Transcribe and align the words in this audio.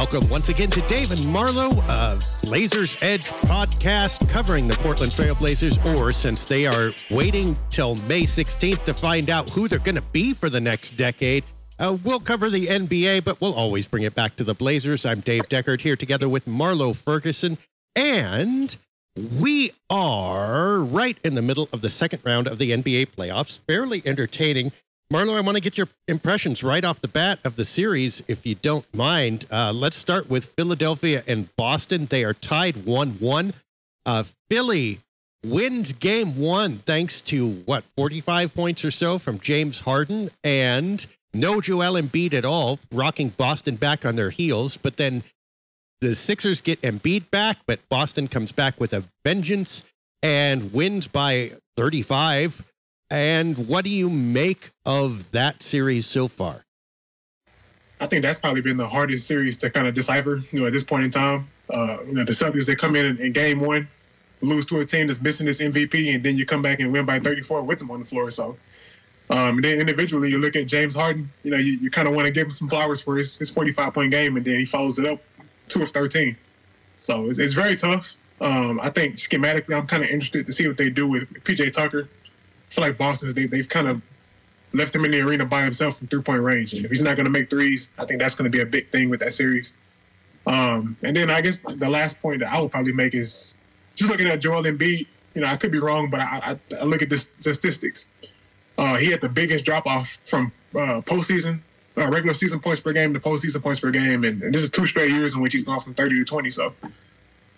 Welcome 0.00 0.30
once 0.30 0.48
again 0.48 0.70
to 0.70 0.80
Dave 0.88 1.10
and 1.10 1.22
Marlow, 1.26 1.72
uh, 1.82 2.18
Blazers 2.42 2.96
Edge 3.02 3.26
podcast 3.26 4.26
covering 4.30 4.66
the 4.66 4.72
Portland 4.76 5.12
Trailblazers, 5.12 5.76
or 5.94 6.10
since 6.10 6.46
they 6.46 6.64
are 6.64 6.94
waiting 7.10 7.54
till 7.68 7.96
May 8.06 8.22
16th 8.22 8.82
to 8.86 8.94
find 8.94 9.28
out 9.28 9.50
who 9.50 9.68
they're 9.68 9.78
going 9.78 9.96
to 9.96 10.00
be 10.00 10.32
for 10.32 10.48
the 10.48 10.58
next 10.58 10.92
decade. 10.92 11.44
Uh, 11.78 11.98
we'll 12.02 12.18
cover 12.18 12.48
the 12.48 12.68
NBA, 12.68 13.24
but 13.24 13.42
we'll 13.42 13.52
always 13.52 13.86
bring 13.86 14.04
it 14.04 14.14
back 14.14 14.36
to 14.36 14.42
the 14.42 14.54
Blazers. 14.54 15.04
I'm 15.04 15.20
Dave 15.20 15.50
Deckard 15.50 15.82
here 15.82 15.96
together 15.96 16.30
with 16.30 16.46
Marlow 16.46 16.94
Ferguson, 16.94 17.58
and 17.94 18.74
we 19.38 19.70
are 19.90 20.78
right 20.78 21.18
in 21.22 21.34
the 21.34 21.42
middle 21.42 21.68
of 21.74 21.82
the 21.82 21.90
second 21.90 22.20
round 22.24 22.46
of 22.46 22.56
the 22.56 22.70
NBA 22.70 23.08
playoffs. 23.08 23.60
Fairly 23.66 24.00
entertaining. 24.06 24.72
Marlow, 25.12 25.34
I 25.34 25.40
want 25.40 25.56
to 25.56 25.60
get 25.60 25.76
your 25.76 25.88
impressions 26.06 26.62
right 26.62 26.84
off 26.84 27.00
the 27.00 27.08
bat 27.08 27.40
of 27.42 27.56
the 27.56 27.64
series, 27.64 28.22
if 28.28 28.46
you 28.46 28.54
don't 28.54 28.86
mind. 28.94 29.44
Uh, 29.50 29.72
let's 29.72 29.96
start 29.96 30.30
with 30.30 30.44
Philadelphia 30.44 31.24
and 31.26 31.48
Boston. 31.56 32.06
They 32.06 32.22
are 32.22 32.32
tied 32.32 32.86
1 32.86 33.10
1. 33.14 33.52
Uh, 34.06 34.22
Philly 34.48 35.00
wins 35.44 35.92
game 35.92 36.38
one 36.38 36.78
thanks 36.78 37.20
to 37.22 37.50
what, 37.64 37.82
45 37.96 38.54
points 38.54 38.84
or 38.84 38.90
so 38.92 39.18
from 39.18 39.40
James 39.40 39.80
Harden 39.80 40.30
and 40.44 41.04
no 41.34 41.60
Joel 41.60 42.00
Embiid 42.00 42.32
at 42.32 42.44
all, 42.44 42.78
rocking 42.92 43.30
Boston 43.30 43.74
back 43.76 44.06
on 44.06 44.14
their 44.14 44.30
heels. 44.30 44.76
But 44.76 44.96
then 44.96 45.24
the 46.00 46.14
Sixers 46.14 46.60
get 46.60 46.80
Embiid 46.82 47.30
back, 47.30 47.58
but 47.66 47.80
Boston 47.88 48.28
comes 48.28 48.52
back 48.52 48.78
with 48.78 48.92
a 48.92 49.02
vengeance 49.24 49.82
and 50.22 50.72
wins 50.72 51.08
by 51.08 51.52
35. 51.76 52.69
And 53.10 53.66
what 53.66 53.84
do 53.84 53.90
you 53.90 54.08
make 54.08 54.70
of 54.86 55.32
that 55.32 55.62
series 55.62 56.06
so 56.06 56.28
far? 56.28 56.64
I 58.00 58.06
think 58.06 58.22
that's 58.22 58.38
probably 58.38 58.62
been 58.62 58.76
the 58.76 58.88
hardest 58.88 59.26
series 59.26 59.56
to 59.58 59.70
kind 59.70 59.86
of 59.86 59.94
decipher, 59.94 60.40
you 60.52 60.60
know, 60.60 60.66
at 60.66 60.72
this 60.72 60.84
point 60.84 61.04
in 61.04 61.10
time. 61.10 61.48
Uh, 61.68 61.98
you 62.06 62.14
know, 62.14 62.24
the 62.24 62.32
Celtics, 62.32 62.66
they 62.66 62.74
come 62.74 62.96
in, 62.96 63.04
in 63.04 63.18
in 63.18 63.32
game 63.32 63.60
one, 63.60 63.88
lose 64.40 64.64
to 64.66 64.78
a 64.78 64.84
team 64.84 65.08
that's 65.08 65.20
missing 65.20 65.46
its 65.48 65.60
MVP, 65.60 66.14
and 66.14 66.24
then 66.24 66.36
you 66.36 66.46
come 66.46 66.62
back 66.62 66.80
and 66.80 66.92
win 66.92 67.04
by 67.04 67.18
34 67.18 67.62
with 67.62 67.78
them 67.78 67.90
on 67.90 68.00
the 68.00 68.06
floor. 68.06 68.30
So, 68.30 68.56
um, 69.28 69.56
and 69.56 69.64
then 69.64 69.78
individually, 69.78 70.30
you 70.30 70.38
look 70.38 70.56
at 70.56 70.66
James 70.66 70.94
Harden, 70.94 71.28
you 71.42 71.50
know, 71.50 71.58
you, 71.58 71.78
you 71.78 71.90
kind 71.90 72.08
of 72.08 72.14
want 72.14 72.26
to 72.26 72.32
give 72.32 72.46
him 72.46 72.50
some 72.50 72.68
flowers 72.68 73.02
for 73.02 73.16
his, 73.16 73.36
his 73.36 73.50
45 73.50 73.92
point 73.92 74.10
game, 74.12 74.36
and 74.36 74.44
then 74.44 74.58
he 74.58 74.64
follows 74.64 74.98
it 74.98 75.06
up 75.06 75.20
two 75.68 75.82
of 75.82 75.90
13. 75.90 76.36
So 77.00 77.26
it's, 77.26 77.38
it's 77.38 77.52
very 77.52 77.76
tough. 77.76 78.16
Um, 78.40 78.80
I 78.80 78.88
think 78.88 79.16
schematically, 79.16 79.76
I'm 79.76 79.86
kind 79.86 80.02
of 80.02 80.08
interested 80.08 80.46
to 80.46 80.52
see 80.52 80.66
what 80.66 80.78
they 80.78 80.90
do 80.90 81.08
with 81.08 81.28
PJ 81.44 81.72
Tucker 81.72 82.08
feel 82.70 82.84
like 82.84 82.96
Boston's 82.96 83.34
they 83.34 83.46
they've 83.46 83.68
kind 83.68 83.88
of 83.88 84.00
left 84.72 84.94
him 84.94 85.04
in 85.04 85.10
the 85.10 85.20
arena 85.20 85.44
by 85.44 85.62
himself 85.62 85.98
from 85.98 86.06
three 86.06 86.22
point 86.22 86.42
range. 86.42 86.72
And 86.72 86.84
if 86.84 86.90
he's 86.90 87.02
not 87.02 87.16
going 87.16 87.24
to 87.24 87.30
make 87.30 87.50
threes, 87.50 87.90
I 87.98 88.04
think 88.04 88.20
that's 88.20 88.34
going 88.34 88.50
to 88.50 88.56
be 88.56 88.62
a 88.62 88.66
big 88.66 88.90
thing 88.90 89.10
with 89.10 89.20
that 89.20 89.34
series. 89.34 89.76
Um, 90.46 90.96
and 91.02 91.16
then 91.16 91.30
I 91.30 91.40
guess 91.40 91.58
the 91.58 91.90
last 91.90 92.20
point 92.22 92.40
that 92.40 92.52
I 92.52 92.60
would 92.60 92.70
probably 92.70 92.92
make 92.92 93.14
is 93.14 93.54
just 93.94 94.10
looking 94.10 94.28
at 94.28 94.40
Joel 94.40 94.62
Embiid. 94.62 95.06
You 95.34 95.42
know, 95.42 95.46
I 95.46 95.56
could 95.56 95.70
be 95.70 95.78
wrong, 95.78 96.10
but 96.10 96.20
I, 96.20 96.58
I, 96.70 96.76
I 96.80 96.84
look 96.84 97.02
at 97.02 97.10
the 97.10 97.18
statistics. 97.18 98.08
Uh, 98.78 98.96
he 98.96 99.10
had 99.10 99.20
the 99.20 99.28
biggest 99.28 99.64
drop 99.64 99.86
off 99.86 100.18
from 100.24 100.52
uh, 100.74 101.02
postseason, 101.02 101.60
uh, 101.96 102.08
regular 102.08 102.34
season 102.34 102.58
points 102.58 102.80
per 102.80 102.92
game 102.92 103.12
to 103.14 103.20
postseason 103.20 103.62
points 103.62 103.78
per 103.78 103.90
game, 103.90 104.24
and, 104.24 104.42
and, 104.42 104.54
this 104.54 104.62
is 104.62 104.70
two 104.70 104.86
straight 104.86 105.12
years 105.12 105.34
in 105.34 105.42
which 105.42 105.52
he's 105.52 105.64
gone 105.64 105.78
from 105.78 105.94
30 105.94 106.18
to 106.20 106.24
20. 106.24 106.50
So, 106.50 106.72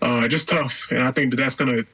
uh, 0.03 0.27
just 0.27 0.49
tough, 0.49 0.89
and 0.91 0.99
I 0.99 1.13
think 1.13 1.31
that 1.31 1.37
that's 1.37 1.55
going 1.55 1.75
to 1.77 1.87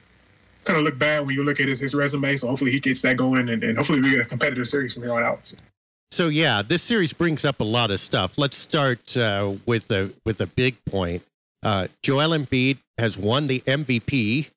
kind 0.64 0.78
of 0.78 0.84
look 0.84 0.98
bad 0.98 1.26
when 1.26 1.34
you 1.34 1.44
look 1.44 1.60
at 1.60 1.68
his, 1.68 1.80
his 1.80 1.94
resume. 1.94 2.36
So 2.36 2.48
hopefully 2.48 2.70
he 2.70 2.80
gets 2.80 3.02
that 3.02 3.16
going, 3.16 3.48
and, 3.48 3.62
and 3.62 3.76
hopefully 3.76 4.00
we 4.00 4.10
get 4.10 4.20
a 4.20 4.28
competitive 4.28 4.68
series 4.68 4.94
from 4.94 5.02
here 5.02 5.12
on 5.12 5.22
out. 5.22 5.52
So 6.10 6.28
yeah, 6.28 6.62
this 6.62 6.82
series 6.82 7.12
brings 7.12 7.44
up 7.44 7.60
a 7.60 7.64
lot 7.64 7.90
of 7.90 8.00
stuff. 8.00 8.38
Let's 8.38 8.56
start 8.56 9.16
uh, 9.16 9.54
with 9.66 9.90
a 9.90 10.10
with 10.24 10.40
a 10.40 10.46
big 10.46 10.76
point. 10.84 11.22
Uh, 11.62 11.88
Joel 12.02 12.30
Embiid 12.30 12.78
has 12.98 13.18
won 13.18 13.46
the 13.46 13.60
MVP. 13.60 14.50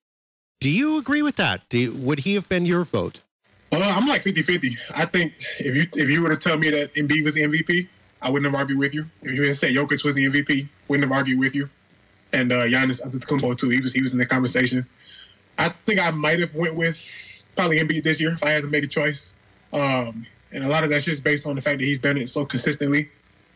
Do 0.59 0.69
you 0.69 0.97
agree 0.97 1.21
with 1.21 1.37
that? 1.37 1.61
You, 1.71 1.91
would 1.93 2.19
he 2.19 2.35
have 2.35 2.47
been 2.47 2.65
your 2.65 2.83
vote? 2.83 3.21
Uh, 3.73 3.79
I'm 3.79 4.05
like 4.07 4.21
50-50. 4.21 4.73
I 4.95 5.05
think 5.05 5.33
if 5.59 5.75
you 5.75 5.87
if 6.01 6.09
you 6.09 6.21
were 6.21 6.29
to 6.29 6.37
tell 6.37 6.57
me 6.57 6.69
that 6.69 6.93
Embiid 6.95 7.23
was 7.23 7.33
the 7.33 7.41
MVP, 7.41 7.87
I 8.21 8.29
wouldn't 8.29 8.51
have 8.51 8.59
argued 8.59 8.79
with 8.79 8.93
you. 8.93 9.07
If 9.21 9.35
you 9.35 9.43
had 9.43 9.55
said 9.55 9.71
Jokic 9.71 10.03
was 10.03 10.15
the 10.15 10.25
MVP, 10.25 10.67
wouldn't 10.87 11.09
have 11.09 11.17
argued 11.17 11.39
with 11.39 11.55
you. 11.55 11.69
And 12.33 12.51
uh, 12.51 12.63
Giannis 12.65 13.01
Antetokounmpo 13.01 13.57
too. 13.57 13.69
He 13.69 13.81
was 13.81 13.93
he 13.93 14.01
was 14.01 14.11
in 14.13 14.17
the 14.17 14.25
conversation. 14.25 14.87
I 15.61 15.69
think 15.69 15.99
I 15.99 16.09
might 16.11 16.39
have 16.39 16.53
went 16.55 16.75
with 16.75 17.51
probably 17.55 17.77
Embiid 17.77 18.03
this 18.03 18.19
year 18.19 18.33
if 18.33 18.43
I 18.43 18.51
had 18.51 18.63
to 18.63 18.69
make 18.69 18.83
a 18.83 18.87
choice. 18.87 19.33
Um, 19.71 20.25
and 20.51 20.63
a 20.63 20.67
lot 20.67 20.83
of 20.83 20.89
that's 20.89 21.05
just 21.05 21.23
based 21.23 21.45
on 21.45 21.55
the 21.55 21.61
fact 21.61 21.79
that 21.79 21.85
he's 21.85 21.99
done 21.99 22.17
it 22.17 22.29
so 22.29 22.45
consistently, 22.45 23.09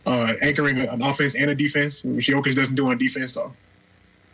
uh, 0.05 0.33
anchoring 0.41 0.77
an 0.77 1.01
offense 1.01 1.35
and 1.35 1.49
a 1.49 1.55
defense, 1.55 2.03
which 2.03 2.27
Jokic 2.27 2.55
doesn't 2.55 2.75
do 2.75 2.88
on 2.88 2.97
defense. 2.97 3.33
So 3.33 3.53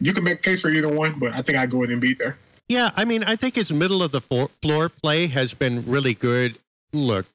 you 0.02 0.14
can 0.14 0.24
make 0.24 0.40
a 0.40 0.42
case 0.42 0.62
for 0.62 0.70
either 0.70 0.94
one, 0.94 1.18
but 1.18 1.34
I 1.34 1.42
think 1.42 1.58
I'd 1.58 1.70
go 1.70 1.78
with 1.78 1.90
Embiid 1.90 2.18
there. 2.18 2.38
Yeah, 2.68 2.92
I 2.96 3.06
mean, 3.06 3.24
I 3.24 3.36
think 3.36 3.56
his 3.56 3.72
middle 3.72 4.03
of 4.03 4.12
the 4.12 4.22
floor 4.22 4.90
play 4.90 5.28
has 5.28 5.53
been 5.53 5.86
really 5.86 6.14
good. 6.14 6.58
Look, 6.94 7.26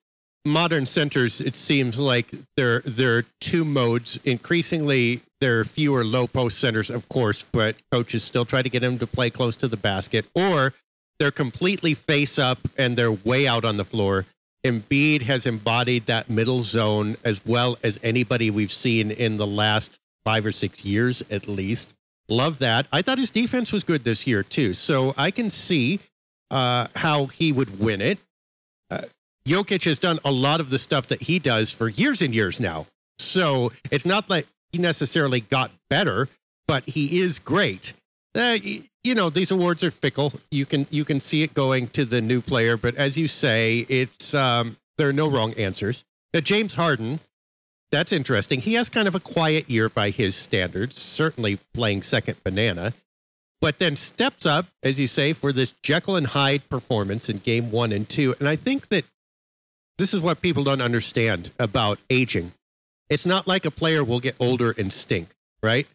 modern 0.44 0.86
centers, 0.86 1.40
it 1.40 1.56
seems 1.56 1.98
like 1.98 2.28
there 2.56 2.80
there 2.80 3.18
are 3.18 3.24
two 3.40 3.64
modes. 3.64 4.18
Increasingly, 4.24 5.20
there 5.40 5.60
are 5.60 5.64
fewer 5.64 6.04
low 6.04 6.26
post 6.26 6.58
centers, 6.58 6.90
of 6.90 7.08
course, 7.08 7.44
but 7.52 7.76
coaches 7.90 8.22
still 8.22 8.44
try 8.44 8.62
to 8.62 8.68
get 8.68 8.82
him 8.82 8.98
to 8.98 9.06
play 9.06 9.30
close 9.30 9.56
to 9.56 9.68
the 9.68 9.76
basket, 9.76 10.26
or 10.34 10.72
they're 11.18 11.30
completely 11.30 11.94
face 11.94 12.38
up 12.38 12.58
and 12.76 12.96
they're 12.96 13.12
way 13.12 13.46
out 13.46 13.64
on 13.64 13.76
the 13.76 13.84
floor. 13.84 14.26
Embiid 14.64 15.22
has 15.22 15.46
embodied 15.46 16.06
that 16.06 16.28
middle 16.28 16.60
zone 16.60 17.16
as 17.24 17.44
well 17.46 17.78
as 17.82 18.00
anybody 18.02 18.50
we've 18.50 18.72
seen 18.72 19.10
in 19.10 19.36
the 19.36 19.46
last 19.46 19.92
five 20.24 20.44
or 20.44 20.52
six 20.52 20.84
years, 20.84 21.22
at 21.30 21.46
least. 21.46 21.94
Love 22.28 22.58
that. 22.58 22.86
I 22.92 23.02
thought 23.02 23.18
his 23.18 23.30
defense 23.30 23.72
was 23.72 23.84
good 23.84 24.02
this 24.02 24.26
year, 24.26 24.42
too. 24.42 24.74
So 24.74 25.14
I 25.16 25.30
can 25.30 25.50
see 25.50 26.00
uh, 26.50 26.88
how 26.96 27.26
he 27.26 27.52
would 27.52 27.78
win 27.78 28.00
it. 28.00 28.18
Uh, 28.90 29.02
Jokic 29.46 29.84
has 29.84 30.00
done 30.00 30.18
a 30.24 30.32
lot 30.32 30.60
of 30.60 30.70
the 30.70 30.78
stuff 30.78 31.06
that 31.08 31.22
he 31.22 31.38
does 31.38 31.70
for 31.70 31.88
years 31.88 32.20
and 32.20 32.34
years 32.34 32.58
now. 32.58 32.86
So 33.20 33.70
it's 33.92 34.04
not 34.04 34.28
like 34.28 34.48
necessarily 34.78 35.40
got 35.40 35.70
better, 35.88 36.28
but 36.66 36.84
he 36.84 37.20
is 37.20 37.38
great. 37.38 37.92
Uh, 38.34 38.58
you 39.02 39.14
know, 39.14 39.30
these 39.30 39.50
awards 39.50 39.84
are 39.84 39.90
fickle. 39.90 40.32
You 40.50 40.66
can 40.66 40.86
you 40.90 41.04
can 41.04 41.20
see 41.20 41.42
it 41.42 41.54
going 41.54 41.88
to 41.88 42.04
the 42.04 42.20
new 42.20 42.40
player, 42.40 42.76
but 42.76 42.96
as 42.96 43.16
you 43.16 43.28
say, 43.28 43.86
it's 43.88 44.34
um, 44.34 44.76
there 44.98 45.08
are 45.08 45.12
no 45.12 45.28
wrong 45.28 45.54
answers. 45.54 46.04
Now, 46.34 46.40
James 46.40 46.74
Harden, 46.74 47.20
that's 47.90 48.12
interesting. 48.12 48.60
He 48.60 48.74
has 48.74 48.88
kind 48.88 49.08
of 49.08 49.14
a 49.14 49.20
quiet 49.20 49.70
year 49.70 49.88
by 49.88 50.10
his 50.10 50.34
standards, 50.34 50.96
certainly 51.00 51.58
playing 51.72 52.02
second 52.02 52.42
banana, 52.42 52.92
but 53.60 53.78
then 53.78 53.96
steps 53.96 54.44
up, 54.44 54.66
as 54.82 54.98
you 54.98 55.06
say, 55.06 55.32
for 55.32 55.52
this 55.52 55.72
Jekyll 55.82 56.16
and 56.16 56.26
Hyde 56.26 56.68
performance 56.68 57.28
in 57.28 57.38
game 57.38 57.70
one 57.70 57.92
and 57.92 58.08
two. 58.08 58.34
And 58.38 58.48
I 58.48 58.56
think 58.56 58.88
that 58.88 59.04
this 59.98 60.12
is 60.12 60.20
what 60.20 60.42
people 60.42 60.64
don't 60.64 60.82
understand 60.82 61.52
about 61.58 61.98
aging. 62.10 62.52
It's 63.08 63.26
not 63.26 63.46
like 63.46 63.64
a 63.64 63.70
player 63.70 64.02
will 64.02 64.20
get 64.20 64.36
older 64.40 64.74
and 64.76 64.92
stink, 64.92 65.28
right? 65.62 65.86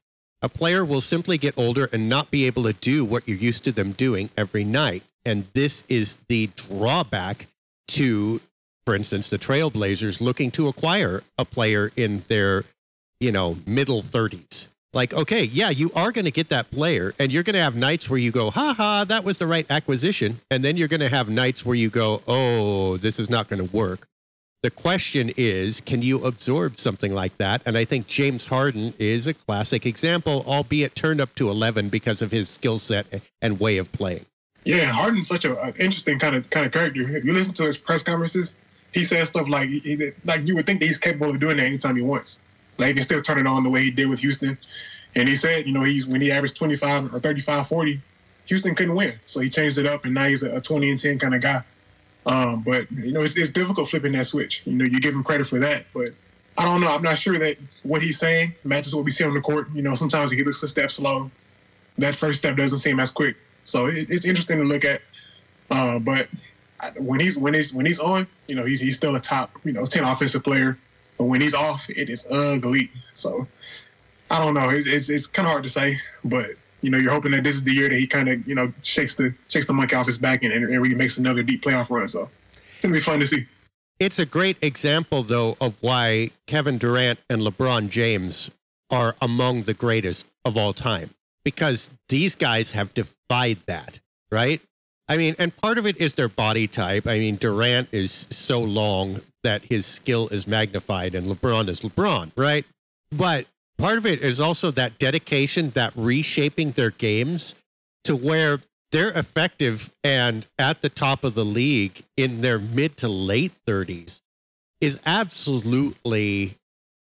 A 0.42 0.50
player 0.50 0.84
will 0.84 1.02
simply 1.02 1.38
get 1.38 1.58
older 1.58 1.90
and 1.92 2.10
not 2.10 2.32
be 2.32 2.46
able 2.46 2.64
to 2.64 2.74
do 2.74 3.06
what 3.06 3.28
you're 3.28 3.38
used 3.38 3.64
to 3.66 3.72
them 3.72 3.92
doing 3.92 4.30
every 4.38 4.64
night. 4.64 5.04
And 5.24 5.46
this 5.54 5.84
is 5.88 6.18
the 6.28 6.48
drawback 6.56 7.48
to, 7.90 8.42
for 8.86 8.96
instance, 8.96 9.28
the 9.28 9.38
Trailblazers 9.38 10.20
looking 10.20 10.50
to 10.52 10.68
acquire 10.68 11.22
a 11.38 11.46
player 11.46 11.92
in 11.96 12.24
their, 12.28 12.64
you 13.20 13.32
know, 13.32 13.58
middle 13.68 14.02
30s 14.02 14.68
like, 14.94 15.14
okay, 15.14 15.44
yeah, 15.44 15.70
you 15.70 15.92
are 15.96 16.12
going 16.12 16.26
to 16.26 16.32
get 16.32 16.50
that 16.50 16.70
player, 16.70 17.14
and 17.18 17.32
you're 17.32 17.44
going 17.44 17.54
to 17.56 17.62
have 17.62 17.76
nights 17.76 18.10
where 18.10 18.20
you 18.20 18.32
go, 18.32 18.52
ha 18.52 18.74
ha, 18.74 19.06
that 19.06 19.24
was 19.24 19.38
the 19.38 19.48
right 19.48 19.66
acquisition. 19.70 20.40
And 20.50 20.64
then 20.64 20.76
you're 20.78 20.88
going 20.88 21.02
to 21.02 21.10
have 21.10 21.30
nights 21.30 21.66
where 21.66 21.76
you 21.76 21.90
go, 21.90 22.22
oh, 22.28 22.98
this 22.98 23.20
is 23.20 23.30
not 23.30 23.48
going 23.48 23.66
to 23.66 23.76
work. 23.76 24.08
The 24.64 24.70
question 24.70 25.32
is, 25.38 25.82
can 25.82 26.04
you 26.04 26.24
absorb 26.24 26.78
something 26.78 27.16
like 27.16 27.36
that? 27.40 27.64
And 27.66 27.76
I 27.76 27.84
think 27.84 28.06
James 28.06 28.46
Harden 28.46 28.94
is 29.00 29.26
a 29.26 29.34
classic 29.34 29.88
example, 29.88 30.44
albeit 30.46 30.94
turned 30.94 31.20
up 31.20 31.34
to 31.36 31.50
11 31.50 31.90
because 31.90 32.22
of 32.22 32.30
his 32.30 32.48
skill 32.48 32.78
set 32.78 33.08
and 33.42 33.60
way 33.60 33.78
of 33.78 33.92
playing. 33.92 34.28
Yeah, 34.64 34.92
Harden's 34.92 35.28
such 35.28 35.46
an 35.46 35.58
interesting 35.80 36.20
kind 36.20 36.36
of 36.36 36.48
kind 36.52 36.68
of 36.68 36.72
character. 36.72 37.02
If 37.02 37.24
you 37.26 37.34
listen 37.34 37.54
to 37.54 37.64
his 37.64 37.78
press 37.78 38.04
conferences, 38.04 38.54
he 38.94 39.04
says 39.04 39.30
stuff 39.30 39.48
like 39.50 39.68
he, 39.68 40.12
like 40.26 40.46
you 40.46 40.56
would 40.56 40.68
think 40.68 40.80
that 40.82 40.86
he's 40.86 41.00
capable 41.00 41.32
of 41.32 41.40
doing 41.40 41.58
that 41.58 41.66
anytime 41.66 41.96
he 41.96 42.04
wants. 42.04 42.38
Like 42.78 42.90
he 42.90 42.94
can 42.94 43.04
still 43.04 43.22
turn 43.24 43.40
it 43.40 43.48
on 43.48 43.64
the 43.64 43.70
way 43.72 43.82
he 43.82 43.90
did 43.90 44.10
with 44.10 44.20
Houston. 44.20 44.60
And 45.16 45.28
he 45.28 45.36
said, 45.36 45.66
you 45.66 45.74
know, 45.74 45.84
he's 45.84 46.06
when 46.06 46.22
he 46.22 46.32
averaged 46.32 46.56
25 46.56 47.16
or 47.16 47.20
35, 47.20 47.68
40, 47.68 48.02
Houston 48.46 48.76
couldn't 48.76 48.94
win. 48.94 49.20
So 49.26 49.40
he 49.40 49.50
changed 49.50 49.80
it 49.80 49.88
up, 49.88 50.06
and 50.06 50.14
now 50.14 50.26
he's 50.26 50.44
a, 50.44 50.62
20 50.62 50.92
and 50.92 51.00
10 51.00 51.18
kind 51.18 51.34
of 51.34 51.42
guy. 51.42 51.64
Um, 52.26 52.62
but 52.62 52.92
you 52.92 53.12
know, 53.12 53.22
it's, 53.22 53.36
it's 53.36 53.52
difficult 53.52 53.90
flipping 53.90 54.12
that 54.14 54.28
switch. 54.28 54.64
You 54.66 54.74
know, 54.74 54.86
you 54.86 55.00
give 55.00 55.14
him 55.14 55.24
credit 55.24 55.48
for 55.48 55.60
that, 55.60 55.86
but 55.94 56.14
I 56.58 56.66
don't 56.66 56.82
know. 56.82 56.94
I'm 56.94 57.02
not 57.02 57.18
sure 57.18 57.38
that 57.40 57.58
what 57.84 58.02
he's 58.02 58.20
saying 58.20 58.56
matches 58.64 58.94
what 58.94 59.06
we 59.06 59.12
see 59.12 59.24
on 59.24 59.34
the 59.34 59.42
court. 59.42 59.70
You 59.74 59.82
know, 59.82 59.96
sometimes 59.96 60.32
he 60.32 60.44
looks 60.44 60.62
a 60.64 60.68
step 60.68 60.92
slow. 60.92 61.32
That 61.98 62.16
first 62.16 62.40
step 62.40 62.56
doesn't 62.56 62.80
seem 62.80 63.00
as 63.00 63.12
quick. 63.12 63.38
So 63.64 63.88
it, 63.88 64.10
it's 64.10 64.26
interesting 64.26 64.60
to 64.60 64.64
look 64.64 64.86
at. 64.86 65.02
Uh, 65.70 66.00
but 66.00 66.28
when 66.98 67.20
he's 67.20 67.38
when 67.38 67.54
he's 67.54 67.74
when 67.74 67.86
he's 67.86 68.00
on, 68.00 68.28
you 68.48 68.56
know, 68.56 68.66
he's 68.66 68.80
he's 68.80 68.98
still 68.98 69.16
a 69.16 69.20
top 69.20 69.52
you 69.64 69.74
know 69.74 69.86
10 69.86 70.04
offensive 70.04 70.44
player. 70.44 70.78
But 71.18 71.26
when 71.26 71.42
he's 71.42 71.54
off, 71.54 71.90
it 71.90 72.10
is 72.10 72.26
ugly. 72.30 72.90
So 73.14 73.48
I 74.30 74.40
don't 74.40 74.54
know. 74.54 74.70
It's 74.70 74.88
it's, 74.88 75.10
it's 75.10 75.28
kind 75.28 75.48
of 75.48 75.52
hard 75.52 75.64
to 75.64 75.70
say, 75.70 76.00
but 76.24 76.48
you 76.82 76.90
know, 76.90 76.98
you're 76.98 77.12
hoping 77.12 77.32
that 77.32 77.44
this 77.44 77.56
is 77.56 77.64
the 77.64 77.74
year 77.74 77.90
that 77.90 77.98
he 77.98 78.08
kind 78.08 78.30
of 78.30 78.48
you 78.48 78.56
know 78.56 78.74
shakes 78.82 79.16
the 79.16 79.34
shakes 79.48 79.68
the 79.68 79.74
monkey 79.74 79.96
off 79.96 80.06
his 80.06 80.18
back 80.18 80.44
and, 80.44 80.54
and 80.54 80.68
really 80.68 80.96
makes 80.96 81.18
another 81.18 81.44
deep 81.44 81.64
playoff 81.64 81.90
run. 81.90 82.08
So 82.08 82.30
it's 82.54 82.82
gonna 82.82 82.94
be 82.94 83.00
fun 83.00 83.20
to 83.20 83.28
see. 83.28 83.46
It's 84.00 84.18
a 84.18 84.26
great 84.26 84.58
example, 84.62 85.22
though, 85.22 85.58
of 85.62 85.76
why 85.82 86.32
Kevin 86.48 86.80
Durant 86.80 87.20
and 87.30 87.44
LeBron 87.44 87.90
James 87.90 88.50
are 88.90 89.16
among 89.22 89.64
the 89.64 89.76
greatest 89.76 90.26
of 90.44 90.58
all 90.58 90.74
time 90.74 91.12
because 91.44 91.90
these 92.10 92.36
guys 92.36 92.72
have 92.72 92.94
defied 92.94 93.60
that, 93.68 94.00
right? 94.32 94.60
I 95.08 95.18
mean, 95.18 95.36
and 95.38 95.56
part 95.56 95.78
of 95.78 95.86
it 95.86 95.98
is 95.98 96.14
their 96.14 96.30
body 96.30 96.68
type. 96.68 97.06
I 97.06 97.20
mean, 97.20 97.36
Durant 97.36 97.90
is 97.92 98.28
so 98.30 98.60
long 98.60 99.22
that 99.44 99.66
his 99.66 99.86
skill 99.86 100.30
is 100.30 100.48
magnified, 100.48 101.16
and 101.16 101.28
LeBron 101.28 101.68
is 101.70 101.82
LeBron, 101.82 102.32
right? 102.36 102.66
But 103.12 103.46
part 103.82 103.98
of 103.98 104.06
it 104.06 104.22
is 104.22 104.40
also 104.40 104.72
that 104.72 105.00
dedication, 105.00 105.72
that 105.72 105.92
reshaping 105.96 106.72
their 106.72 106.92
games 106.92 107.56
to 108.04 108.16
where 108.16 108.60
they're 108.92 109.12
effective 109.12 109.92
and 110.04 110.46
at 110.60 110.82
the 110.82 110.90
top 110.90 111.24
of 111.24 111.34
the 111.34 111.46
league 111.46 112.04
in 112.16 112.42
their 112.42 112.60
mid 112.60 112.98
to 112.98 113.08
late 113.08 113.54
30s 113.68 114.22
is 114.80 115.00
absolutely 115.06 116.56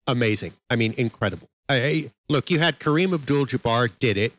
amazing. 0.07 0.53
I 0.71 0.77
mean, 0.77 0.95
incredible. 0.97 1.49
I, 1.69 2.11
look, 2.29 2.51
you 2.51 2.59
had 2.59 2.79
Kareem 2.79 3.15
Abdul 3.15 3.47
Jabbar 3.47 3.91
did 3.99 4.17
it. 4.17 4.33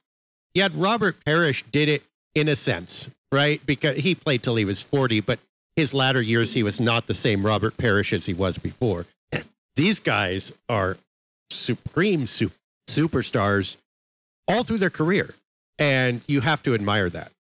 You 0.54 0.62
had 0.62 0.76
Robert 0.76 1.18
Parish 1.26 1.64
did 1.72 1.90
it 1.90 2.04
in 2.36 2.48
a 2.48 2.56
sense, 2.56 3.10
right? 3.32 3.66
Because 3.66 3.98
he 3.98 4.16
played 4.16 4.44
till 4.44 4.56
he 4.56 4.66
was 4.66 4.82
40, 4.82 5.22
but 5.22 5.40
his 5.76 5.94
latter 5.94 6.22
years, 6.22 6.54
he 6.54 6.64
was 6.64 6.80
not 6.80 7.08
the 7.08 7.14
same 7.14 7.46
Robert 7.46 7.76
Parish 7.78 8.14
as 8.14 8.26
he 8.26 8.34
was 8.34 8.58
before. 8.58 9.08
These 9.76 10.00
guys 10.00 10.52
are 10.70 10.98
supreme 11.50 12.26
su- 12.26 12.52
superstars 12.88 13.78
all 14.48 14.64
through 14.64 14.80
their 14.80 14.90
career. 14.90 15.34
And 15.80 16.22
you 16.28 16.42
have 16.42 16.62
to 16.64 16.74
admire 16.74 17.10
that. 17.10 17.32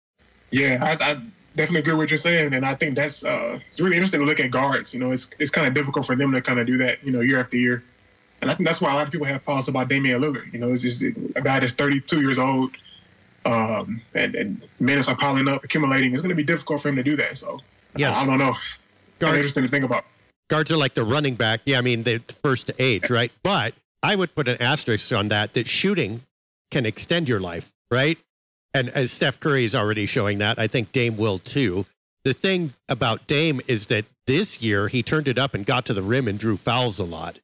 Yeah, 0.51 0.79
I, 0.83 0.93
I 0.93 1.15
definitely 1.57 1.81
agree 1.81 1.93
with 1.93 1.99
what 1.99 2.11
you're 2.11 2.19
saying. 2.19 2.55
And 2.55 2.65
I 2.65 2.75
think 2.75 2.97
that's 2.97 3.25
uh, 3.25 3.59
it's 3.69 3.81
really 3.81 3.97
interesting 3.97 4.21
to 4.21 4.27
look 4.27 4.41
at 4.41 4.51
guards. 4.51 4.95
You 4.95 5.01
know, 5.01 5.13
it's, 5.13 5.29
it's 5.39 5.51
kind 5.51 5.67
of 5.67 5.75
difficult 5.75 6.07
for 6.07 6.17
them 6.17 6.33
to 6.33 6.41
kind 6.41 6.59
of 6.59 6.67
do 6.67 6.79
that, 6.79 7.05
you 7.05 7.13
know, 7.13 7.21
year 7.21 7.41
after 7.41 7.57
year. 7.57 7.83
And 8.43 8.51
I 8.51 8.55
think 8.55 8.67
that's 8.67 8.81
why 8.81 8.93
a 8.93 8.97
lot 8.97 9.07
of 9.07 9.13
people 9.13 9.27
have 9.27 9.45
pause 9.45 9.69
about 9.69 9.89
Damian 9.89 10.21
Lillard. 10.21 10.53
You 10.53 10.59
know, 10.59 10.71
it's 10.73 10.83
just 10.83 11.01
a 11.01 11.41
guy 11.41 11.61
that's 11.61 11.75
32 11.75 12.21
years 12.21 12.41
old, 12.41 12.73
um, 13.45 14.01
and, 14.15 14.35
and, 14.35 14.69
minutes 14.81 15.07
are 15.07 15.15
piling 15.15 15.49
up, 15.49 15.63
accumulating. 15.63 16.13
It's 16.13 16.23
going 16.23 16.31
to 16.31 16.35
be 16.35 16.43
difficult 16.43 16.83
for 16.83 16.89
him 16.89 16.97
to 16.97 17.05
do 17.05 17.15
that. 17.17 17.37
So, 17.37 17.61
yeah, 17.97 18.13
I, 18.13 18.23
I 18.23 18.27
don't 18.27 18.39
know. 18.39 18.57
Guard, 19.21 19.37
interesting 19.37 19.63
to 19.63 19.69
think 19.69 19.85
about. 19.85 20.05
Guards 20.49 20.73
are 20.73 20.77
like 20.77 20.95
the 20.95 21.05
running 21.05 21.37
back. 21.37 21.61
Yeah, 21.67 21.79
I 21.79 21.83
mean, 21.83 22.03
they're 22.03 22.19
first 22.43 22.67
to 22.67 22.75
age, 22.81 23.11
right? 23.11 23.31
But 23.45 23.75
I 24.03 24.17
would 24.17 24.35
put 24.35 24.49
an 24.49 24.61
asterisk 24.61 25.13
on 25.13 25.29
that. 25.29 25.55
That 25.55 25.67
shooting 25.67 26.23
can 26.71 26.87
extend 26.87 27.29
your 27.29 27.41
life, 27.41 27.73
right? 27.91 28.19
And 28.75 28.89
as 28.91 29.13
Steph 29.13 29.39
Curry 29.39 29.65
is 29.65 29.75
already 29.75 30.07
showing 30.07 30.39
that, 30.39 30.59
I 30.59 30.67
think 30.67 30.93
Dame 30.93 31.17
will 31.17 31.39
too. 31.39 31.87
The 32.25 32.33
thing 32.33 32.73
about 32.89 33.27
Dame 33.27 33.61
is 33.69 33.87
that 33.87 34.07
this 34.27 34.63
year 34.63 34.89
he 34.89 35.03
turned 35.03 35.29
it 35.29 35.39
up 35.39 35.55
and 35.55 35.67
got 35.67 35.87
to 35.87 35.95
the 35.95 36.03
rim 36.03 36.29
and 36.29 36.39
drew 36.39 36.57
fouls 36.57 36.99
a 36.99 37.05
lot. 37.05 37.41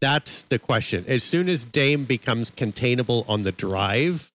That's 0.00 0.42
the 0.44 0.58
question. 0.58 1.04
As 1.06 1.22
soon 1.22 1.48
as 1.48 1.64
Dame 1.64 2.04
becomes 2.04 2.50
containable 2.50 3.24
on 3.28 3.44
the 3.44 3.52
drive, 3.52 4.32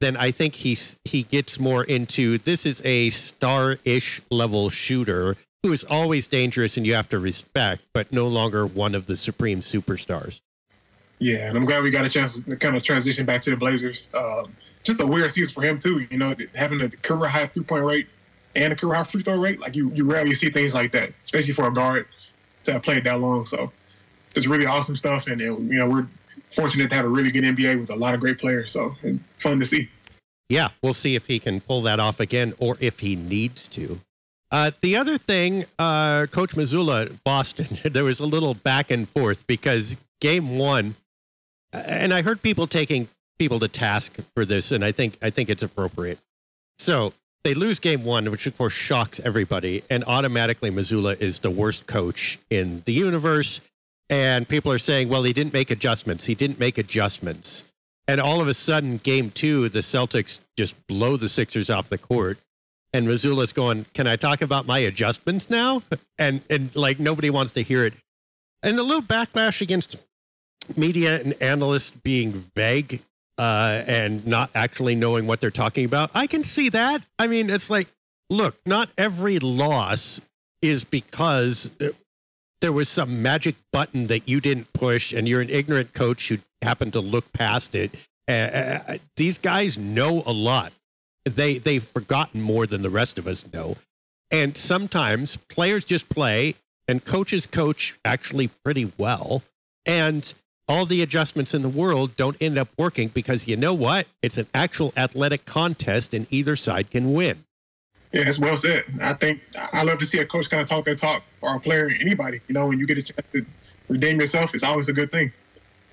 then 0.00 0.16
I 0.16 0.30
think 0.30 0.54
he's 0.54 0.96
he 1.04 1.24
gets 1.24 1.58
more 1.58 1.82
into 1.82 2.38
this 2.38 2.64
is 2.64 2.80
a 2.84 3.10
star-ish 3.10 4.20
level 4.30 4.70
shooter 4.70 5.36
who 5.64 5.72
is 5.72 5.82
always 5.82 6.28
dangerous 6.28 6.76
and 6.76 6.86
you 6.86 6.94
have 6.94 7.08
to 7.08 7.18
respect, 7.18 7.82
but 7.92 8.12
no 8.12 8.28
longer 8.28 8.64
one 8.64 8.94
of 8.94 9.06
the 9.06 9.16
supreme 9.16 9.60
superstars. 9.60 10.40
Yeah, 11.18 11.48
and 11.48 11.56
I'm 11.56 11.64
glad 11.64 11.82
we 11.82 11.90
got 11.90 12.04
a 12.04 12.08
chance 12.08 12.40
to 12.40 12.56
kind 12.56 12.76
of 12.76 12.82
transition 12.82 13.26
back 13.26 13.42
to 13.42 13.50
the 13.50 13.56
Blazers. 13.56 14.08
Um, 14.14 14.54
just 14.84 15.00
a 15.00 15.06
weird 15.06 15.30
season 15.32 15.52
for 15.52 15.62
him 15.62 15.78
too. 15.78 16.06
You 16.10 16.18
know, 16.18 16.34
having 16.54 16.80
a 16.80 16.88
career 16.88 17.28
high 17.28 17.46
three 17.46 17.64
point 17.64 17.84
rate 17.84 18.08
and 18.54 18.72
a 18.72 18.76
career 18.76 18.94
high 18.94 19.04
free 19.04 19.22
throw 19.22 19.38
rate, 19.38 19.60
like 19.60 19.74
you 19.74 19.90
you 19.94 20.10
rarely 20.10 20.34
see 20.34 20.50
things 20.50 20.74
like 20.74 20.92
that, 20.92 21.12
especially 21.24 21.54
for 21.54 21.68
a 21.68 21.72
guard 21.72 22.06
to 22.64 22.72
have 22.72 22.82
played 22.82 23.04
that 23.04 23.20
long. 23.20 23.46
So 23.46 23.72
it's 24.34 24.46
really 24.46 24.66
awesome 24.66 24.96
stuff, 24.96 25.26
and, 25.26 25.40
you 25.40 25.58
know 25.58 25.88
we're 25.88 26.06
fortunate 26.50 26.88
to 26.90 26.96
have 26.96 27.04
a 27.04 27.08
really 27.08 27.30
good 27.30 27.44
NBA 27.44 27.80
with 27.80 27.90
a 27.90 27.96
lot 27.96 28.14
of 28.14 28.20
great 28.20 28.38
players. 28.38 28.70
So 28.70 28.94
it's 29.02 29.20
fun 29.38 29.58
to 29.58 29.64
see. 29.64 29.88
Yeah, 30.48 30.68
we'll 30.82 30.94
see 30.94 31.14
if 31.14 31.26
he 31.26 31.38
can 31.38 31.60
pull 31.60 31.82
that 31.82 32.00
off 32.00 32.20
again, 32.20 32.54
or 32.58 32.76
if 32.80 33.00
he 33.00 33.16
needs 33.16 33.68
to. 33.68 34.00
Uh, 34.50 34.70
the 34.80 34.96
other 34.96 35.18
thing, 35.18 35.66
uh, 35.78 36.26
Coach 36.26 36.54
Mazzulla, 36.54 37.14
Boston, 37.22 37.66
there 37.84 38.04
was 38.04 38.20
a 38.20 38.26
little 38.26 38.54
back 38.54 38.90
and 38.90 39.06
forth 39.06 39.46
because 39.46 39.96
game 40.20 40.56
one, 40.56 40.94
and 41.72 42.12
I 42.14 42.22
heard 42.22 42.42
people 42.42 42.66
taking 42.66 43.08
people 43.38 43.60
to 43.60 43.68
task 43.68 44.16
for 44.34 44.44
this, 44.44 44.72
and 44.72 44.84
I 44.84 44.92
think 44.92 45.18
I 45.22 45.30
think 45.30 45.50
it's 45.50 45.62
appropriate. 45.62 46.18
So 46.78 47.12
they 47.44 47.54
lose 47.54 47.78
game 47.78 48.04
one, 48.04 48.30
which 48.30 48.46
of 48.46 48.56
course 48.56 48.72
shocks 48.72 49.20
everybody, 49.24 49.82
and 49.90 50.04
automatically 50.04 50.70
Mazzulla 50.70 51.20
is 51.20 51.40
the 51.40 51.50
worst 51.50 51.86
coach 51.86 52.38
in 52.50 52.82
the 52.84 52.92
universe. 52.92 53.60
And 54.10 54.48
people 54.48 54.72
are 54.72 54.78
saying, 54.78 55.10
well, 55.10 55.22
he 55.22 55.34
didn't 55.34 55.52
make 55.52 55.70
adjustments. 55.70 56.24
He 56.24 56.34
didn't 56.34 56.58
make 56.58 56.78
adjustments. 56.78 57.64
And 58.06 58.22
all 58.22 58.40
of 58.40 58.48
a 58.48 58.54
sudden, 58.54 58.96
game 58.96 59.30
two, 59.30 59.68
the 59.68 59.80
Celtics 59.80 60.40
just 60.56 60.74
blow 60.86 61.18
the 61.18 61.28
Sixers 61.28 61.68
off 61.68 61.90
the 61.90 61.98
court. 61.98 62.38
And 62.94 63.06
Mazzulla's 63.06 63.52
going, 63.52 63.84
Can 63.92 64.06
I 64.06 64.16
talk 64.16 64.40
about 64.40 64.66
my 64.66 64.78
adjustments 64.78 65.50
now? 65.50 65.82
And 66.20 66.42
and 66.50 66.74
like 66.74 66.98
nobody 66.98 67.30
wants 67.30 67.52
to 67.52 67.62
hear 67.62 67.84
it. 67.84 67.94
And 68.64 68.76
a 68.76 68.82
little 68.82 69.02
backlash 69.02 69.60
against 69.60 69.94
media 70.76 71.20
and 71.20 71.34
analysts 71.40 71.90
being 71.90 72.32
vague 72.54 73.00
uh, 73.38 73.82
and 73.86 74.26
not 74.26 74.50
actually 74.54 74.94
knowing 74.94 75.26
what 75.26 75.40
they're 75.40 75.50
talking 75.50 75.84
about. 75.84 76.10
I 76.14 76.26
can 76.26 76.42
see 76.42 76.68
that. 76.70 77.02
I 77.18 77.26
mean, 77.26 77.50
it's 77.50 77.70
like, 77.70 77.88
look, 78.30 78.56
not 78.66 78.90
every 78.98 79.38
loss 79.38 80.20
is 80.60 80.84
because 80.84 81.70
there 82.60 82.72
was 82.72 82.88
some 82.88 83.22
magic 83.22 83.54
button 83.72 84.08
that 84.08 84.28
you 84.28 84.40
didn't 84.40 84.72
push 84.72 85.12
and 85.12 85.28
you're 85.28 85.40
an 85.40 85.50
ignorant 85.50 85.92
coach 85.94 86.28
who 86.28 86.38
happened 86.62 86.92
to 86.94 87.00
look 87.00 87.32
past 87.32 87.74
it. 87.74 87.92
Uh, 88.26 88.98
these 89.16 89.38
guys 89.38 89.78
know 89.78 90.22
a 90.26 90.32
lot. 90.32 90.72
They 91.24 91.58
they've 91.58 91.82
forgotten 91.82 92.42
more 92.42 92.66
than 92.66 92.82
the 92.82 92.90
rest 92.90 93.18
of 93.18 93.26
us 93.26 93.50
know. 93.52 93.76
And 94.30 94.56
sometimes 94.56 95.36
players 95.36 95.84
just 95.84 96.08
play 96.08 96.54
and 96.86 97.04
coaches 97.04 97.46
coach 97.46 97.94
actually 98.04 98.48
pretty 98.64 98.92
well. 98.98 99.42
And 99.86 100.32
all 100.68 100.86
the 100.86 101.02
adjustments 101.02 101.54
in 101.54 101.62
the 101.62 101.68
world 101.68 102.14
don't 102.16 102.36
end 102.40 102.58
up 102.58 102.68
working 102.78 103.08
because 103.08 103.48
you 103.48 103.56
know 103.56 103.74
what? 103.74 104.06
It's 104.22 104.38
an 104.38 104.46
actual 104.54 104.92
athletic 104.96 105.44
contest 105.44 106.14
and 106.14 106.26
either 106.30 106.56
side 106.56 106.90
can 106.90 107.14
win. 107.14 107.44
Yeah, 108.12 108.22
it's 108.26 108.38
well 108.38 108.56
said. 108.56 108.84
I 109.02 109.14
think 109.14 109.46
I 109.72 109.82
love 109.82 109.98
to 109.98 110.06
see 110.06 110.18
a 110.18 110.26
coach 110.26 110.48
kind 110.48 110.62
of 110.62 110.68
talk 110.68 110.84
their 110.84 110.94
talk 110.94 111.22
or 111.42 111.54
a 111.54 111.60
player, 111.60 111.90
anybody. 112.00 112.40
You 112.48 112.54
know, 112.54 112.68
when 112.68 112.78
you 112.78 112.86
get 112.86 112.98
a 112.98 113.02
chance 113.02 113.26
to 113.32 113.44
redeem 113.88 114.20
yourself, 114.20 114.54
it's 114.54 114.64
always 114.64 114.88
a 114.88 114.92
good 114.92 115.10
thing. 115.10 115.32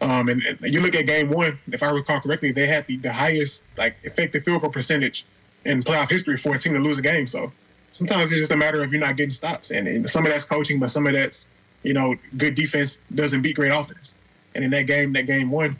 Um, 0.02 0.30
and, 0.30 0.42
and, 0.44 0.74
you 0.74 0.82
look 0.82 0.94
at 0.94 1.06
game 1.06 1.30
one, 1.30 1.58
if 1.72 1.82
I 1.82 1.90
recall 1.90 2.20
correctly, 2.20 2.52
they 2.52 2.68
had 2.68 2.86
the, 2.88 2.98
the 2.98 3.14
highest 3.14 3.64
like 3.78 3.96
effective 4.04 4.44
field 4.44 4.62
goal 4.62 4.70
percentage 4.70 5.26
in 5.64 5.82
playoff 5.82 6.10
history 6.10 6.38
for 6.38 6.56
a 6.56 6.60
team 6.60 6.74
to 6.74 6.80
lose 6.80 6.98
a 6.98 7.02
game. 7.02 7.28
So 7.28 7.52
sometimes 7.92 8.32
it's 8.32 8.42
just 8.42 8.52
a 8.52 8.58
matter 8.58 8.84
of 8.84 8.92
you're 8.92 9.02
not 9.02 9.16
getting 9.16 9.32
stops, 9.32 9.72
and, 9.72 9.88
and 9.88 10.10
some 10.10 10.26
of 10.26 10.32
that's 10.32 10.44
coaching, 10.44 10.80
but 10.80 10.92
some 10.92 11.08
of 11.08 11.14
that's 11.14 11.48
you 11.84 11.94
know 11.94 12.16
good 12.38 12.56
defense 12.56 13.00
doesn't 13.14 13.42
beat 13.42 13.56
great 13.56 13.72
offense. 13.72 14.16
And 14.56 14.64
in 14.64 14.72
that 14.72 14.88
game, 14.88 15.14
that 15.14 15.28
game 15.28 15.52
one, 15.52 15.78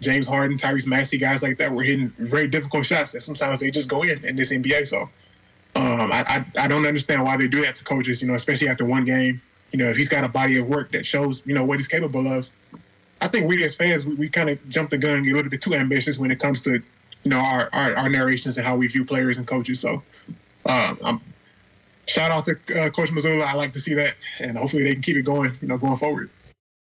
James 0.00 0.26
Harden, 0.26 0.56
Tyrese 0.56 0.86
Maxey, 0.86 1.18
guys 1.18 1.42
like 1.42 1.58
that 1.58 1.72
were 1.72 1.82
hitting 1.82 2.08
very 2.18 2.46
difficult 2.46 2.86
shots 2.86 3.12
that 3.12 3.22
sometimes 3.22 3.60
they 3.60 3.70
just 3.70 3.88
go 3.88 4.02
in 4.02 4.24
in 4.24 4.36
this 4.36 4.52
NBA. 4.52 4.86
So 4.86 5.02
um, 5.74 6.12
I, 6.12 6.44
I, 6.56 6.64
I 6.64 6.68
don't 6.68 6.86
understand 6.86 7.24
why 7.24 7.36
they 7.36 7.48
do 7.48 7.62
that 7.62 7.74
to 7.76 7.84
coaches, 7.84 8.22
you 8.22 8.28
know, 8.28 8.34
especially 8.34 8.68
after 8.68 8.84
one 8.84 9.04
game. 9.04 9.42
You 9.72 9.78
know, 9.78 9.86
if 9.86 9.96
he's 9.96 10.08
got 10.08 10.24
a 10.24 10.28
body 10.28 10.58
of 10.58 10.66
work 10.66 10.92
that 10.92 11.04
shows, 11.04 11.42
you 11.44 11.54
know, 11.54 11.64
what 11.64 11.78
he's 11.78 11.88
capable 11.88 12.26
of. 12.28 12.48
I 13.20 13.28
think 13.28 13.48
we 13.48 13.62
as 13.64 13.74
fans, 13.74 14.06
we, 14.06 14.14
we 14.14 14.28
kind 14.28 14.48
of 14.50 14.66
jump 14.68 14.90
the 14.90 14.98
gun 14.98 15.22
get 15.22 15.32
a 15.32 15.34
little 15.34 15.50
bit 15.50 15.62
too 15.62 15.74
ambitious 15.74 16.18
when 16.18 16.30
it 16.30 16.38
comes 16.38 16.62
to, 16.62 16.72
you 16.72 17.30
know, 17.30 17.38
our, 17.38 17.68
our, 17.72 17.96
our 17.96 18.08
narrations 18.08 18.56
and 18.58 18.66
how 18.66 18.76
we 18.76 18.86
view 18.86 19.04
players 19.04 19.38
and 19.38 19.46
coaches. 19.46 19.80
So, 19.80 20.02
um, 20.66 21.20
shout 22.06 22.30
out 22.30 22.44
to 22.44 22.52
uh, 22.52 22.90
Coach 22.90 23.10
Mazzulla. 23.10 23.42
I 23.42 23.54
like 23.54 23.72
to 23.72 23.80
see 23.80 23.94
that, 23.94 24.16
and 24.38 24.56
hopefully 24.56 24.84
they 24.84 24.92
can 24.94 25.02
keep 25.02 25.16
it 25.16 25.22
going, 25.22 25.52
you 25.60 25.68
know, 25.68 25.78
going 25.78 25.96
forward. 25.96 26.30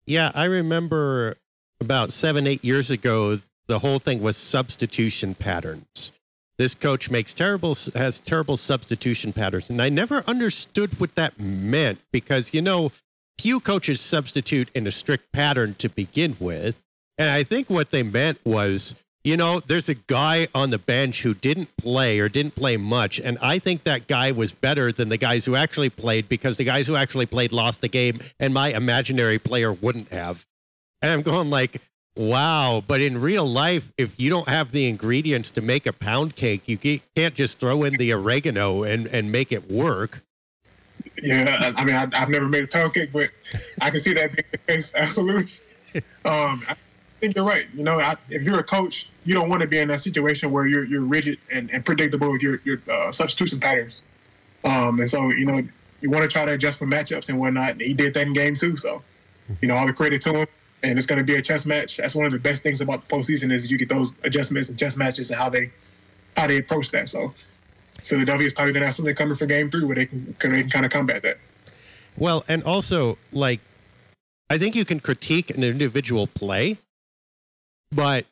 Yeah, 0.09 0.33
I 0.35 0.45
remember 0.45 1.37
about 1.83 2.13
seven, 2.13 2.47
eight 2.47 2.65
years 2.65 2.91
ago, 2.91 3.41
the 3.67 3.81
whole 3.81 3.99
thing 3.99 4.23
was 4.23 4.39
substitution 4.39 5.35
patterns. 5.35 6.13
This 6.57 6.75
coach 6.75 7.11
makes 7.11 7.35
terrible 7.35 7.77
has 7.95 8.19
terrible 8.19 8.57
substitution 8.57 9.33
patterns 9.33 9.71
and 9.71 9.81
i 9.81 9.89
never 9.89 10.25
understood 10.27 10.99
what 10.99 11.15
that 11.15 11.39
meant 11.39 12.01
because 12.13 12.53
you 12.53 12.61
know 12.61 12.91
few 13.39 13.61
coaches 13.61 14.01
substitute 14.01 14.69
in 14.75 14.85
a 14.85 14.91
strict 14.91 15.31
pattern 15.33 15.75
to 15.75 15.89
begin 15.89 16.35
with 16.41 16.83
and 17.17 17.31
i 17.31 17.45
think 17.45 17.71
what 17.71 17.93
they 17.93 18.03
meant 18.03 18.41
was 18.45 18.97
you 19.25 19.37
know 19.37 19.61
there's 19.61 19.89
a 19.89 19.95
guy 19.95 20.49
on 20.55 20.71
the 20.71 20.79
bench 20.79 21.23
who 21.23 21.35
didn't 21.35 21.77
play 21.77 22.19
or 22.19 22.29
didn't 22.29 22.55
play 22.55 22.77
much 22.77 23.19
and 23.19 23.39
i 23.41 23.59
think 23.59 23.85
that 23.85 24.07
guy 24.07 24.33
was 24.33 24.53
better 24.53 24.93
than 24.93 25.09
the 25.09 25.17
guys 25.17 25.45
who 25.45 25.55
actually 25.57 25.91
played 25.91 26.29
because 26.29 26.57
the 26.57 26.65
guys 26.65 26.87
who 26.87 26.97
actually 26.97 27.27
played 27.27 27.53
lost 27.53 27.81
the 27.81 27.89
game 27.89 28.21
and 28.39 28.55
my 28.55 28.69
imaginary 28.69 29.39
player 29.39 29.73
wouldn't 29.73 30.09
have 30.11 30.47
and 31.03 31.13
i'm 31.13 31.23
going 31.23 31.51
like 31.51 31.81
Wow. 32.19 32.83
But 32.85 33.01
in 33.01 33.21
real 33.21 33.47
life, 33.47 33.93
if 33.97 34.19
you 34.19 34.29
don't 34.29 34.49
have 34.49 34.73
the 34.73 34.89
ingredients 34.89 35.51
to 35.53 35.61
make 35.61 35.87
a 35.87 35.93
pound 35.93 36.35
cake, 36.35 36.67
you 36.67 36.77
can't 36.77 37.35
just 37.35 37.59
throw 37.61 37.85
in 37.85 37.95
the 37.95 38.13
oregano 38.13 38.83
and, 38.83 39.07
and 39.07 39.31
make 39.31 39.53
it 39.53 39.71
work. 39.71 40.23
Yeah, 41.23 41.73
I 41.77 41.85
mean, 41.85 41.95
I, 41.95 42.19
have 42.19 42.29
never 42.29 42.49
made 42.49 42.65
a 42.65 42.67
pound 42.67 42.93
cake, 42.93 43.13
but 43.13 43.31
I 43.81 43.91
can 43.91 44.01
see 44.01 44.15
that 44.15 44.33
being 44.33 44.45
the 44.51 44.59
case. 44.59 44.93
Absolutely. 44.97 45.45
Um, 46.25 46.65
I 46.69 46.75
think 47.21 47.37
you're 47.37 47.45
right. 47.45 47.67
You 47.75 47.85
know, 47.85 48.01
I, 48.01 48.17
if 48.31 48.43
you're 48.43 48.59
a 48.59 48.65
coach, 48.65 49.09
you 49.25 49.35
don't 49.35 49.49
want 49.49 49.63
to 49.63 49.69
be 49.69 49.79
in 49.79 49.89
that 49.89 50.01
situation 50.01 50.51
where 50.51 50.67
you're 50.67 50.85
you're 50.85 51.03
rigid 51.03 51.39
and, 51.53 51.71
and 51.73 51.85
predictable 51.85 52.31
with 52.33 52.43
your 52.43 52.61
your 52.65 52.81
uh, 52.91 53.13
substitution 53.13 53.61
patterns. 53.61 54.05
Um, 54.65 54.99
and 55.01 55.09
so, 55.09 55.29
you 55.29 55.47
know, 55.47 55.63
you 56.01 56.11
want 56.11 56.23
to 56.23 56.29
try 56.29 56.45
to 56.45 56.53
adjust 56.53 56.79
for 56.79 56.87
matchups 56.87 57.29
and 57.29 57.39
whatnot. 57.39 57.73
And 57.73 57.81
He 57.81 57.95
did 57.95 58.15
that 58.15 58.27
in 58.27 58.33
game 58.33 58.57
two, 58.57 58.77
so 58.77 59.03
you 59.61 59.69
know, 59.69 59.77
all 59.77 59.87
the 59.87 59.93
credit 59.93 60.23
to 60.23 60.33
him. 60.33 60.47
And 60.83 60.97
it's 60.97 61.07
going 61.07 61.19
to 61.19 61.25
be 61.25 61.35
a 61.35 61.43
chess 61.43 61.67
match. 61.67 61.97
That's 61.97 62.15
one 62.15 62.27
of 62.27 62.33
the 62.33 62.39
best 62.39 62.63
things 62.63 62.81
about 62.81 63.09
the 63.09 63.17
postseason 63.17 63.51
is 63.51 63.71
you 63.71 63.79
get 63.79 63.89
those 63.89 64.15
adjustments 64.23 64.69
and 64.69 64.79
chess 64.79 64.97
matches 64.97 65.31
and 65.31 65.39
how 65.39 65.49
they 65.49 65.71
how 66.37 66.47
they 66.47 66.59
approach 66.59 66.91
that. 66.93 67.09
So 67.09 67.35
Philadelphia 68.03 68.47
is 68.47 68.53
probably 68.53 68.73
going 68.73 68.83
to 68.83 68.87
have 68.87 68.95
something 68.95 69.15
coming 69.15 69.35
for 69.35 69.47
game 69.47 69.71
three 69.71 69.85
where 69.85 69.97
they 69.97 70.07
can, 70.07 70.37
they 70.39 70.61
can 70.61 70.71
kind 70.71 70.87
of 70.87 70.93
combat 70.93 71.23
that. 71.25 71.39
Well, 72.17 72.45
and 72.47 72.63
also, 72.63 73.19
like, 73.33 73.61
I 74.51 74.59
think 74.59 74.77
you 74.77 74.85
can 74.85 75.01
critique 75.01 75.51
an 75.51 75.65
individual 75.65 76.29
play, 76.29 76.79
but 77.91 78.27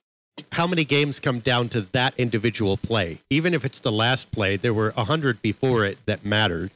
how 0.53 0.67
many 0.67 0.85
games 0.85 1.21
come 1.21 1.41
down 1.41 1.69
to 1.71 1.81
that 1.81 2.15
individual 2.19 2.77
play? 2.77 3.21
Even 3.31 3.55
if 3.55 3.65
it's 3.65 3.79
the 3.79 3.93
last 3.93 4.31
play, 4.31 4.57
there 4.57 4.75
were 4.75 4.93
a 4.97 5.05
hundred 5.05 5.41
before 5.43 5.85
it 5.85 5.99
that 6.07 6.25
mattered. 6.25 6.71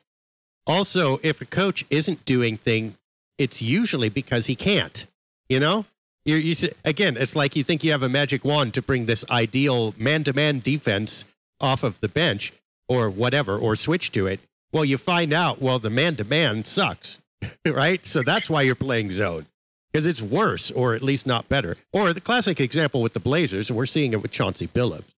Also, 0.66 1.18
if 1.22 1.40
a 1.40 1.44
coach 1.44 1.84
isn't 1.90 2.24
doing 2.24 2.56
thing, 2.56 2.96
it's 3.38 3.60
usually 3.60 4.08
because 4.08 4.46
he 4.46 4.54
can't. 4.54 5.06
You 5.48 5.60
know, 5.60 5.84
you, 6.24 6.36
you 6.36 6.70
again, 6.84 7.16
it's 7.16 7.34
like 7.34 7.56
you 7.56 7.64
think 7.64 7.82
you 7.82 7.92
have 7.92 8.02
a 8.02 8.08
magic 8.08 8.44
wand 8.44 8.74
to 8.74 8.82
bring 8.82 9.06
this 9.06 9.24
ideal 9.30 9.94
man-to-man 9.98 10.60
defense 10.60 11.24
off 11.60 11.82
of 11.82 12.00
the 12.00 12.08
bench, 12.08 12.52
or 12.88 13.10
whatever, 13.10 13.56
or 13.56 13.76
switch 13.76 14.12
to 14.12 14.26
it. 14.26 14.40
Well, 14.72 14.84
you 14.84 14.96
find 14.96 15.32
out, 15.32 15.60
well, 15.60 15.78
the 15.78 15.90
man 15.90 16.16
to 16.16 16.24
man 16.24 16.64
sucks, 16.64 17.18
right? 17.66 18.04
So 18.06 18.22
that's 18.22 18.48
why 18.48 18.62
you're 18.62 18.74
playing 18.74 19.12
zone 19.12 19.46
because 19.92 20.06
it's 20.06 20.22
worse, 20.22 20.70
or 20.70 20.94
at 20.94 21.02
least 21.02 21.26
not 21.26 21.48
better. 21.48 21.76
Or 21.92 22.12
the 22.12 22.20
classic 22.20 22.60
example 22.60 23.02
with 23.02 23.12
the 23.12 23.20
Blazers, 23.20 23.70
and 23.70 23.76
we're 23.76 23.86
seeing 23.86 24.12
it 24.12 24.22
with 24.22 24.30
Chauncey 24.30 24.66
Billups. 24.66 25.14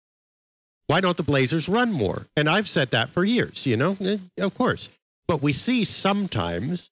Why 0.86 1.00
don't 1.00 1.16
the 1.16 1.22
Blazers 1.22 1.68
run 1.68 1.92
more? 1.92 2.26
And 2.36 2.48
I've 2.48 2.68
said 2.68 2.90
that 2.90 3.10
for 3.10 3.24
years, 3.24 3.66
you 3.66 3.76
know, 3.76 3.96
eh, 4.00 4.18
of 4.38 4.54
course. 4.54 4.88
But 5.28 5.40
we 5.42 5.52
see 5.52 5.84
sometimes, 5.84 6.90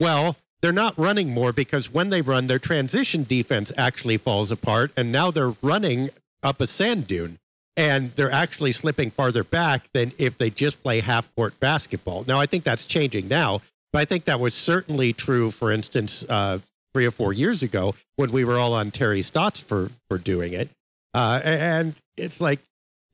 well, 0.00 0.36
they're 0.60 0.72
not 0.72 0.98
running 0.98 1.32
more 1.32 1.52
because 1.52 1.92
when 1.92 2.10
they 2.10 2.20
run, 2.20 2.46
their 2.46 2.58
transition 2.58 3.24
defense 3.24 3.72
actually 3.76 4.16
falls 4.16 4.50
apart, 4.50 4.92
and 4.96 5.12
now 5.12 5.30
they're 5.30 5.54
running 5.62 6.10
up 6.42 6.60
a 6.60 6.66
sand 6.66 7.06
dune 7.06 7.38
and 7.76 8.12
they're 8.16 8.32
actually 8.32 8.72
slipping 8.72 9.10
farther 9.10 9.44
back 9.44 9.88
than 9.92 10.12
if 10.18 10.36
they 10.36 10.50
just 10.50 10.82
play 10.82 11.00
half 11.00 11.34
court 11.34 11.58
basketball. 11.60 12.24
Now, 12.26 12.40
I 12.40 12.46
think 12.46 12.64
that's 12.64 12.84
changing 12.84 13.28
now, 13.28 13.62
but 13.92 14.00
I 14.00 14.04
think 14.04 14.24
that 14.24 14.40
was 14.40 14.54
certainly 14.54 15.12
true, 15.12 15.50
for 15.50 15.72
instance, 15.72 16.24
uh, 16.28 16.58
three 16.94 17.06
or 17.06 17.10
four 17.10 17.32
years 17.32 17.62
ago 17.62 17.94
when 18.16 18.32
we 18.32 18.44
were 18.44 18.58
all 18.58 18.74
on 18.74 18.90
Terry 18.90 19.22
Stotts 19.22 19.60
for 19.60 19.90
for 20.08 20.18
doing 20.18 20.52
it. 20.52 20.68
Uh, 21.14 21.40
and 21.42 21.94
it's 22.16 22.40
like 22.40 22.60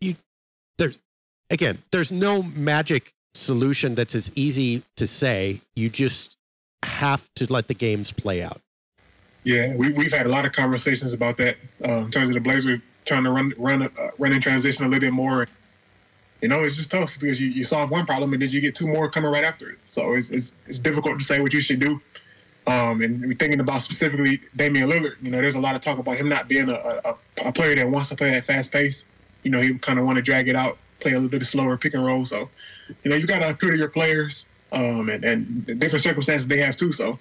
you 0.00 0.16
there's 0.78 0.98
again, 1.50 1.78
there's 1.92 2.12
no 2.12 2.42
magic 2.42 3.12
solution 3.34 3.94
that's 3.94 4.14
as 4.14 4.30
easy 4.34 4.82
to 4.96 5.06
say. 5.06 5.60
You 5.74 5.88
just 5.88 6.36
have 6.82 7.28
to 7.36 7.50
let 7.52 7.68
the 7.68 7.74
games 7.74 8.12
play 8.12 8.42
out. 8.42 8.60
Yeah, 9.44 9.76
we, 9.76 9.92
we've 9.92 10.12
had 10.12 10.26
a 10.26 10.28
lot 10.28 10.44
of 10.44 10.52
conversations 10.52 11.12
about 11.12 11.36
that 11.36 11.56
uh, 11.84 11.98
in 11.98 12.10
terms 12.10 12.28
of 12.28 12.34
the 12.34 12.40
Blazers 12.40 12.80
trying 13.04 13.24
to 13.24 13.30
run 13.30 13.52
run 13.56 13.82
uh, 13.82 13.88
run 14.18 14.32
in 14.32 14.40
transition 14.40 14.84
a 14.84 14.88
little 14.88 15.00
bit 15.00 15.12
more. 15.12 15.48
You 16.42 16.48
know, 16.48 16.62
it's 16.62 16.76
just 16.76 16.90
tough 16.90 17.18
because 17.18 17.40
you, 17.40 17.48
you 17.48 17.64
solve 17.64 17.90
one 17.90 18.04
problem 18.04 18.32
and 18.32 18.42
then 18.42 18.50
you 18.50 18.60
get 18.60 18.74
two 18.74 18.86
more 18.86 19.08
coming 19.08 19.30
right 19.30 19.44
after 19.44 19.70
it. 19.70 19.78
So 19.86 20.14
it's, 20.14 20.30
it's, 20.30 20.54
it's 20.66 20.78
difficult 20.78 21.18
to 21.18 21.24
say 21.24 21.40
what 21.40 21.52
you 21.52 21.60
should 21.60 21.80
do. 21.80 22.00
Um, 22.66 23.00
and 23.00 23.20
we're 23.20 23.34
thinking 23.34 23.60
about 23.60 23.80
specifically 23.80 24.40
Damian 24.54 24.90
Lillard. 24.90 25.22
You 25.22 25.30
know, 25.30 25.40
there's 25.40 25.54
a 25.54 25.60
lot 25.60 25.76
of 25.76 25.80
talk 25.80 25.98
about 25.98 26.16
him 26.16 26.28
not 26.28 26.48
being 26.48 26.68
a, 26.68 26.74
a, 26.74 27.16
a 27.46 27.52
player 27.52 27.74
that 27.76 27.88
wants 27.88 28.08
to 28.08 28.16
play 28.16 28.34
at 28.34 28.44
fast 28.44 28.72
pace. 28.72 29.04
You 29.44 29.50
know, 29.50 29.60
he 29.60 29.78
kind 29.78 29.98
of 29.98 30.04
want 30.04 30.16
to 30.16 30.22
drag 30.22 30.48
it 30.48 30.56
out, 30.56 30.76
play 31.00 31.12
a 31.12 31.14
little 31.14 31.30
bit 31.30 31.44
slower 31.44 31.76
pick 31.76 31.94
and 31.94 32.04
roll. 32.04 32.24
So, 32.24 32.50
you 33.04 33.10
know, 33.10 33.16
you 33.16 33.26
got 33.26 33.38
to 33.38 33.50
appeal 33.50 33.70
to 33.70 33.78
your 33.78 33.88
players 33.88 34.46
um, 34.72 35.08
and, 35.08 35.24
and 35.24 35.66
different 35.78 36.02
circumstances 36.02 36.48
they 36.48 36.58
have 36.58 36.76
too. 36.76 36.90
So, 36.90 37.18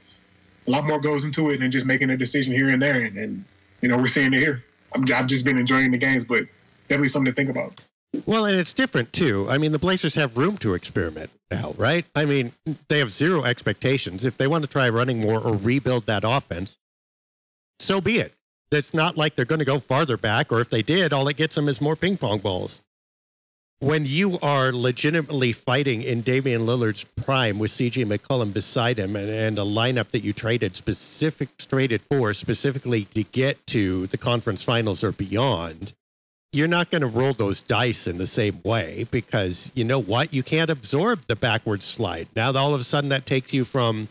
a 0.67 0.71
lot 0.71 0.85
more 0.85 0.99
goes 0.99 1.23
into 1.23 1.51
it 1.51 1.59
than 1.59 1.69
just 1.69 1.85
making 1.85 2.09
a 2.09 2.17
decision 2.17 2.53
here 2.53 2.69
and 2.69 2.81
there. 2.81 3.01
And, 3.01 3.15
and 3.15 3.45
you 3.81 3.89
know, 3.89 3.97
we're 3.97 4.07
seeing 4.07 4.33
it 4.33 4.39
here. 4.39 4.63
I'm, 4.93 5.03
I've 5.13 5.27
just 5.27 5.45
been 5.45 5.59
enjoying 5.59 5.91
the 5.91 5.99
games, 5.99 6.25
but 6.25 6.45
definitely 6.87 7.09
something 7.09 7.31
to 7.31 7.35
think 7.35 7.49
about. 7.49 7.79
Well, 8.25 8.45
and 8.45 8.59
it's 8.59 8.73
different 8.73 9.13
too. 9.13 9.47
I 9.49 9.57
mean, 9.57 9.71
the 9.71 9.79
Blazers 9.79 10.15
have 10.15 10.37
room 10.37 10.57
to 10.57 10.73
experiment 10.73 11.31
now, 11.51 11.73
right? 11.77 12.05
I 12.15 12.25
mean, 12.25 12.51
they 12.87 12.99
have 12.99 13.11
zero 13.11 13.43
expectations. 13.43 14.25
If 14.25 14.37
they 14.37 14.47
want 14.47 14.63
to 14.63 14.69
try 14.69 14.89
running 14.89 15.19
more 15.19 15.39
or 15.39 15.55
rebuild 15.55 16.05
that 16.05 16.23
offense, 16.25 16.77
so 17.79 18.01
be 18.01 18.19
it. 18.19 18.33
It's 18.71 18.93
not 18.93 19.17
like 19.17 19.35
they're 19.35 19.45
going 19.45 19.59
to 19.59 19.65
go 19.65 19.79
farther 19.79 20.17
back, 20.17 20.51
or 20.51 20.59
if 20.59 20.69
they 20.69 20.81
did, 20.81 21.13
all 21.13 21.27
it 21.27 21.37
gets 21.37 21.55
them 21.55 21.69
is 21.69 21.79
more 21.79 21.95
ping 21.95 22.17
pong 22.17 22.39
balls 22.39 22.81
when 23.79 24.05
you 24.05 24.39
are 24.39 24.71
legitimately 24.71 25.51
fighting 25.51 26.01
in 26.01 26.21
Damian 26.21 26.65
Lillard's 26.65 27.03
prime 27.03 27.59
with 27.59 27.71
CJ 27.71 28.05
McCollum 28.05 28.53
beside 28.53 28.97
him 28.97 29.15
and, 29.15 29.29
and, 29.29 29.59
a 29.59 29.63
lineup 29.63 30.09
that 30.09 30.23
you 30.23 30.33
traded 30.33 30.75
specific 30.75 31.55
traded 31.57 32.01
for 32.01 32.33
specifically 32.33 33.05
to 33.05 33.23
get 33.23 33.65
to 33.67 34.07
the 34.07 34.17
conference 34.17 34.63
finals 34.63 35.03
or 35.03 35.11
beyond, 35.11 35.93
you're 36.55 36.67
not 36.69 36.89
going 36.89 37.01
to 37.01 37.07
roll 37.07 37.33
those 37.33 37.59
dice 37.59 38.07
in 38.07 38.17
the 38.17 38.25
same 38.25 38.61
way 38.63 39.05
because 39.11 39.69
you 39.75 39.83
know 39.83 39.99
what? 39.99 40.33
You 40.33 40.41
can't 40.41 40.69
absorb 40.69 41.21
the 41.27 41.35
backward 41.35 41.83
slide. 41.83 42.29
Now 42.35 42.55
all 42.55 42.73
of 42.73 42.79
a 42.79 42.83
sudden 42.83 43.09
that 43.09 43.25
takes 43.25 43.53
you 43.53 43.65
from 43.65 44.07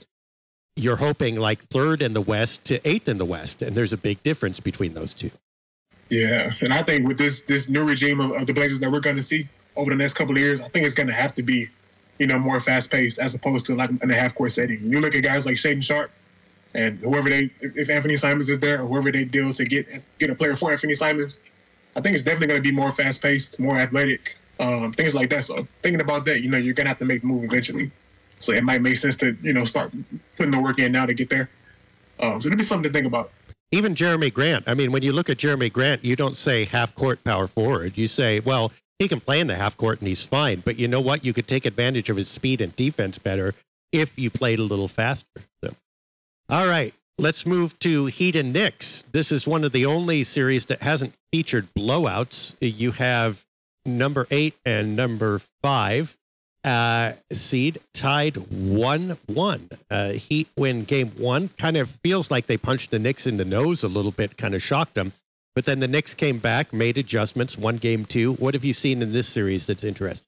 you're 0.77 0.97
hoping 0.97 1.37
like 1.37 1.63
third 1.63 2.03
in 2.03 2.13
the 2.13 2.21
West 2.21 2.65
to 2.67 2.87
eighth 2.87 3.09
in 3.09 3.17
the 3.19 3.25
West. 3.25 3.63
And 3.63 3.75
there's 3.75 3.93
a 3.93 3.97
big 3.97 4.23
difference 4.23 4.61
between 4.61 4.93
those 4.93 5.15
two. 5.15 5.31
Yeah, 6.11 6.51
and 6.61 6.73
I 6.73 6.83
think 6.83 7.09
with 7.09 7.17
this 7.17 7.41
this 7.43 7.69
new 7.69 7.83
regime 7.83 8.21
of, 8.21 8.33
of 8.33 8.47
the 8.47 8.53
Blazers 8.53 8.79
that 8.81 8.93
we're 8.93 9.01
going 9.01 9.17
to 9.17 9.23
see 9.23 9.49
over 9.75 9.91
the 9.91 9.97
next 9.97 10.15
couple 10.15 10.35
of 10.35 10.39
years, 10.39 10.61
I 10.61 10.69
think 10.69 10.85
it's 10.85 10.95
going 10.95 11.07
to 11.07 11.15
have 11.15 11.35
to 11.37 11.43
be, 11.43 11.71
you 12.19 12.27
know, 12.27 12.39
more 12.39 12.61
fast 12.61 12.91
paced 12.91 13.19
as 13.19 13.35
opposed 13.35 13.65
to 13.67 13.75
like 13.75 13.91
in 14.03 14.11
a 14.11 14.15
half 14.15 14.35
court 14.35 14.51
setting. 14.51 14.81
You 14.85 15.01
look 15.01 15.15
at 15.15 15.23
guys 15.25 15.47
like 15.47 15.57
Shaedon 15.57 15.83
Sharpe 15.83 16.11
and 16.75 16.99
whoever 16.99 17.31
they, 17.31 17.51
if 17.61 17.89
Anfernee 17.89 18.19
Simons 18.19 18.51
is 18.51 18.59
there, 18.61 18.83
or 18.83 18.87
whoever 18.87 19.11
they 19.11 19.25
deal 19.25 19.53
to 19.55 19.65
get 19.65 19.87
get 20.19 20.29
a 20.29 20.35
player 20.35 20.57
for 20.57 20.73
Anfernee 20.73 20.97
Simons, 20.97 21.41
I 21.97 22.01
think 22.01 22.15
it's 22.15 22.25
definitely 22.25 22.49
going 22.49 22.63
to 22.63 22.69
be 22.69 22.75
more 22.75 22.93
fast 22.93 23.23
paced, 23.23 23.61
more 23.61 23.79
athletic, 23.79 24.37
um, 24.61 24.93
things 24.93 25.15
like 25.15 25.31
that. 25.31 25.45
So 25.45 25.67
thinking 25.83 26.01
about 26.01 26.25
that, 26.27 26.43
you 26.43 26.51
know, 26.51 26.59
you're 26.59 26.75
going 26.75 26.87
to 26.87 26.91
have 26.91 26.99
to 26.99 27.05
make 27.05 27.21
the 27.21 27.27
move 27.27 27.45
eventually. 27.45 27.91
So 28.39 28.53
it 28.53 28.65
might 28.65 28.83
make 28.83 28.97
sense 28.97 29.17
to 29.17 29.37
you 29.43 29.53
know 29.53 29.65
start 29.65 29.93
putting 30.37 30.53
the 30.53 30.61
work 30.61 30.79
in 30.79 30.93
now 30.93 31.07
to 31.07 31.15
get 31.15 31.31
there. 31.31 31.49
Um, 32.21 32.41
so 32.41 32.49
it'll 32.49 32.59
be 32.59 32.65
something 32.65 32.91
to 32.91 32.93
think 32.93 33.07
about 33.07 33.33
even 33.75 33.95
Jerami 33.95 34.33
Grant. 34.33 34.65
I 34.67 34.75
mean, 34.75 34.93
when 34.93 35.03
you 35.03 35.13
look 35.13 35.29
at 35.29 35.39
Jerami 35.39 35.73
Grant, 35.73 36.05
you 36.05 36.15
don't 36.15 36.37
say 36.37 36.65
half 36.65 36.95
court 36.95 37.25
power 37.25 37.47
forward. 37.47 37.99
You 37.99 38.07
say, 38.07 38.41
well, 38.41 38.73
he 38.99 39.09
can 39.09 39.21
play 39.21 39.41
in 39.41 39.49
the 39.49 39.57
half 39.57 39.77
court 39.77 39.99
and 39.99 40.09
he's 40.09 40.25
fine. 40.25 40.61
But 40.61 40.79
you 40.79 40.87
know 40.87 41.01
what? 41.01 41.25
You 41.25 41.33
could 41.33 41.49
take 41.49 41.67
advantage 41.67 42.09
of 42.09 42.17
his 42.17 42.29
speed 42.29 42.61
and 42.61 42.75
defense 42.77 43.19
better 43.19 43.55
if 43.91 44.17
you 44.19 44.31
played 44.31 44.61
a 44.61 44.63
little 44.63 44.89
faster. 44.89 45.27
So, 45.63 45.75
all 46.49 46.67
right, 46.69 46.95
let's 47.19 47.47
move 47.47 47.79
to 47.81 48.07
Heat 48.07 48.37
and 48.37 48.53
Knicks. 48.53 49.05
This 49.13 49.31
is 49.31 49.47
one 49.47 49.65
of 49.65 49.73
the 49.73 49.87
only 49.87 50.25
series 50.25 50.67
that 50.67 50.83
hasn't 50.83 51.15
featured 51.33 51.69
blowouts. 51.75 52.55
You 52.61 52.93
have 52.93 53.45
number 53.87 54.27
eight 54.31 54.55
and 54.65 54.97
number 54.97 55.41
five 55.63 56.17
uh, 56.65 57.13
seed 57.31 57.79
tied 57.93 58.37
1 58.37 59.19
1. 59.27 59.69
Uh, 59.91 60.09
Heat 60.13 60.49
win 60.57 60.85
game 60.85 61.11
one. 61.19 61.51
Kind 61.59 61.77
of 61.77 61.91
feels 62.03 62.31
like 62.31 62.47
they 62.47 62.57
punched 62.57 62.91
the 62.91 62.99
Knicks 62.99 63.27
in 63.27 63.37
the 63.37 63.45
nose 63.45 63.83
a 63.83 63.89
little 63.89 64.13
bit, 64.13 64.37
kind 64.37 64.55
of 64.55 64.63
shocked 64.63 64.95
them. 64.95 65.13
But 65.55 65.67
then 65.67 65.81
the 65.81 65.89
Knicks 65.89 66.15
came 66.15 66.39
back, 66.39 66.73
made 66.73 66.99
adjustments, 66.99 67.57
won 67.57 67.77
game 67.77 68.05
two. 68.05 68.33
What 68.35 68.55
have 68.55 68.65
you 68.65 68.73
seen 68.73 69.03
in 69.03 69.13
this 69.13 69.29
series 69.29 69.67
that's 69.67 69.85
interesting? 69.85 70.27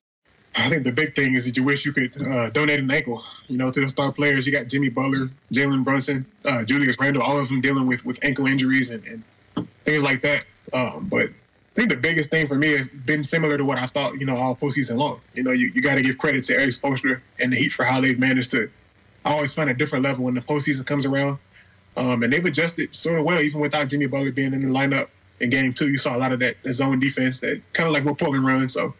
I 0.56 0.70
think 0.70 0.84
the 0.84 0.92
big 0.92 1.14
thing 1.14 1.34
is 1.34 1.44
that 1.44 1.56
you 1.56 1.62
wish 1.62 1.84
you 1.84 1.92
could 1.92 2.20
uh, 2.22 2.50
donate 2.50 2.80
an 2.80 2.90
ankle, 2.90 3.22
you 3.46 3.58
know, 3.58 3.70
to 3.70 3.80
the 3.80 3.88
star 3.88 4.10
players. 4.10 4.46
You 4.46 4.52
got 4.52 4.68
Jimmy 4.68 4.88
Butler, 4.88 5.30
Jalen 5.52 5.84
Brunson, 5.84 6.24
uh, 6.46 6.64
Julius 6.64 6.96
Randle, 6.98 7.22
all 7.22 7.38
of 7.38 7.48
them 7.48 7.60
dealing 7.60 7.86
with, 7.86 8.06
with 8.06 8.18
ankle 8.24 8.46
injuries 8.46 8.90
and, 8.90 9.04
and 9.06 9.68
things 9.84 10.02
like 10.02 10.22
that. 10.22 10.44
Um, 10.72 11.08
but 11.10 11.26
I 11.26 11.74
think 11.74 11.90
the 11.90 11.96
biggest 11.96 12.30
thing 12.30 12.46
for 12.46 12.56
me 12.56 12.72
has 12.72 12.88
been 12.88 13.22
similar 13.22 13.58
to 13.58 13.64
what 13.64 13.78
I 13.78 13.86
thought, 13.86 14.14
you 14.18 14.24
know, 14.24 14.36
all 14.36 14.56
postseason 14.56 14.96
long. 14.96 15.20
You 15.34 15.42
know, 15.42 15.52
you, 15.52 15.70
you 15.74 15.82
got 15.82 15.96
to 15.96 16.02
give 16.02 16.16
credit 16.16 16.44
to 16.44 16.54
Erik 16.54 16.70
Spoelstra 16.70 17.20
and 17.38 17.52
the 17.52 17.56
Heat 17.56 17.72
for 17.72 17.84
how 17.84 18.00
they've 18.00 18.18
managed 18.18 18.50
to 18.52 18.70
I 19.26 19.32
always 19.32 19.52
find 19.52 19.68
a 19.68 19.74
different 19.74 20.04
level 20.04 20.24
when 20.24 20.34
the 20.34 20.40
postseason 20.40 20.86
comes 20.86 21.04
around. 21.04 21.38
Um, 21.96 22.22
and 22.22 22.32
they've 22.32 22.44
adjusted 22.44 22.94
sort 22.94 23.18
of 23.18 23.24
well, 23.24 23.40
even 23.40 23.60
without 23.60 23.88
Jimmy 23.88 24.06
Butler 24.06 24.30
being 24.30 24.54
in 24.54 24.62
the 24.62 24.68
lineup 24.68 25.08
in 25.40 25.50
game 25.50 25.72
two. 25.72 25.90
You 25.90 25.98
saw 25.98 26.14
a 26.14 26.18
lot 26.18 26.32
of 26.32 26.38
that, 26.38 26.62
that 26.62 26.74
zone 26.74 27.00
defense 27.00 27.40
that 27.40 27.60
kind 27.72 27.88
of 27.88 27.92
like 27.92 28.04
what 28.04 28.18
Portland 28.18 28.46
runs. 28.46 28.74
So 28.74 28.94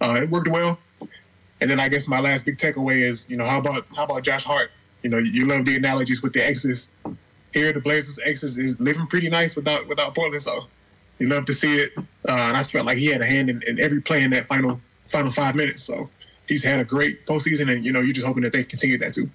uh, 0.00 0.20
it 0.22 0.30
worked 0.30 0.48
well. 0.48 0.78
And 1.60 1.70
then 1.70 1.80
I 1.80 1.88
guess 1.88 2.06
my 2.06 2.20
last 2.20 2.44
big 2.44 2.58
takeaway 2.58 3.00
is, 3.00 3.26
you 3.28 3.36
know, 3.36 3.44
how 3.44 3.58
about 3.58 3.86
how 3.96 4.04
about 4.04 4.22
Josh 4.22 4.44
Hart? 4.44 4.70
You 5.02 5.10
know, 5.10 5.18
you 5.18 5.46
love 5.46 5.64
the 5.64 5.76
analogies 5.76 6.22
with 6.22 6.32
the 6.32 6.44
Exes 6.44 6.88
here 7.56 7.72
the 7.72 7.80
Blazers 7.80 8.18
X 8.24 8.42
is, 8.42 8.58
is 8.58 8.78
living 8.80 9.06
pretty 9.06 9.28
nice 9.28 9.56
without 9.56 9.88
without 9.88 10.14
Portland. 10.14 10.42
So 10.42 10.66
you 11.18 11.28
love 11.28 11.46
to 11.46 11.54
see 11.54 11.78
it. 11.78 11.92
Uh, 11.96 12.02
and 12.28 12.56
I 12.56 12.62
felt 12.62 12.86
like 12.86 12.98
he 12.98 13.06
had 13.06 13.20
a 13.20 13.26
hand 13.26 13.48
in, 13.48 13.62
in, 13.66 13.80
every 13.80 14.00
play 14.00 14.22
in 14.22 14.30
that 14.30 14.46
final 14.46 14.80
final 15.06 15.32
five 15.32 15.54
minutes. 15.54 15.82
So 15.82 16.10
he's 16.48 16.62
had 16.62 16.80
a 16.80 16.84
great 16.84 17.26
postseason, 17.26 17.72
and 17.72 17.84
you 17.84 17.92
know 17.92 18.00
you're 18.00 18.14
just 18.14 18.26
hoping 18.26 18.42
that 18.42 18.52
they 18.52 18.62
continue 18.62 18.98
that 18.98 19.14
too. 19.14 19.30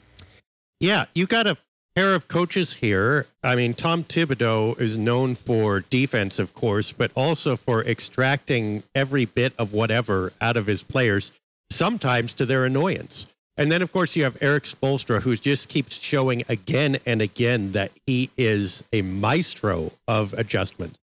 Yeah, 0.80 1.06
you 1.13 1.25
got 1.25 1.48
a 1.48 1.58
pair 1.96 2.16
of 2.16 2.28
coaches 2.28 2.74
here. 2.75 3.28
I 3.44 3.56
mean, 3.56 3.74
Tom 3.74 4.04
Thibodeau 4.04 4.80
is 4.80 4.98
known 4.98 5.36
for 5.36 5.82
defense, 5.82 6.40
of 6.40 6.54
course, 6.54 6.92
but 6.92 7.12
also 7.16 7.56
for 7.56 7.84
extracting 7.84 8.84
every 8.96 9.25
bit 9.25 9.54
of 9.58 9.74
whatever 9.74 10.32
out 10.40 10.58
of 10.58 10.68
his 10.68 10.84
players, 10.84 11.32
sometimes 11.74 12.34
to 12.34 12.46
their 12.46 12.66
annoyance. 12.66 13.25
And 13.58 13.72
then, 13.72 13.82
of 13.82 13.92
course, 13.92 14.16
you 14.16 14.24
have 14.24 14.38
Erik 14.42 14.63
Spoelstra, 14.63 15.22
who 15.22 15.36
just 15.36 15.70
keeps 15.70 15.96
showing 15.96 16.44
again 16.48 16.98
and 17.06 17.22
again 17.22 17.74
that 17.74 17.92
he 18.06 18.30
is 18.38 18.84
a 18.94 19.01
maestro 19.01 19.92
of 20.08 20.34
adjustments. 20.34 21.00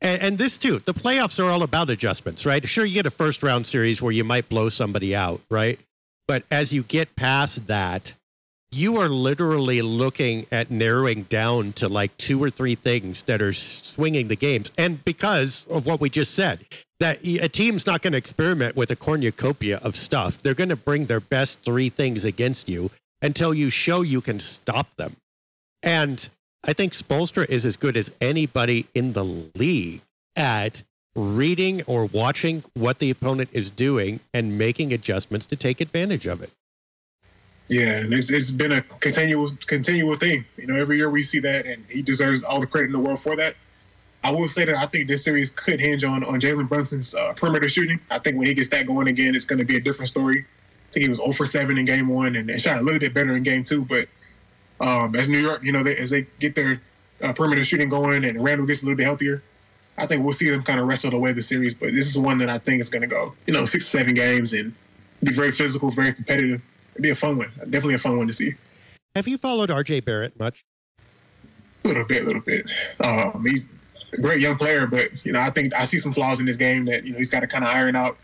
And, 0.00 0.20
and, 0.20 0.38
this 0.38 0.58
too, 0.58 0.78
the 0.80 0.92
playoffs 0.92 1.42
are 1.42 1.50
all 1.50 1.62
about 1.62 1.88
adjustments, 1.88 2.44
right? 2.44 2.66
Sure, 2.68 2.84
you 2.84 2.94
get 2.94 3.06
a 3.06 3.10
first 3.10 3.42
round 3.42 3.66
series 3.66 4.02
where 4.02 4.12
you 4.12 4.24
might 4.24 4.48
blow 4.48 4.68
somebody 4.68 5.16
out, 5.16 5.40
right? 5.50 5.80
But 6.28 6.44
as 6.50 6.72
you 6.72 6.82
get 6.82 7.16
past 7.16 7.66
that, 7.66 8.12
you 8.72 8.98
are 8.98 9.08
literally 9.08 9.80
looking 9.80 10.46
at 10.50 10.70
narrowing 10.70 11.22
down 11.24 11.72
to 11.74 11.88
like 11.88 12.16
two 12.16 12.42
or 12.42 12.50
three 12.50 12.74
things 12.74 13.22
that 13.24 13.40
are 13.40 13.52
swinging 13.52 14.28
the 14.28 14.36
games. 14.36 14.70
And 14.76 15.04
because 15.04 15.66
of 15.70 15.86
what 15.86 16.00
we 16.00 16.10
just 16.10 16.34
said, 16.34 16.66
that 17.00 17.18
a 17.24 17.48
team's 17.48 17.86
not 17.86 18.02
going 18.02 18.12
to 18.12 18.18
experiment 18.18 18.76
with 18.76 18.90
a 18.90 18.96
cornucopia 18.96 19.78
of 19.78 19.96
stuff. 19.96 20.42
They're 20.42 20.54
going 20.54 20.70
to 20.70 20.76
bring 20.76 21.06
their 21.06 21.20
best 21.20 21.60
three 21.60 21.88
things 21.88 22.24
against 22.24 22.68
you 22.68 22.90
until 23.22 23.54
you 23.54 23.70
show 23.70 24.02
you 24.02 24.20
can 24.20 24.40
stop 24.40 24.94
them. 24.96 25.16
And 25.82 26.28
I 26.64 26.72
think 26.72 26.92
Spoelstra 26.92 27.48
is 27.48 27.64
as 27.64 27.76
good 27.76 27.96
as 27.96 28.10
anybody 28.20 28.86
in 28.94 29.12
the 29.12 29.24
league 29.24 30.00
at 30.34 30.82
reading 31.14 31.82
or 31.84 32.06
watching 32.06 32.64
what 32.74 32.98
the 32.98 33.10
opponent 33.10 33.50
is 33.52 33.70
doing 33.70 34.20
and 34.34 34.58
making 34.58 34.92
adjustments 34.92 35.46
to 35.46 35.56
take 35.56 35.80
advantage 35.80 36.26
of 36.26 36.42
it. 36.42 36.50
Yeah, 37.68 38.00
and 38.00 38.14
it's, 38.14 38.30
it's 38.30 38.50
been 38.50 38.72
a 38.72 38.82
continual 38.82 39.50
continual 39.66 40.16
thing. 40.16 40.44
You 40.56 40.68
know, 40.68 40.76
every 40.76 40.98
year 40.98 41.10
we 41.10 41.22
see 41.22 41.40
that, 41.40 41.66
and 41.66 41.84
he 41.90 42.00
deserves 42.00 42.44
all 42.44 42.60
the 42.60 42.66
credit 42.66 42.86
in 42.86 42.92
the 42.92 43.00
world 43.00 43.20
for 43.20 43.34
that. 43.36 43.56
I 44.22 44.30
will 44.30 44.48
say 44.48 44.64
that 44.64 44.76
I 44.76 44.86
think 44.86 45.08
this 45.08 45.24
series 45.24 45.50
could 45.50 45.80
hinge 45.80 46.04
on 46.04 46.22
on 46.24 46.40
Jalen 46.40 46.68
Brunson's 46.68 47.14
uh, 47.14 47.32
perimeter 47.34 47.68
shooting. 47.68 48.00
I 48.10 48.18
think 48.18 48.36
when 48.36 48.46
he 48.46 48.54
gets 48.54 48.68
that 48.68 48.86
going 48.86 49.08
again, 49.08 49.34
it's 49.34 49.44
going 49.44 49.58
to 49.58 49.64
be 49.64 49.76
a 49.76 49.80
different 49.80 50.08
story. 50.08 50.44
I 50.88 50.92
think 50.92 51.02
he 51.04 51.08
was 51.08 51.18
0 51.18 51.32
for 51.32 51.46
7 51.46 51.76
in 51.76 51.84
game 51.84 52.08
one 52.08 52.36
and, 52.36 52.48
and 52.48 52.60
shot 52.60 52.78
a 52.78 52.82
little 52.82 53.00
bit 53.00 53.12
better 53.12 53.36
in 53.36 53.42
game 53.42 53.64
two. 53.64 53.84
But 53.84 54.08
um, 54.80 55.16
as 55.16 55.28
New 55.28 55.38
York, 55.38 55.62
you 55.64 55.72
know, 55.72 55.82
they, 55.82 55.96
as 55.96 56.10
they 56.10 56.26
get 56.38 56.54
their 56.54 56.80
uh, 57.22 57.32
perimeter 57.32 57.64
shooting 57.64 57.88
going 57.88 58.24
and 58.24 58.42
Randle 58.42 58.66
gets 58.66 58.82
a 58.82 58.84
little 58.84 58.96
bit 58.96 59.04
healthier, 59.04 59.42
I 59.98 60.06
think 60.06 60.24
we'll 60.24 60.34
see 60.34 60.50
them 60.50 60.62
kind 60.62 60.78
of 60.78 60.86
wrestle 60.86 61.14
away 61.14 61.32
the 61.32 61.42
series. 61.42 61.74
But 61.74 61.92
this 61.92 62.06
is 62.06 62.16
one 62.16 62.38
that 62.38 62.48
I 62.48 62.58
think 62.58 62.80
is 62.80 62.88
going 62.88 63.02
to 63.02 63.08
go, 63.08 63.34
you 63.46 63.52
know, 63.52 63.64
six, 63.64 63.86
seven 63.86 64.14
games 64.14 64.52
and 64.52 64.72
be 65.22 65.32
very 65.32 65.50
physical, 65.50 65.90
very 65.90 66.12
competitive 66.12 66.64
it'd 66.96 67.02
be 67.02 67.10
a 67.10 67.14
fun 67.14 67.36
one. 67.36 67.52
Definitely 67.58 67.94
a 67.94 67.98
fun 67.98 68.16
one 68.16 68.26
to 68.26 68.32
see. 68.32 68.54
Have 69.14 69.28
you 69.28 69.36
followed 69.36 69.68
RJ 69.68 70.04
Barrett 70.04 70.38
much? 70.38 70.64
A 71.84 71.88
little 71.88 72.04
bit, 72.04 72.22
a 72.22 72.26
little 72.26 72.42
bit. 72.42 72.66
Um, 73.04 73.44
he's 73.44 73.68
a 74.14 74.20
great 74.20 74.40
young 74.40 74.56
player, 74.56 74.86
but 74.86 75.08
you 75.24 75.32
know, 75.32 75.40
I 75.40 75.50
think 75.50 75.74
I 75.74 75.84
see 75.84 75.98
some 75.98 76.14
flaws 76.14 76.40
in 76.40 76.46
this 76.46 76.56
game 76.56 76.86
that 76.86 77.04
you 77.04 77.12
know 77.12 77.18
he's 77.18 77.28
got 77.28 77.40
to 77.40 77.46
kind 77.46 77.64
of 77.64 77.70
iron 77.70 77.96
out. 77.96 78.16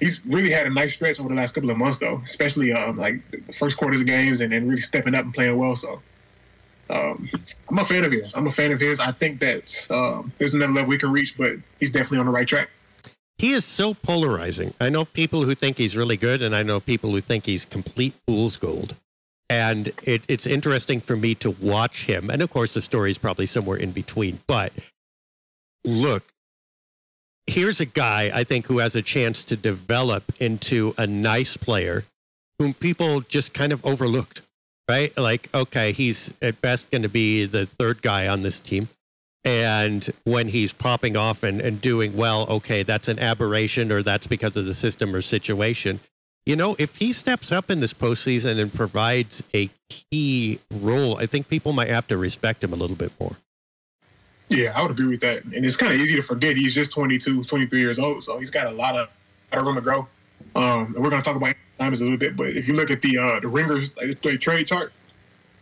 He's 0.00 0.24
really 0.24 0.50
had 0.50 0.66
a 0.66 0.70
nice 0.70 0.94
stretch 0.94 1.20
over 1.20 1.28
the 1.28 1.34
last 1.34 1.52
couple 1.54 1.70
of 1.70 1.76
months, 1.76 1.98
though, 1.98 2.22
especially 2.24 2.72
um, 2.72 2.96
like 2.96 3.20
the 3.30 3.52
first 3.52 3.76
quarters 3.76 4.00
of 4.00 4.06
games 4.06 4.40
and 4.40 4.50
then 4.50 4.66
really 4.66 4.80
stepping 4.80 5.14
up 5.14 5.24
and 5.24 5.34
playing 5.34 5.58
well. 5.58 5.76
So 5.76 6.00
um, 6.88 7.28
I'm 7.68 7.78
a 7.78 7.84
fan 7.84 8.04
of 8.04 8.12
his. 8.12 8.34
I'm 8.34 8.46
a 8.46 8.50
fan 8.50 8.72
of 8.72 8.80
his. 8.80 8.98
I 8.98 9.12
think 9.12 9.40
that 9.40 9.86
um, 9.90 10.32
there's 10.38 10.54
another 10.54 10.72
level 10.72 10.88
we 10.88 10.96
can 10.96 11.12
reach, 11.12 11.36
but 11.36 11.52
he's 11.78 11.92
definitely 11.92 12.18
on 12.18 12.26
the 12.26 12.32
right 12.32 12.48
track 12.48 12.70
he 13.40 13.54
is 13.54 13.64
so 13.64 13.94
polarizing. 13.94 14.74
I 14.82 14.90
know 14.90 15.06
people 15.06 15.46
who 15.46 15.54
think 15.54 15.78
he's 15.78 15.96
really 15.96 16.18
good, 16.18 16.42
and 16.42 16.54
I 16.54 16.62
know 16.62 16.78
people 16.78 17.10
who 17.10 17.22
think 17.22 17.46
he's 17.46 17.64
complete 17.64 18.12
fool's 18.26 18.58
gold. 18.58 18.96
And 19.48 19.88
it, 20.02 20.26
it's 20.28 20.46
interesting 20.46 21.00
for 21.00 21.16
me 21.16 21.34
to 21.36 21.52
watch 21.52 22.04
him. 22.04 22.28
And 22.28 22.42
of 22.42 22.50
course, 22.50 22.74
the 22.74 22.82
story 22.82 23.10
is 23.10 23.16
probably 23.16 23.46
somewhere 23.46 23.78
in 23.78 23.92
between. 23.92 24.40
But 24.46 24.74
look, 25.86 26.22
here's 27.46 27.80
a 27.80 27.86
guy 27.86 28.30
I 28.32 28.44
think 28.44 28.66
who 28.66 28.76
has 28.76 28.94
a 28.94 29.00
chance 29.00 29.42
to 29.44 29.56
develop 29.56 30.24
into 30.38 30.94
a 30.98 31.06
nice 31.06 31.56
player 31.56 32.04
whom 32.58 32.74
people 32.74 33.22
just 33.22 33.54
kind 33.54 33.72
of 33.72 33.82
overlooked, 33.86 34.42
right? 34.86 35.16
Like, 35.16 35.48
okay, 35.54 35.92
he's 35.92 36.34
at 36.42 36.60
best 36.60 36.90
going 36.90 37.02
to 37.02 37.08
be 37.08 37.46
the 37.46 37.64
third 37.64 38.02
guy 38.02 38.28
on 38.28 38.42
this 38.42 38.60
team. 38.60 38.90
And 39.44 40.08
when 40.24 40.48
he's 40.48 40.72
popping 40.72 41.16
off 41.16 41.42
and, 41.42 41.60
and 41.60 41.80
doing 41.80 42.16
well, 42.16 42.46
okay, 42.48 42.82
that's 42.82 43.08
an 43.08 43.18
aberration 43.18 43.90
or 43.90 44.02
that's 44.02 44.26
because 44.26 44.56
of 44.56 44.66
the 44.66 44.74
system 44.74 45.14
or 45.14 45.22
situation. 45.22 46.00
You 46.46 46.56
know, 46.56 46.76
if 46.78 46.96
he 46.96 47.12
steps 47.12 47.52
up 47.52 47.70
in 47.70 47.80
this 47.80 47.94
postseason 47.94 48.60
and 48.60 48.72
provides 48.72 49.42
a 49.54 49.70
key 49.88 50.58
role, 50.70 51.16
I 51.16 51.26
think 51.26 51.48
people 51.48 51.72
might 51.72 51.88
have 51.88 52.06
to 52.08 52.16
respect 52.16 52.64
him 52.64 52.72
a 52.72 52.76
little 52.76 52.96
bit 52.96 53.12
more. 53.20 53.36
Yeah, 54.48 54.72
I 54.74 54.82
would 54.82 54.90
agree 54.90 55.06
with 55.06 55.20
that. 55.20 55.44
And 55.44 55.64
it's 55.64 55.76
kind 55.76 55.92
of 55.92 55.98
easy 55.98 56.16
to 56.16 56.22
forget 56.22 56.56
he's 56.56 56.74
just 56.74 56.92
22, 56.92 57.44
23 57.44 57.80
years 57.80 57.98
old. 57.98 58.22
So 58.22 58.38
he's 58.38 58.50
got 58.50 58.66
a 58.66 58.70
lot 58.70 58.96
of, 58.96 59.08
lot 59.52 59.60
of 59.60 59.64
room 59.64 59.76
to 59.76 59.80
grow. 59.80 60.08
Um, 60.56 60.86
and 60.86 60.96
we're 60.96 61.10
going 61.10 61.22
to 61.22 61.26
talk 61.26 61.36
about 61.36 61.54
Simons 61.78 62.00
a 62.00 62.04
little 62.04 62.18
bit. 62.18 62.36
But 62.36 62.48
if 62.48 62.66
you 62.66 62.74
look 62.74 62.90
at 62.90 63.00
the 63.00 63.18
uh, 63.18 63.40
the 63.40 63.48
ringers 63.48 63.94
like, 63.96 64.40
trade 64.40 64.66
chart, 64.66 64.92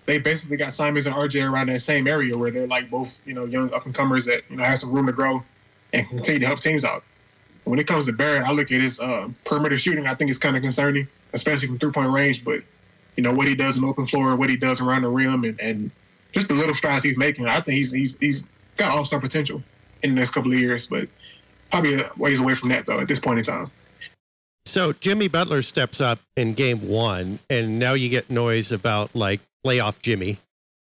they 0.09 0.17
basically 0.17 0.57
got 0.57 0.73
Simons 0.73 1.05
and 1.05 1.15
RJ 1.15 1.49
around 1.49 1.69
that 1.69 1.81
same 1.81 2.09
area 2.09 2.37
where 2.37 2.51
they're 2.51 2.67
like 2.67 2.89
both, 2.89 3.21
you 3.27 3.35
know, 3.35 3.45
young 3.45 3.71
up 3.75 3.85
and 3.85 3.95
comers 3.95 4.25
that, 4.25 4.43
you 4.49 4.57
know, 4.57 4.65
have 4.65 4.79
some 4.79 4.91
room 4.91 5.05
to 5.05 5.13
grow 5.13 5.45
and 5.93 6.09
continue 6.09 6.41
to 6.41 6.47
help 6.47 6.61
teams 6.61 6.83
out. 6.83 7.03
When 7.65 7.79
it 7.79 7.87
comes 7.87 8.07
to 8.07 8.13
Barrett, 8.15 8.49
I 8.49 8.53
look 8.53 8.73
at 8.73 8.81
his 8.81 8.99
uh, 8.99 9.29
perimeter 9.45 9.77
shooting. 9.77 10.07
I 10.07 10.15
think 10.15 10.31
it's 10.31 10.39
kind 10.39 10.57
of 10.57 10.63
concerning, 10.63 11.09
especially 11.35 11.69
from 11.69 11.79
three 11.79 11.93
point 11.93 12.11
range. 12.11 12.43
But 12.43 12.63
you 13.17 13.23
know 13.23 13.35
what 13.35 13.49
he 13.49 13.55
does 13.55 13.77
in 13.77 13.85
open 13.85 14.07
floor, 14.07 14.35
what 14.35 14.49
he 14.49 14.57
does 14.57 14.81
around 14.81 15.03
the 15.03 15.11
rim, 15.11 15.45
and, 15.45 15.61
and 15.61 15.91
just 16.33 16.49
the 16.49 16.55
little 16.55 16.75
strides 16.75 17.05
he's 17.05 17.19
making. 17.19 17.45
I 17.45 17.61
think 17.61 17.77
he's 17.77 17.93
he's 17.93 18.17
he's 18.17 18.45
got 18.79 18.91
all 18.93 19.05
star 19.05 19.21
potential 19.21 19.63
in 20.03 20.15
the 20.15 20.17
next 20.17 20.31
couple 20.31 20.51
of 20.51 20.59
years, 20.59 20.87
but 20.87 21.07
probably 21.71 22.01
a 22.01 22.11
ways 22.17 22.41
away 22.41 22.55
from 22.55 22.71
that 22.71 22.87
though 22.87 22.99
at 22.99 23.09
this 23.09 23.19
point 23.19 23.41
in 23.41 23.45
time. 23.45 23.71
So 24.65 24.95
Jimmy 24.95 25.29
Butler 25.29 25.61
steps 25.61 26.01
up 26.01 26.19
in 26.35 26.55
game 26.55 26.89
one, 26.89 27.39
and 27.51 27.79
now 27.79 27.93
you 27.93 28.09
get 28.09 28.31
noise 28.31 28.73
about 28.73 29.15
like 29.15 29.41
playoff 29.65 30.01
Jimmy. 30.01 30.39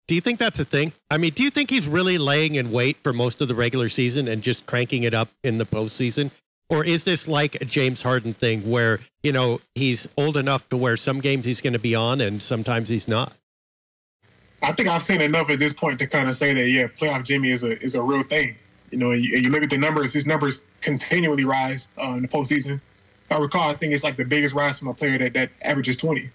Do 0.09 0.15
you 0.15 0.21
think 0.21 0.39
that's 0.39 0.61
a 0.61 0.65
thing? 0.65 0.93
I 1.11 1.19
mean, 1.19 1.33
do 1.33 1.43
you 1.43 1.51
think 1.51 1.69
he's 1.69 1.89
really 1.89 2.17
laying 2.17 2.55
in 2.55 2.71
wait 2.71 2.97
for 2.99 3.13
most 3.13 3.43
of 3.43 3.49
the 3.49 3.55
regular 3.55 3.89
season 3.89 4.29
and 4.29 4.41
just 4.41 4.65
cranking 4.67 5.03
it 5.03 5.15
up 5.15 5.29
in 5.43 5.59
the 5.59 5.67
postseason? 5.67 6.31
Or 6.69 6.85
is 6.85 7.05
this 7.05 7.27
like 7.27 7.57
a 7.57 7.65
James 7.65 8.03
Harden 8.03 8.33
thing 8.33 8.69
where, 8.71 9.01
you 9.23 9.33
know, 9.33 9.61
he's 9.75 10.09
old 10.17 10.37
enough 10.37 10.69
to 10.69 10.77
where 10.77 10.97
some 10.97 11.21
games 11.21 11.45
he's 11.45 11.61
going 11.61 11.73
to 11.73 11.79
be 11.79 11.95
on 11.95 12.21
and 12.21 12.41
sometimes 12.41 12.89
he's 12.89 13.09
not? 13.09 13.33
I 14.63 14.73
think 14.73 14.89
I've 14.89 15.03
seen 15.03 15.21
enough 15.21 15.51
at 15.51 15.59
this 15.59 15.73
point 15.73 15.99
to 16.01 16.07
kind 16.07 16.29
of 16.29 16.37
say 16.37 16.55
that, 16.55 16.69
yeah, 16.69 16.87
playoff 16.87 17.25
Jimmy 17.25 17.51
is 17.51 17.63
a 17.63 17.81
is 17.83 17.95
a 17.95 18.03
real 18.03 18.23
thing. 18.23 18.57
You 18.91 18.99
know, 18.99 19.11
and 19.11 19.25
you, 19.25 19.37
and 19.37 19.45
you 19.45 19.51
look 19.51 19.63
at 19.63 19.71
the 19.71 19.79
numbers, 19.79 20.13
his 20.13 20.27
numbers 20.27 20.63
continually 20.81 21.45
rise 21.45 21.89
uh, 21.99 22.15
in 22.17 22.23
the 22.23 22.29
postseason. 22.29 22.81
If 23.29 23.33
I 23.33 23.39
recall, 23.39 23.71
I 23.71 23.75
think 23.75 23.93
it's 23.93 24.05
like 24.05 24.17
the 24.17 24.25
biggest 24.25 24.55
rise 24.55 24.79
from 24.79 24.89
a 24.89 24.95
player 24.95 25.19
that, 25.19 25.35
that 25.35 25.51
averages 25.63 25.97
20. 25.97 26.31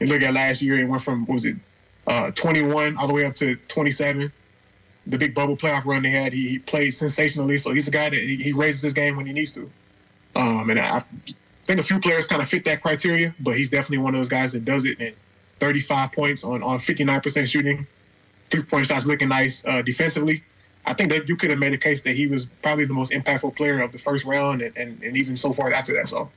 And 0.00 0.08
look 0.08 0.22
at 0.22 0.34
last 0.34 0.62
year, 0.62 0.78
it 0.78 0.88
went 0.88 1.02
from, 1.02 1.24
was 1.26 1.44
it, 1.44 1.56
uh, 2.06 2.30
21 2.32 2.96
all 2.96 3.06
the 3.06 3.14
way 3.14 3.24
up 3.24 3.34
to 3.36 3.56
27. 3.68 4.32
The 5.06 5.18
big 5.18 5.34
bubble 5.34 5.56
playoff 5.56 5.84
run 5.84 6.02
they 6.02 6.10
had, 6.10 6.32
he, 6.32 6.48
he 6.48 6.58
played 6.58 6.92
sensationally. 6.92 7.56
So 7.56 7.72
he's 7.72 7.88
a 7.88 7.90
guy 7.90 8.08
that 8.08 8.18
he, 8.18 8.36
he, 8.36 8.52
raises 8.52 8.82
his 8.82 8.94
game 8.94 9.16
when 9.16 9.26
he 9.26 9.32
needs 9.32 9.52
to. 9.52 9.70
Um, 10.34 10.70
and 10.70 10.80
I 10.80 11.04
think 11.64 11.80
a 11.80 11.82
few 11.82 12.00
players 12.00 12.26
kind 12.26 12.42
of 12.42 12.48
fit 12.48 12.64
that 12.64 12.80
criteria, 12.80 13.34
but 13.38 13.56
he's 13.56 13.70
definitely 13.70 13.98
one 13.98 14.14
of 14.14 14.20
those 14.20 14.28
guys 14.28 14.52
that 14.52 14.64
does 14.64 14.84
it. 14.84 14.98
And 15.00 15.14
35 15.60 16.12
points 16.12 16.44
on, 16.44 16.62
on 16.62 16.78
59% 16.78 17.48
shooting, 17.48 17.86
three 18.50 18.62
point 18.62 18.86
shots 18.86 19.06
looking 19.06 19.28
nice 19.28 19.64
uh, 19.66 19.82
defensively. 19.82 20.42
I 20.86 20.92
think 20.92 21.10
that 21.10 21.28
you 21.28 21.36
could 21.36 21.50
have 21.50 21.58
made 21.58 21.72
a 21.72 21.78
case 21.78 22.02
that 22.02 22.14
he 22.14 22.26
was 22.26 22.46
probably 22.46 22.84
the 22.84 22.94
most 22.94 23.12
impactful 23.12 23.56
player 23.56 23.80
of 23.80 23.92
the 23.92 23.98
first 23.98 24.24
round 24.24 24.60
and, 24.60 24.76
and, 24.76 25.02
and 25.02 25.16
even 25.16 25.36
so 25.36 25.52
far 25.52 25.72
after 25.72 25.94
that. 25.94 26.08
So 26.08 26.30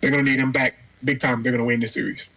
they're 0.00 0.10
going 0.10 0.24
to 0.24 0.30
need 0.30 0.40
him 0.40 0.50
back 0.50 0.76
big 1.04 1.20
time. 1.20 1.42
They're 1.42 1.52
going 1.52 1.62
to 1.62 1.66
win 1.66 1.80
this 1.80 1.92
series. 1.92 2.28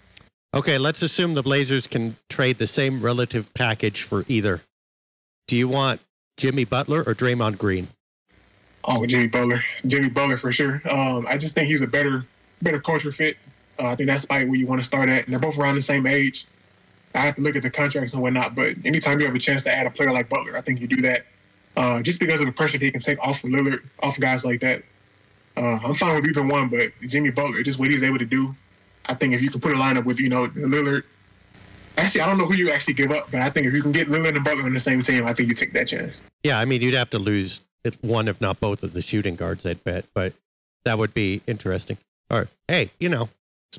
Okay, 0.58 0.80
let's 0.80 1.04
assume 1.04 1.36
the 1.36 1.44
Blazers 1.44 1.86
can 1.86 2.16
trade 2.30 2.58
the 2.58 2.66
same 2.66 3.00
relative 3.00 3.54
package 3.54 4.02
for 4.02 4.26
either. 4.28 4.62
Do 5.48 5.56
you 5.56 5.68
want 5.68 6.02
Jimmy 6.36 6.66
Butler 6.66 7.02
or 7.02 7.14
Draymond 7.14 7.60
Green? 7.60 7.90
Oh, 8.84 9.06
Jimmy 9.06 9.28
Butler, 9.28 9.62
Jimmy 9.86 10.10
Butler 10.10 10.36
for 10.36 10.52
sure. 10.52 10.82
Um, 10.90 11.28
I 11.30 11.38
just 11.38 11.54
think 11.54 11.68
he's 11.68 11.84
a 11.84 11.88
better, 11.88 12.26
better 12.64 12.80
culture 12.80 13.12
fit. 13.12 13.38
Uh, 13.80 13.90
I 13.90 13.96
think 13.96 14.10
that's 14.10 14.26
probably 14.26 14.50
where 14.50 14.58
you 14.58 14.66
want 14.66 14.82
to 14.82 14.84
start 14.84 15.10
at. 15.10 15.26
And 15.26 15.32
they're 15.32 15.40
both 15.40 15.60
around 15.60 15.76
the 15.76 15.82
same 15.84 16.08
age. 16.08 16.48
I 17.14 17.20
have 17.20 17.36
to 17.36 17.42
look 17.42 17.56
at 17.56 17.62
the 17.62 17.70
contracts 17.70 18.14
and 18.14 18.24
whatnot, 18.24 18.56
but 18.56 18.74
anytime 18.84 19.20
you 19.20 19.28
have 19.28 19.36
a 19.36 19.40
chance 19.40 19.62
to 19.66 19.78
add 19.78 19.86
a 19.86 19.92
player 19.92 20.12
like 20.12 20.28
Butler, 20.28 20.58
I 20.58 20.62
think 20.62 20.82
you 20.82 20.88
do 20.88 21.02
that. 21.04 21.28
Uh, 21.76 22.02
just 22.02 22.20
because 22.20 22.40
of 22.40 22.48
the 22.48 22.52
pressure 22.52 22.80
he 22.80 22.90
can 22.90 23.02
take 23.02 23.20
off 23.20 23.44
of 23.44 23.52
Lillard, 23.52 23.84
off 24.02 24.18
of 24.18 24.22
guys 24.24 24.44
like 24.44 24.62
that. 24.62 24.82
Uh, 25.56 25.78
I'm 25.86 25.94
fine 25.94 26.16
with 26.16 26.26
either 26.26 26.44
one, 26.44 26.68
but 26.70 26.94
Jimmy 27.08 27.30
Butler, 27.30 27.62
just 27.62 27.78
what 27.78 27.92
he's 27.92 28.02
able 28.02 28.18
to 28.18 28.26
do, 28.26 28.56
I 29.08 29.14
think 29.14 29.34
if 29.34 29.42
you 29.42 29.50
can 29.50 29.62
put 29.62 29.72
a 29.72 29.76
lineup 29.76 30.06
with, 30.06 30.20
you 30.20 30.30
know, 30.30 30.48
Lillard, 30.48 31.04
Actually, 31.98 32.22
I 32.22 32.28
don't 32.28 32.38
know 32.38 32.46
who 32.46 32.54
you 32.54 32.70
actually 32.70 32.94
give 32.94 33.12
up, 33.12 33.32
but 33.32 33.42
I 33.42 33.50
think 33.50 33.66
if 33.66 33.74
you 33.74 33.82
can 33.82 33.92
get 33.92 34.08
Lillard 34.08 34.36
and 34.36 34.44
Butler 34.44 34.64
on 34.64 34.74
the 34.74 34.80
same 34.80 35.02
team, 35.02 35.26
I 35.26 35.34
think 35.34 35.50
you 35.50 35.56
take 35.56 35.74
that 35.74 35.88
chance. 35.88 36.22
Yeah, 36.44 36.60
I 36.60 36.66
mean, 36.66 36.82
you'd 36.82 36.94
have 36.94 37.10
to 37.10 37.20
lose 37.20 37.62
one, 38.02 38.28
if 38.28 38.40
not 38.40 38.60
both, 38.60 38.84
of 38.84 38.94
the 38.94 39.02
shooting 39.02 39.36
guards, 39.36 39.66
I'd 39.66 39.84
bet, 39.84 40.06
but 40.14 40.34
that 40.86 41.00
would 41.00 41.14
be 41.14 41.42
interesting. 41.48 41.98
Or, 42.30 42.50
hey, 42.68 42.92
you 43.00 43.10
know, 43.10 43.30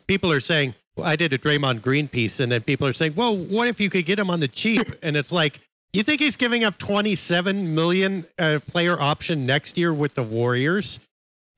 people 0.08 0.32
are 0.32 0.40
saying, 0.40 0.74
I 1.02 1.14
did 1.14 1.32
a 1.32 1.38
Draymond 1.38 1.80
Green 1.80 2.08
piece, 2.08 2.40
and 2.40 2.50
then 2.50 2.62
people 2.62 2.88
are 2.88 2.92
saying, 2.92 3.14
well, 3.14 3.36
what 3.36 3.68
if 3.68 3.80
you 3.80 3.88
could 3.88 4.04
get 4.04 4.18
him 4.18 4.30
on 4.30 4.40
the 4.40 4.48
cheap? 4.48 4.86
and 5.02 5.16
it's 5.16 5.30
like, 5.30 5.60
you 5.92 6.02
think 6.02 6.20
he's 6.20 6.36
giving 6.36 6.64
up 6.64 6.76
27 6.76 7.74
million 7.74 8.26
uh, 8.38 8.58
player 8.66 9.00
option 9.00 9.46
next 9.46 9.78
year 9.78 9.94
with 9.94 10.14
the 10.14 10.24
Warriors 10.24 10.98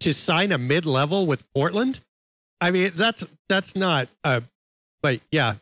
to 0.00 0.12
sign 0.12 0.52
a 0.52 0.58
mid 0.58 0.84
level 0.84 1.26
with 1.26 1.42
Portland? 1.54 2.00
I 2.60 2.70
mean, 2.70 2.92
that's 2.94 3.24
that's 3.48 3.74
not. 3.74 4.08
Uh, 4.24 4.40
but 5.02 5.20
yeah, 5.30 5.54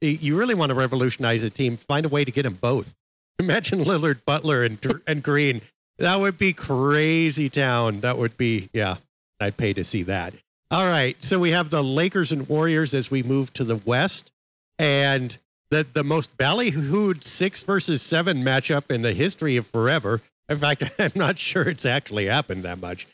you 0.00 0.36
really 0.36 0.54
want 0.54 0.70
to 0.70 0.74
revolutionize 0.74 1.42
a 1.42 1.50
team. 1.50 1.76
Find 1.76 2.06
a 2.06 2.08
way 2.08 2.24
to 2.24 2.30
get 2.30 2.42
them 2.42 2.58
both. 2.60 2.94
Imagine 3.38 3.84
Lillard, 3.84 4.24
Butler, 4.24 4.64
and 4.64 4.78
and 5.06 5.22
Green. 5.22 5.62
That 5.98 6.20
would 6.20 6.38
be 6.38 6.52
crazy 6.52 7.48
town. 7.48 8.00
That 8.00 8.18
would 8.18 8.36
be 8.36 8.68
yeah. 8.72 8.96
I'd 9.40 9.56
pay 9.56 9.72
to 9.72 9.84
see 9.84 10.02
that. 10.04 10.34
All 10.70 10.86
right, 10.86 11.20
so 11.20 11.40
we 11.40 11.50
have 11.50 11.70
the 11.70 11.82
Lakers 11.82 12.30
and 12.30 12.48
Warriors 12.48 12.94
as 12.94 13.10
we 13.10 13.24
move 13.24 13.52
to 13.54 13.64
the 13.64 13.76
West, 13.76 14.30
and 14.78 15.36
the 15.70 15.86
the 15.92 16.04
most 16.04 16.36
ballyhooed 16.36 17.24
six 17.24 17.62
versus 17.62 18.02
seven 18.02 18.44
matchup 18.44 18.90
in 18.90 19.02
the 19.02 19.12
history 19.12 19.56
of 19.56 19.66
forever. 19.66 20.20
In 20.48 20.58
fact, 20.58 20.84
I'm 20.98 21.12
not 21.14 21.38
sure 21.38 21.68
it's 21.68 21.86
actually 21.86 22.26
happened 22.26 22.64
that 22.64 22.80
much. 22.80 23.06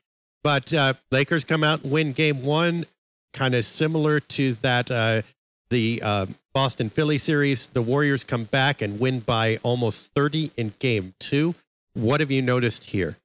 But 0.43 0.73
uh, 0.73 0.95
Lakers 1.11 1.45
come 1.45 1.65
out 1.65 1.83
and 1.83 1.93
win 1.93 2.13
game 2.13 2.43
one, 2.43 2.85
kind 3.37 3.55
of 3.55 3.65
similar 3.65 4.19
to 4.21 4.55
that 4.55 4.91
uh, 4.91 5.23
the 5.71 6.01
uh, 6.03 6.27
Boston 6.55 6.89
Philly 6.89 7.19
series. 7.19 7.69
The 7.69 7.83
Warriors 7.83 8.25
come 8.25 8.45
back 8.45 8.83
and 8.83 8.99
win 8.99 9.21
by 9.21 9.59
almost 9.63 10.13
30 10.15 10.51
in 10.57 10.73
game 10.79 11.15
two. 11.21 11.55
What 11.95 12.21
have 12.21 12.31
you 12.31 12.43
noticed 12.43 12.87
here? 12.87 13.17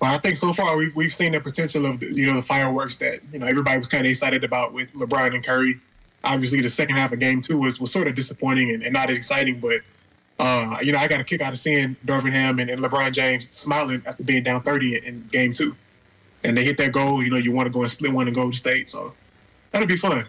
Well, 0.00 0.12
I 0.12 0.18
think 0.18 0.36
so 0.36 0.52
far 0.52 0.76
we've 0.76 0.94
we've 0.96 1.14
seen 1.14 1.32
the 1.32 1.40
potential 1.40 1.86
of 1.86 2.02
you 2.02 2.26
know 2.26 2.34
the 2.34 2.42
fireworks 2.42 2.96
that 2.96 3.20
you 3.32 3.38
know 3.38 3.46
everybody 3.46 3.78
was 3.78 3.88
kind 3.88 4.04
of 4.04 4.10
excited 4.10 4.42
about 4.42 4.72
with 4.72 4.92
LeBron 4.92 5.34
and 5.34 5.44
Curry 5.44 5.80
obviously 6.24 6.60
the 6.60 6.68
second 6.68 6.96
half 6.96 7.12
of 7.12 7.18
game 7.18 7.40
two 7.40 7.58
was, 7.58 7.80
was 7.80 7.92
sort 7.92 8.08
of 8.08 8.14
disappointing 8.14 8.72
and, 8.72 8.82
and 8.82 8.92
not 8.92 9.10
as 9.10 9.16
exciting, 9.16 9.60
but 9.60 9.80
uh, 10.38 10.78
you 10.82 10.92
know, 10.92 10.98
I 10.98 11.06
got 11.06 11.20
a 11.20 11.24
kick 11.24 11.40
out 11.40 11.52
of 11.52 11.58
seeing 11.58 11.96
Darvin 12.04 12.32
and, 12.32 12.58
and, 12.58 12.82
LeBron 12.82 13.12
James 13.12 13.48
smiling 13.56 14.02
after 14.04 14.24
being 14.24 14.42
down 14.42 14.62
30 14.62 14.96
in, 14.96 15.04
in, 15.04 15.28
game 15.30 15.52
two. 15.52 15.76
And 16.42 16.56
they 16.56 16.64
hit 16.64 16.76
that 16.78 16.90
goal, 16.90 17.22
you 17.22 17.30
know, 17.30 17.36
you 17.36 17.52
want 17.52 17.68
to 17.68 17.72
go 17.72 17.82
and 17.82 17.90
split 17.90 18.12
one 18.12 18.26
and 18.26 18.34
go 18.34 18.50
to 18.50 18.56
State. 18.56 18.90
So 18.90 19.14
that'll 19.74 19.88
be 19.88 19.96
fun. 19.96 20.24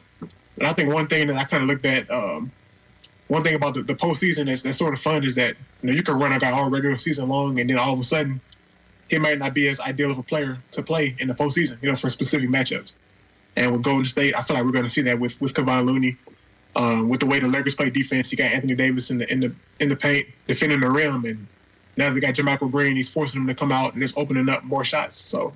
And 0.58 0.67
I 0.67 0.73
think 0.73 0.91
one 0.91 1.08
thing 1.08 1.27
that 1.27 1.38
I 1.38 1.43
kind 1.43 1.63
of 1.63 1.69
looked 1.69 1.86
at, 1.86 2.10
um, 2.10 2.51
one 3.27 3.43
thing 3.43 3.53
about 3.53 3.75
the, 3.75 3.84
the 3.84 3.93
postseason 3.93 4.47
that's, 4.47 4.63
that's 4.63 4.77
sort 4.77 4.93
of 4.93 5.01
fun 5.01 5.23
is 5.23 5.36
that, 5.36 5.55
you 5.81 5.88
know, 5.88 5.93
you 5.93 6.01
can 6.01 6.17
run 6.17 6.34
a 6.34 6.39
guy 6.39 6.51
all 6.51 6.69
regular 6.69 6.97
season 6.97 7.29
long 7.29 7.60
and 7.60 7.69
then 7.69 7.77
all 7.77 7.93
of 7.93 7.99
a 7.99 8.03
sudden 8.03 8.41
he 9.08 9.19
might 9.19 9.38
not 9.38 9.53
be 9.53 9.67
as 9.67 9.79
ideal 9.79 10.10
of 10.10 10.17
a 10.17 10.23
player 10.23 10.58
to 10.71 10.81
play 10.81 11.15
in 11.19 11.27
the 11.27 11.36
postseason, 11.36 11.81
you 11.84 11.89
know, 11.89 11.95
for 11.95 12.10
specific 12.10 12.49
matchups. 12.49 12.95
And 13.55 13.71
with 13.71 13.84
Golden 13.84 14.05
State, 14.05 14.36
I 14.36 14.41
feel 14.41 14.55
like 14.55 14.65
we're 14.65 14.71
going 14.71 14.86
to 14.86 14.91
see 14.91 15.01
that 15.03 15.19
with 15.19 15.39
with 15.39 15.53
Kevon 15.53 15.86
Looney. 15.86 16.17
Um, 16.75 17.08
with 17.08 17.21
the 17.21 17.25
way 17.25 17.39
the 17.39 17.47
Lakers 17.47 17.73
play 17.73 17.89
defense, 17.89 18.29
you 18.34 18.38
got 18.38 18.51
Anthony 18.51 18.75
Davis 18.75 19.10
in 19.10 19.19
the 19.19 19.31
in 19.31 19.39
the 19.39 19.55
in 19.79 19.88
the 19.88 19.95
paint 19.95 20.27
defending 20.45 20.81
the 20.81 20.89
rim, 20.89 21.23
and 21.23 21.47
now 21.95 22.12
they 22.13 22.19
got 22.19 22.34
JaMychal 22.34 22.69
Green. 22.69 22.97
He's 22.97 23.08
forcing 23.08 23.39
them 23.39 23.47
to 23.47 23.55
come 23.55 23.71
out 23.71 23.93
and 23.93 24.03
it's 24.03 24.12
opening 24.17 24.49
up 24.49 24.65
more 24.65 24.84
shots. 24.84 25.15
So 25.15 25.53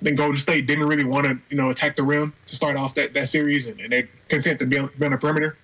I 0.00 0.04
think 0.04 0.18
Golden 0.18 0.36
State 0.36 0.66
didn't 0.66 0.86
really 0.86 1.04
want 1.04 1.26
to 1.26 1.38
you 1.50 1.56
know 1.56 1.70
attack 1.70 1.96
the 1.96 2.02
rim 2.02 2.32
to 2.46 2.54
start 2.54 2.76
off 2.76 2.94
that, 2.94 3.14
that 3.14 3.28
series, 3.28 3.68
and, 3.68 3.80
and 3.80 3.92
they're 3.92 4.08
content 4.28 4.58
to 4.60 4.66
be 4.66 4.78
on, 4.78 4.90
be 4.98 5.04
on 5.04 5.12
the 5.12 5.18
perimeter. 5.18 5.56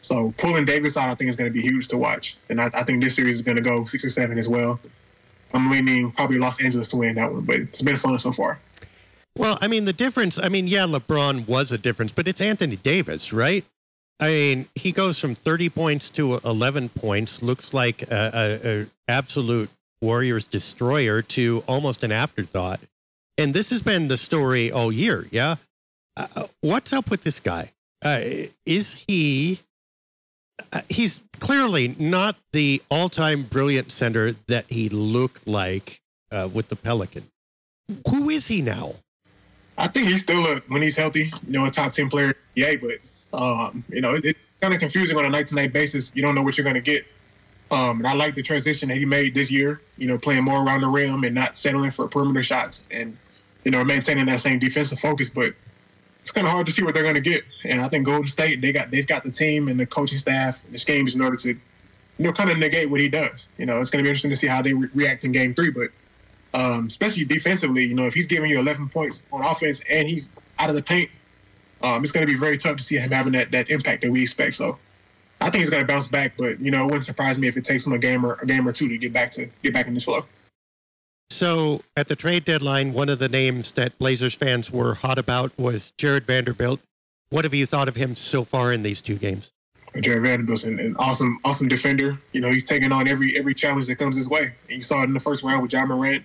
So 0.00 0.32
pulling 0.38 0.64
Davis 0.64 0.96
out, 0.96 1.10
I 1.10 1.14
think 1.14 1.28
is 1.28 1.36
going 1.36 1.50
to 1.50 1.54
be 1.54 1.60
huge 1.60 1.88
to 1.88 1.98
watch, 1.98 2.36
and 2.48 2.60
I, 2.60 2.70
I 2.74 2.84
think 2.84 3.02
this 3.02 3.16
series 3.16 3.38
is 3.38 3.42
going 3.42 3.56
to 3.56 3.62
go 3.62 3.84
six 3.84 4.04
or 4.04 4.10
seven 4.10 4.38
as 4.38 4.48
well. 4.48 4.80
I'm 5.52 5.70
leaning 5.70 6.10
probably 6.12 6.38
Los 6.38 6.60
Angeles 6.60 6.88
to 6.88 6.96
win 6.96 7.16
that 7.16 7.32
one, 7.32 7.42
but 7.42 7.56
it's 7.56 7.82
been 7.82 7.96
fun 7.96 8.18
so 8.18 8.32
far. 8.32 8.60
Well, 9.36 9.56
I 9.60 9.68
mean, 9.68 9.84
the 9.84 9.92
difference, 9.92 10.38
I 10.38 10.48
mean, 10.48 10.66
yeah, 10.66 10.84
LeBron 10.84 11.46
was 11.46 11.72
a 11.72 11.78
difference, 11.78 12.12
but 12.12 12.26
it's 12.28 12.40
Anthony 12.40 12.76
Davis, 12.76 13.32
right? 13.32 13.64
I 14.20 14.28
mean, 14.28 14.66
he 14.74 14.92
goes 14.92 15.18
from 15.18 15.34
30 15.34 15.68
points 15.68 16.10
to 16.10 16.40
11 16.44 16.88
points, 16.90 17.40
looks 17.40 17.72
like 17.72 18.02
a 18.10 18.86
absolute 19.06 19.70
Warriors 20.00 20.46
destroyer 20.46 21.22
to 21.22 21.62
almost 21.66 22.04
an 22.04 22.12
afterthought. 22.12 22.80
And 23.38 23.54
this 23.54 23.70
has 23.70 23.80
been 23.80 24.08
the 24.08 24.16
story 24.16 24.70
all 24.70 24.92
year, 24.92 25.26
yeah? 25.30 25.56
Uh, 26.16 26.26
uh 26.36 26.46
what's 26.60 26.92
up 26.92 27.10
with 27.10 27.22
this 27.22 27.40
guy? 27.40 27.72
Uh, 28.04 28.20
is 28.66 29.04
he 29.08 29.60
uh, 30.72 30.80
he's 30.88 31.20
clearly 31.38 31.94
not 31.98 32.36
the 32.52 32.82
all-time 32.90 33.44
brilliant 33.44 33.92
center 33.92 34.32
that 34.48 34.64
he 34.68 34.88
looked 34.88 35.46
like 35.46 36.00
uh, 36.30 36.48
with 36.52 36.68
the 36.68 36.76
Pelican. 36.76 37.24
Who 38.10 38.28
is 38.28 38.48
he 38.48 38.60
now? 38.60 38.94
I 39.76 39.88
think 39.88 40.08
he's 40.08 40.22
still 40.22 40.44
a 40.46 40.56
when 40.68 40.82
he's 40.82 40.96
healthy, 40.96 41.32
you 41.46 41.52
know, 41.52 41.64
a 41.64 41.70
top 41.70 41.92
ten 41.92 42.10
player. 42.10 42.34
Yeah, 42.54 42.74
but 42.80 43.38
um, 43.38 43.84
you 43.88 44.00
know, 44.00 44.14
it, 44.14 44.24
it's 44.24 44.38
kind 44.60 44.74
of 44.74 44.80
confusing 44.80 45.16
on 45.16 45.24
a 45.24 45.30
night 45.30 45.46
to 45.48 45.54
night 45.54 45.72
basis. 45.72 46.10
You 46.14 46.22
don't 46.22 46.34
know 46.34 46.42
what 46.42 46.58
you're 46.58 46.64
going 46.64 46.74
to 46.74 46.80
get. 46.80 47.06
Um, 47.70 47.98
and 47.98 48.06
I 48.06 48.14
like 48.14 48.34
the 48.34 48.42
transition 48.42 48.88
that 48.88 48.96
he 48.96 49.04
made 49.04 49.34
this 49.34 49.50
year. 49.50 49.80
You 49.96 50.08
know, 50.08 50.18
playing 50.18 50.44
more 50.44 50.66
around 50.66 50.80
the 50.80 50.88
rim 50.88 51.22
and 51.22 51.34
not 51.34 51.56
settling 51.56 51.92
for 51.92 52.08
perimeter 52.08 52.42
shots, 52.42 52.84
and 52.90 53.16
you 53.64 53.70
know, 53.70 53.84
maintaining 53.84 54.26
that 54.26 54.40
same 54.40 54.58
defensive 54.58 54.98
focus. 55.00 55.30
But 55.30 55.54
it's 56.20 56.30
kind 56.30 56.46
of 56.46 56.52
hard 56.52 56.66
to 56.66 56.72
see 56.72 56.82
what 56.82 56.94
they're 56.94 57.02
going 57.02 57.14
to 57.14 57.20
get. 57.20 57.44
And 57.64 57.80
I 57.80 57.88
think 57.88 58.06
Golden 58.06 58.26
State 58.26 58.60
they 58.60 58.72
got 58.72 58.90
they've 58.90 59.06
got 59.06 59.24
the 59.24 59.30
team 59.30 59.68
and 59.68 59.78
the 59.78 59.86
coaching 59.86 60.18
staff 60.18 60.62
and 60.64 60.74
the 60.74 60.78
schemes 60.78 61.14
in 61.14 61.20
order 61.20 61.36
to 61.36 61.48
you 61.48 61.58
know 62.18 62.32
kind 62.32 62.50
of 62.50 62.58
negate 62.58 62.90
what 62.90 63.00
he 63.00 63.08
does. 63.08 63.48
You 63.58 63.66
know, 63.66 63.80
it's 63.80 63.90
going 63.90 64.02
to 64.02 64.04
be 64.04 64.10
interesting 64.10 64.30
to 64.30 64.36
see 64.36 64.46
how 64.46 64.62
they 64.62 64.74
re- 64.74 64.90
react 64.94 65.24
in 65.24 65.32
Game 65.32 65.54
Three, 65.54 65.70
but 65.70 65.88
um, 66.54 66.86
especially 66.86 67.24
defensively. 67.24 67.84
You 67.84 67.94
know, 67.94 68.06
if 68.06 68.14
he's 68.14 68.26
giving 68.26 68.50
you 68.50 68.58
11 68.58 68.88
points 68.88 69.24
on 69.32 69.44
offense 69.44 69.82
and 69.90 70.08
he's 70.08 70.30
out 70.58 70.70
of 70.70 70.76
the 70.76 70.82
paint, 70.82 71.10
um, 71.82 72.02
it's 72.02 72.12
going 72.12 72.26
to 72.26 72.32
be 72.32 72.38
very 72.38 72.58
tough 72.58 72.76
to 72.76 72.82
see 72.82 72.96
him 72.96 73.10
having 73.10 73.32
that, 73.32 73.50
that 73.52 73.70
impact 73.70 74.02
that 74.02 74.10
we 74.10 74.22
expect. 74.22 74.56
So 74.56 74.78
I 75.40 75.50
think 75.50 75.62
he's 75.62 75.70
going 75.70 75.82
to 75.82 75.86
bounce 75.86 76.08
back, 76.08 76.34
but 76.36 76.60
you 76.60 76.70
know, 76.70 76.82
it 76.82 76.86
wouldn't 76.86 77.04
surprise 77.04 77.38
me 77.38 77.48
if 77.48 77.56
it 77.56 77.64
takes 77.64 77.86
him 77.86 77.92
a 77.92 77.98
game 77.98 78.24
or 78.24 78.34
a 78.34 78.46
game 78.46 78.66
or 78.66 78.72
two 78.72 78.88
to 78.88 78.98
get 78.98 79.12
back 79.12 79.30
to 79.32 79.48
get 79.62 79.72
back 79.72 79.86
in 79.86 79.94
this 79.94 80.04
flow. 80.04 80.24
So 81.30 81.82
at 81.96 82.08
the 82.08 82.16
trade 82.16 82.44
deadline, 82.44 82.92
one 82.92 83.08
of 83.08 83.18
the 83.18 83.28
names 83.28 83.72
that 83.72 83.98
Blazers 83.98 84.34
fans 84.34 84.70
were 84.72 84.94
hot 84.94 85.18
about 85.18 85.52
was 85.58 85.92
Jarred 85.98 86.26
Vanderbilt. 86.26 86.80
What 87.30 87.44
have 87.44 87.52
you 87.54 87.66
thought 87.66 87.88
of 87.88 87.96
him 87.96 88.14
so 88.14 88.44
far 88.44 88.72
in 88.72 88.82
these 88.82 89.00
two 89.02 89.16
games? 89.16 89.52
Jarred 90.00 90.22
Vanderbilt's 90.22 90.64
an, 90.64 90.78
an, 90.78 90.96
awesome, 90.98 91.38
awesome 91.44 91.68
defender. 91.68 92.18
You 92.32 92.40
know, 92.40 92.50
he's 92.50 92.64
taking 92.64 92.92
on 92.92 93.08
every 93.08 93.36
every 93.38 93.54
challenge 93.54 93.86
that 93.88 93.96
comes 93.96 94.16
his 94.16 94.28
way. 94.28 94.54
And 94.68 94.76
you 94.76 94.82
saw 94.82 95.02
it 95.02 95.04
in 95.04 95.12
the 95.12 95.20
first 95.20 95.42
round 95.42 95.62
with 95.62 95.72
Ja 95.72 95.84
Morant 95.84 96.24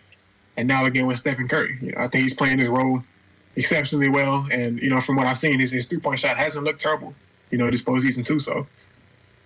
and 0.57 0.67
now 0.67 0.85
again 0.85 1.05
with 1.05 1.17
Stephen 1.17 1.47
Curry. 1.47 1.77
You 1.81 1.91
know, 1.91 1.99
I 1.99 2.07
think 2.07 2.23
he's 2.23 2.33
playing 2.33 2.59
his 2.59 2.69
role 2.69 3.03
exceptionally 3.55 4.09
well. 4.09 4.45
And 4.51 4.79
you 4.79 4.89
know, 4.89 5.01
from 5.01 5.15
what 5.15 5.27
I've 5.27 5.37
seen, 5.37 5.59
his, 5.59 5.71
his 5.71 5.85
three 5.85 5.99
point 5.99 6.19
shot 6.19 6.37
hasn't 6.37 6.63
looked 6.63 6.79
terrible. 6.79 7.13
You 7.51 7.57
know, 7.57 7.69
this 7.69 7.81
postseason 7.81 8.25
too. 8.25 8.39
So 8.39 8.67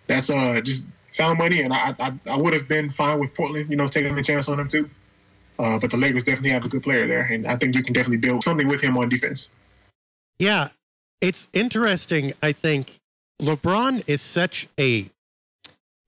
that's 0.07 0.29
uh 0.29 0.61
just 0.61 0.85
found 1.13 1.39
money, 1.39 1.61
and 1.61 1.73
I 1.73 1.95
I, 1.99 2.13
I 2.31 2.37
would 2.37 2.53
have 2.53 2.67
been 2.67 2.89
fine 2.89 3.19
with 3.19 3.33
Portland. 3.33 3.69
You 3.69 3.77
know, 3.77 3.87
taking 3.87 4.17
a 4.17 4.23
chance 4.23 4.47
on 4.47 4.59
him 4.59 4.67
too. 4.67 4.89
Uh, 5.59 5.79
but 5.79 5.91
the 5.91 5.97
Lakers 5.97 6.23
definitely 6.23 6.51
have 6.51 6.65
a 6.65 6.69
good 6.69 6.83
player 6.83 7.07
there, 7.07 7.23
and 7.23 7.47
I 7.47 7.55
think 7.55 7.75
you 7.75 7.83
can 7.83 7.93
definitely 7.93 8.17
build 8.17 8.43
something 8.43 8.67
with 8.67 8.81
him 8.81 8.97
on 8.97 9.09
defense. 9.09 9.49
Yeah, 10.39 10.69
it's 11.19 11.47
interesting. 11.53 12.33
I 12.43 12.51
think 12.51 12.99
LeBron 13.41 14.03
is 14.07 14.21
such 14.21 14.67
a 14.79 15.09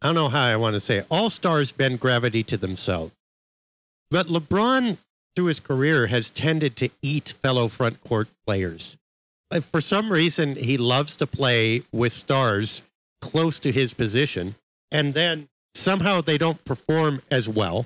I 0.01 0.07
don't 0.07 0.15
know 0.15 0.29
how 0.29 0.45
I 0.45 0.55
want 0.55 0.75
to 0.75 0.79
say 0.79 0.99
it. 0.99 1.07
All 1.11 1.29
stars 1.29 1.73
bend 1.73 1.99
gravity 1.99 2.41
to 2.43 2.57
themselves. 2.57 3.13
But 4.09 4.27
LeBron, 4.27 4.97
through 5.35 5.45
his 5.45 5.59
career, 5.59 6.07
has 6.07 6.29
tended 6.29 6.77
to 6.77 6.89
eat 7.01 7.33
fellow 7.41 7.67
front 7.67 8.01
court 8.01 8.29
players. 8.45 8.97
For 9.61 9.81
some 9.81 10.11
reason, 10.11 10.55
he 10.55 10.77
loves 10.77 11.17
to 11.17 11.27
play 11.27 11.83
with 11.91 12.13
stars 12.13 12.83
close 13.19 13.59
to 13.59 13.71
his 13.71 13.93
position, 13.93 14.55
and 14.91 15.13
then 15.13 15.49
somehow 15.75 16.21
they 16.21 16.37
don't 16.37 16.63
perform 16.63 17.21
as 17.29 17.49
well. 17.49 17.85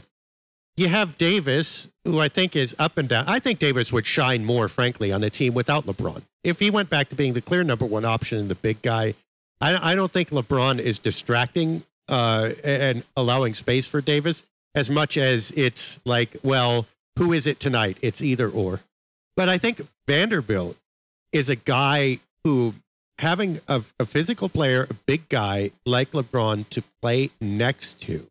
You 0.76 0.88
have 0.88 1.18
Davis, 1.18 1.88
who 2.04 2.20
I 2.20 2.30
think 2.30 2.56
is 2.56 2.76
up 2.80 2.98
and 2.98 3.08
down. 3.08 3.26
I 3.28 3.40
think 3.40 3.60
Davis 3.60 3.94
would 3.94 4.06
shine 4.08 4.44
more, 4.44 4.68
frankly, 4.68 5.12
on 5.12 5.24
a 5.24 5.30
team 5.30 5.54
without 5.54 5.86
LeBron. 5.86 6.24
If 6.44 6.60
he 6.60 6.72
went 6.72 6.90
back 6.90 7.10
to 7.10 7.16
being 7.16 7.34
the 7.34 7.42
clear 7.42 7.64
number 7.64 7.86
one 7.86 8.06
option 8.06 8.40
and 8.40 8.50
the 8.50 8.56
big 8.56 8.82
guy, 8.82 9.14
I, 9.62 9.92
I 9.92 9.96
don't 9.96 10.12
think 10.12 10.30
LeBron 10.30 10.80
is 10.80 10.98
distracting 10.98 11.84
uh, 12.10 12.52
and 12.64 13.04
allowing 13.16 13.54
space 13.54 13.88
for 13.88 14.02
Davis 14.02 14.44
as 14.76 14.90
much 14.90 15.16
as 15.16 15.52
it's 15.56 16.00
like, 16.06 16.36
well, 16.44 16.88
who 17.20 17.34
is 17.34 17.46
it 17.46 17.60
tonight? 17.60 17.98
It's 18.02 18.22
either 18.22 18.50
or. 18.50 18.80
But 19.38 19.50
I 19.50 19.60
think 19.60 19.82
Vanderbilt 20.08 20.78
is 21.32 21.50
a 21.50 21.56
guy 21.56 22.20
who 22.44 22.74
having 23.20 23.60
a, 23.68 23.84
a 24.00 24.06
physical 24.06 24.50
player, 24.50 24.88
a 24.90 24.94
big 25.06 25.30
guy 25.30 25.72
like 25.86 26.12
LeBron 26.12 26.68
to 26.70 26.84
play 27.02 27.30
next 27.40 28.02
to. 28.02 28.28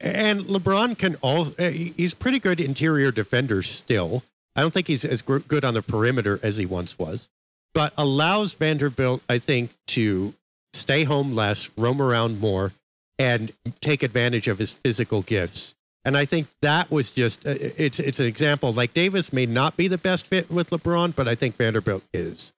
And 0.00 0.42
LeBron 0.42 0.96
can 0.96 1.16
all, 1.16 1.48
eh, 1.58 1.70
he's 1.70 2.14
pretty 2.14 2.38
good 2.38 2.60
interior 2.60 3.10
defender 3.10 3.62
still. 3.62 4.22
I 4.56 4.62
don't 4.62 4.72
think 4.72 4.88
he's 4.88 5.04
as 5.04 5.22
good 5.22 5.64
on 5.64 5.74
the 5.74 5.82
perimeter 5.82 6.40
as 6.42 6.56
he 6.56 6.66
once 6.66 6.98
was, 6.98 7.28
but 7.74 7.92
allows 7.96 8.54
Vanderbilt, 8.54 9.22
I 9.28 9.38
think, 9.38 9.72
to 9.88 10.34
stay 10.72 11.04
home 11.04 11.34
less, 11.34 11.70
roam 11.76 12.00
around 12.00 12.40
more, 12.40 12.72
and 13.18 13.52
take 13.80 14.02
advantage 14.02 14.48
of 14.48 14.58
his 14.58 14.72
physical 14.72 15.22
gifts. 15.22 15.74
And 16.04 16.16
I 16.16 16.24
think 16.24 16.48
that 16.62 16.90
was 16.90 17.10
just 17.10 17.46
uh, 17.46 17.54
it's 17.58 18.00
it's 18.00 18.18
an 18.20 18.26
example. 18.26 18.72
Like 18.72 18.94
Davis 18.94 19.32
may 19.34 19.44
not 19.44 19.76
be 19.76 19.86
the 19.86 19.98
best 19.98 20.26
fit 20.26 20.50
with 20.50 20.70
LeBron, 20.70 21.14
but 21.14 21.28
I 21.28 21.34
think 21.34 21.56
Vanderbilt 21.56 22.02
is. 22.14 22.54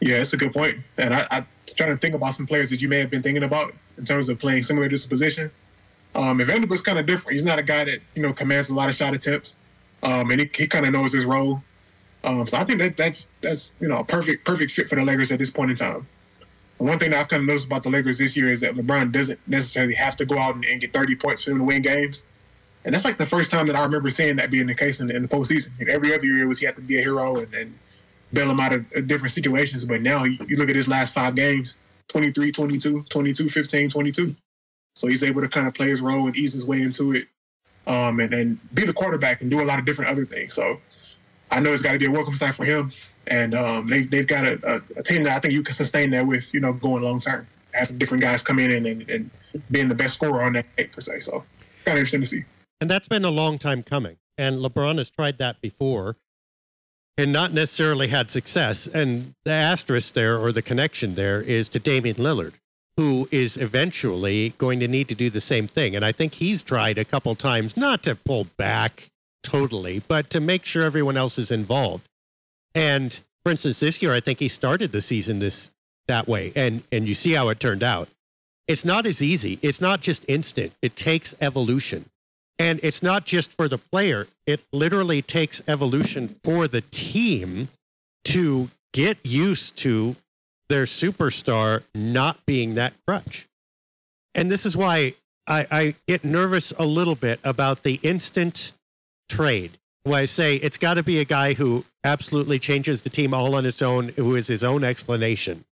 Yeah, 0.00 0.18
that's 0.18 0.32
a 0.32 0.36
good 0.36 0.52
point. 0.52 0.76
And 0.96 1.14
I, 1.14 1.26
I 1.30 1.44
trying 1.76 1.90
to 1.90 1.96
think 1.96 2.14
about 2.14 2.34
some 2.34 2.46
players 2.46 2.70
that 2.70 2.82
you 2.82 2.88
may 2.88 2.98
have 2.98 3.10
been 3.10 3.22
thinking 3.22 3.44
about 3.44 3.72
in 3.96 4.04
terms 4.04 4.28
of 4.28 4.40
playing 4.40 4.62
similar 4.62 4.88
to 4.88 4.94
this 4.94 5.06
position. 5.06 5.50
Um, 6.14 6.40
and 6.40 6.48
Vanderbilt's 6.48 6.82
kind 6.82 6.98
of 6.98 7.06
different. 7.06 7.32
He's 7.32 7.44
not 7.44 7.58
a 7.58 7.62
guy 7.62 7.84
that 7.84 8.00
you 8.14 8.22
know 8.22 8.32
commands 8.32 8.68
a 8.68 8.74
lot 8.74 8.88
of 8.88 8.94
shot 8.94 9.14
attempts, 9.14 9.56
um, 10.02 10.30
and 10.30 10.40
he, 10.40 10.50
he 10.54 10.66
kind 10.66 10.86
of 10.86 10.92
knows 10.92 11.12
his 11.12 11.24
role. 11.24 11.62
Um, 12.24 12.46
so 12.46 12.58
I 12.58 12.64
think 12.64 12.80
that 12.80 12.96
that's 12.96 13.28
that's 13.40 13.72
you 13.80 13.88
know 13.88 13.98
a 13.98 14.04
perfect 14.04 14.44
perfect 14.44 14.72
fit 14.72 14.88
for 14.88 14.96
the 14.96 15.04
Lakers 15.04 15.30
at 15.30 15.38
this 15.38 15.50
point 15.50 15.70
in 15.70 15.76
time. 15.76 16.06
one 16.78 16.98
thing 16.98 17.10
that 17.10 17.20
I've 17.20 17.28
kind 17.28 17.42
of 17.42 17.46
noticed 17.46 17.66
about 17.66 17.82
the 17.82 17.90
Lakers 17.90 18.18
this 18.18 18.36
year 18.36 18.48
is 18.48 18.60
that 18.60 18.74
LeBron 18.74 19.12
doesn't 19.12 19.38
necessarily 19.46 19.94
have 19.94 20.16
to 20.16 20.24
go 20.24 20.38
out 20.38 20.54
and, 20.54 20.64
and 20.64 20.80
get 20.80 20.92
30 20.92 21.16
points 21.16 21.44
for 21.44 21.52
him 21.52 21.58
to 21.58 21.64
win 21.64 21.82
games. 21.82 22.24
And 22.84 22.94
that's 22.94 23.04
like 23.04 23.18
the 23.18 23.26
first 23.26 23.50
time 23.50 23.66
that 23.66 23.76
I 23.76 23.82
remember 23.82 24.08
seeing 24.10 24.36
that 24.36 24.50
being 24.50 24.66
the 24.66 24.74
case 24.74 25.00
in, 25.00 25.10
in 25.10 25.22
the 25.22 25.28
postseason. 25.28 25.78
And 25.78 25.88
every 25.88 26.14
other 26.14 26.24
year 26.24 26.46
was 26.46 26.58
he 26.58 26.66
had 26.66 26.76
to 26.76 26.80
be 26.80 26.98
a 26.98 27.02
hero 27.02 27.36
and, 27.36 27.74
bail 28.32 28.50
him 28.50 28.60
out 28.60 28.72
of, 28.72 28.84
of 28.94 29.06
different 29.06 29.32
situations. 29.32 29.84
But 29.84 30.02
now 30.02 30.24
you 30.24 30.56
look 30.56 30.68
at 30.68 30.76
his 30.76 30.88
last 30.88 31.14
five 31.14 31.34
games 31.34 31.76
23, 32.08 32.52
22, 32.52 33.04
22, 33.08 33.50
15, 33.50 33.90
22. 33.90 34.36
So 34.98 35.06
he's 35.06 35.22
able 35.22 35.42
to 35.42 35.48
kind 35.48 35.68
of 35.68 35.74
play 35.74 35.88
his 35.88 36.00
role 36.00 36.26
and 36.26 36.36
ease 36.36 36.52
his 36.52 36.66
way 36.66 36.82
into 36.82 37.12
it 37.12 37.28
um, 37.86 38.18
and, 38.18 38.34
and 38.34 38.74
be 38.74 38.84
the 38.84 38.92
quarterback 38.92 39.40
and 39.40 39.50
do 39.50 39.62
a 39.62 39.64
lot 39.64 39.78
of 39.78 39.84
different 39.84 40.10
other 40.10 40.24
things. 40.24 40.54
So 40.54 40.78
I 41.50 41.60
know 41.60 41.72
it's 41.72 41.82
got 41.82 41.92
to 41.92 41.98
be 41.98 42.06
a 42.06 42.10
welcome 42.10 42.34
sight 42.34 42.56
for 42.56 42.64
him. 42.64 42.90
And 43.28 43.54
um, 43.54 43.86
they, 43.86 44.02
they've 44.02 44.26
got 44.26 44.44
a, 44.44 44.58
a, 44.66 45.00
a, 45.00 45.02
team 45.02 45.22
that 45.24 45.36
I 45.36 45.38
think 45.38 45.54
you 45.54 45.62
can 45.62 45.74
sustain 45.74 46.10
that 46.10 46.26
with, 46.26 46.52
you 46.52 46.60
know, 46.60 46.72
going 46.72 47.02
long 47.02 47.20
term. 47.20 47.46
Having 47.74 47.98
different 47.98 48.22
guys 48.22 48.42
come 48.42 48.58
in 48.58 48.70
and, 48.72 48.86
and, 48.86 49.10
and 49.10 49.30
being 49.70 49.88
the 49.88 49.94
best 49.94 50.14
scorer 50.14 50.42
on 50.42 50.54
that 50.54 50.66
per 50.76 51.00
se. 51.00 51.20
So 51.20 51.44
it's 51.76 51.84
kind 51.84 51.96
of 51.96 52.00
interesting 52.00 52.20
to 52.20 52.26
see. 52.26 52.44
And 52.80 52.90
that's 52.90 53.06
been 53.06 53.24
a 53.24 53.30
long 53.30 53.58
time 53.58 53.82
coming. 53.82 54.16
And 54.36 54.56
LeBron 54.56 54.98
has 54.98 55.10
tried 55.10 55.38
that 55.38 55.60
before 55.60 56.16
and 57.18 57.32
not 57.32 57.52
necessarily 57.52 58.08
had 58.08 58.30
success. 58.30 58.86
And 58.86 59.34
the 59.44 59.52
asterisk 59.52 60.14
there 60.14 60.38
or 60.38 60.50
the 60.50 60.62
connection 60.62 61.14
there 61.14 61.42
is 61.42 61.68
to 61.70 61.78
Damian 61.78 62.16
Lillard, 62.16 62.54
who 62.98 63.28
is 63.30 63.56
eventually 63.56 64.52
going 64.58 64.80
to 64.80 64.88
need 64.88 65.08
to 65.08 65.14
do 65.14 65.30
the 65.30 65.40
same 65.40 65.68
thing. 65.68 65.94
And 65.94 66.04
I 66.04 66.10
think 66.10 66.34
he's 66.34 66.64
tried 66.64 66.98
a 66.98 67.04
couple 67.04 67.32
times 67.36 67.76
not 67.76 68.02
to 68.02 68.16
pull 68.16 68.48
back 68.56 69.10
totally, 69.44 70.02
but 70.08 70.30
to 70.30 70.40
make 70.40 70.64
sure 70.64 70.82
everyone 70.82 71.16
else 71.16 71.38
is 71.38 71.52
involved. 71.52 72.08
And 72.74 73.20
for 73.44 73.52
instance, 73.52 73.78
this 73.78 74.02
year 74.02 74.12
I 74.12 74.18
think 74.18 74.40
he 74.40 74.48
started 74.48 74.90
the 74.90 75.00
season 75.00 75.38
this 75.38 75.70
that 76.08 76.26
way. 76.26 76.52
And 76.56 76.82
and 76.90 77.06
you 77.06 77.14
see 77.14 77.34
how 77.34 77.50
it 77.50 77.60
turned 77.60 77.84
out. 77.84 78.08
It's 78.66 78.84
not 78.84 79.06
as 79.06 79.22
easy. 79.22 79.60
It's 79.62 79.80
not 79.80 80.00
just 80.00 80.24
instant. 80.26 80.72
It 80.82 80.96
takes 80.96 81.36
evolution. 81.40 82.06
And 82.58 82.80
it's 82.82 83.00
not 83.00 83.24
just 83.24 83.52
for 83.52 83.68
the 83.68 83.78
player, 83.78 84.26
it 84.44 84.64
literally 84.72 85.22
takes 85.22 85.62
evolution 85.68 86.34
for 86.42 86.66
the 86.66 86.80
team 86.80 87.68
to 88.24 88.70
get 88.92 89.24
used 89.24 89.76
to 89.76 90.16
their 90.68 90.84
superstar 90.84 91.82
not 91.94 92.44
being 92.46 92.74
that 92.74 92.92
crutch. 93.06 93.48
And 94.34 94.50
this 94.50 94.66
is 94.66 94.76
why 94.76 95.14
I, 95.46 95.66
I 95.70 95.94
get 96.06 96.24
nervous 96.24 96.72
a 96.78 96.84
little 96.84 97.14
bit 97.14 97.40
about 97.42 97.82
the 97.82 97.98
instant 98.02 98.72
trade. 99.28 99.78
Where 100.04 100.22
I 100.22 100.24
say 100.26 100.56
it's 100.56 100.78
got 100.78 100.94
to 100.94 101.02
be 101.02 101.18
a 101.18 101.24
guy 101.24 101.54
who 101.54 101.84
absolutely 102.04 102.58
changes 102.58 103.02
the 103.02 103.10
team 103.10 103.34
all 103.34 103.54
on 103.54 103.66
its 103.66 103.82
own, 103.82 104.08
who 104.08 104.36
is 104.36 104.46
his 104.46 104.64
own 104.64 104.84
explanation. 104.84 105.64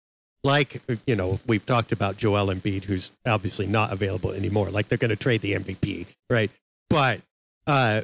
Like, 0.45 0.83
you 1.07 1.17
know, 1.17 1.41
we've 1.47 1.65
talked 1.65 1.91
about 1.91 2.17
Joel 2.17 2.53
Embiid, 2.55 2.85
who's 2.85 3.11
obviously 3.27 3.67
not 3.67 3.93
available 3.93 4.33
anymore. 4.33 4.71
Like 4.71 4.89
they're 4.89 4.99
going 4.99 5.11
to 5.11 5.17
trade 5.17 5.41
the 5.41 5.53
MVP, 5.55 6.07
right? 6.31 6.51
But 6.91 7.21
uh, 7.67 8.03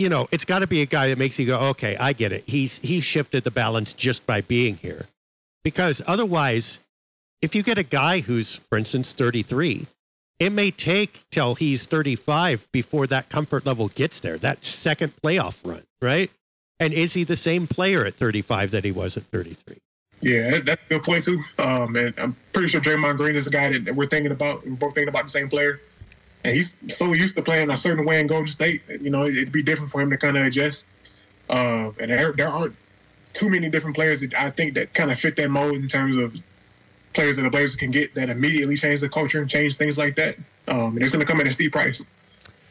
you 0.00 0.08
know, 0.08 0.28
it's 0.32 0.46
got 0.46 0.60
to 0.60 0.66
be 0.66 0.80
a 0.80 0.86
guy 0.86 1.08
that 1.08 1.18
makes 1.18 1.38
you 1.38 1.46
go, 1.46 1.58
okay, 1.68 1.96
I 1.96 2.14
get 2.14 2.32
it. 2.32 2.44
He's 2.46 2.78
he's 2.78 3.04
shifted 3.04 3.44
the 3.44 3.50
balance 3.50 3.92
just 3.92 4.26
by 4.26 4.40
being 4.40 4.76
here, 4.76 5.06
because 5.64 6.02
otherwise, 6.06 6.80
if 7.42 7.54
you 7.54 7.62
get 7.62 7.78
a 7.78 7.82
guy 7.82 8.20
who's, 8.20 8.56
for 8.56 8.78
instance, 8.78 9.12
33, 9.12 9.86
it 10.38 10.52
may 10.52 10.70
take 10.70 11.22
till 11.30 11.54
he's 11.54 11.86
35 11.86 12.68
before 12.72 13.06
that 13.08 13.28
comfort 13.28 13.66
level 13.66 13.88
gets 13.88 14.20
there. 14.20 14.38
That 14.38 14.64
second 14.64 15.14
playoff 15.22 15.66
run, 15.66 15.82
right? 16.00 16.30
And 16.78 16.94
is 16.94 17.12
he 17.12 17.24
the 17.24 17.36
same 17.36 17.66
player 17.66 18.06
at 18.06 18.14
35 18.14 18.70
that 18.70 18.84
he 18.84 18.90
was 18.90 19.16
at 19.16 19.24
33? 19.24 19.76
Yeah, 20.22 20.60
that's 20.60 20.82
a 20.86 20.88
good 20.88 21.02
point 21.02 21.24
too. 21.24 21.42
Um, 21.58 21.96
and 21.96 22.14
I'm 22.18 22.36
pretty 22.52 22.68
sure 22.68 22.80
Draymond 22.80 23.16
Green 23.16 23.36
is 23.36 23.46
a 23.46 23.50
guy 23.50 23.78
that 23.78 23.94
we're 23.94 24.06
thinking 24.06 24.32
about. 24.32 24.64
We're 24.64 24.72
both 24.72 24.94
thinking 24.94 25.08
about 25.08 25.24
the 25.24 25.30
same 25.30 25.48
player 25.48 25.80
and 26.44 26.54
he's 26.54 26.74
so 26.88 27.12
used 27.12 27.36
to 27.36 27.42
playing 27.42 27.70
a 27.70 27.76
certain 27.76 28.04
way 28.04 28.20
in 28.20 28.26
Golden 28.26 28.48
State. 28.48 28.82
You 28.88 29.10
know, 29.10 29.26
it'd 29.26 29.52
be 29.52 29.62
different 29.62 29.90
for 29.90 30.00
him 30.00 30.10
to 30.10 30.16
kind 30.16 30.36
of 30.36 30.46
adjust. 30.46 30.86
Uh, 31.48 31.90
and 32.00 32.10
there, 32.10 32.32
there 32.32 32.48
aren't 32.48 32.76
too 33.32 33.48
many 33.48 33.68
different 33.68 33.96
players 33.96 34.20
that 34.20 34.34
I 34.34 34.50
think 34.50 34.74
that 34.74 34.92
kind 34.94 35.10
of 35.10 35.18
fit 35.18 35.36
that 35.36 35.50
mold 35.50 35.74
in 35.74 35.88
terms 35.88 36.16
of 36.16 36.36
players 37.14 37.36
that 37.36 37.42
the 37.42 37.50
Blazers 37.50 37.76
can 37.76 37.90
get 37.90 38.14
that 38.14 38.28
immediately 38.28 38.76
change 38.76 39.00
the 39.00 39.08
culture 39.08 39.40
and 39.40 39.48
change 39.48 39.76
things 39.76 39.98
like 39.98 40.16
that. 40.16 40.36
Um, 40.68 40.94
and 40.94 41.02
it's 41.02 41.12
going 41.12 41.24
to 41.24 41.30
come 41.30 41.40
at 41.40 41.46
a 41.46 41.52
steep 41.52 41.72
price. 41.72 42.04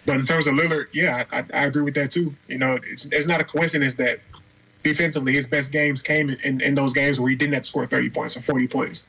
But 0.05 0.19
in 0.19 0.25
terms 0.25 0.47
of 0.47 0.55
Lillard, 0.55 0.87
yeah, 0.93 1.23
I, 1.31 1.43
I, 1.53 1.65
agree 1.65 1.83
with 1.83 1.93
that 1.95 2.11
too. 2.11 2.33
You 2.47 2.57
know, 2.57 2.79
it's, 2.83 3.05
it's 3.11 3.27
not 3.27 3.41
a 3.41 3.43
coincidence 3.43 3.95
that 3.95 4.19
defensively 4.83 5.33
his 5.33 5.45
best 5.45 5.71
games 5.71 6.01
came 6.01 6.29
in, 6.29 6.61
in 6.61 6.73
those 6.73 6.93
games 6.93 7.19
where 7.19 7.29
he 7.29 7.35
didn't 7.35 7.53
have 7.53 7.63
to 7.63 7.67
score 7.67 7.85
30 7.85 8.09
points 8.09 8.37
or 8.37 8.41
40 8.41 8.67
points. 8.67 9.05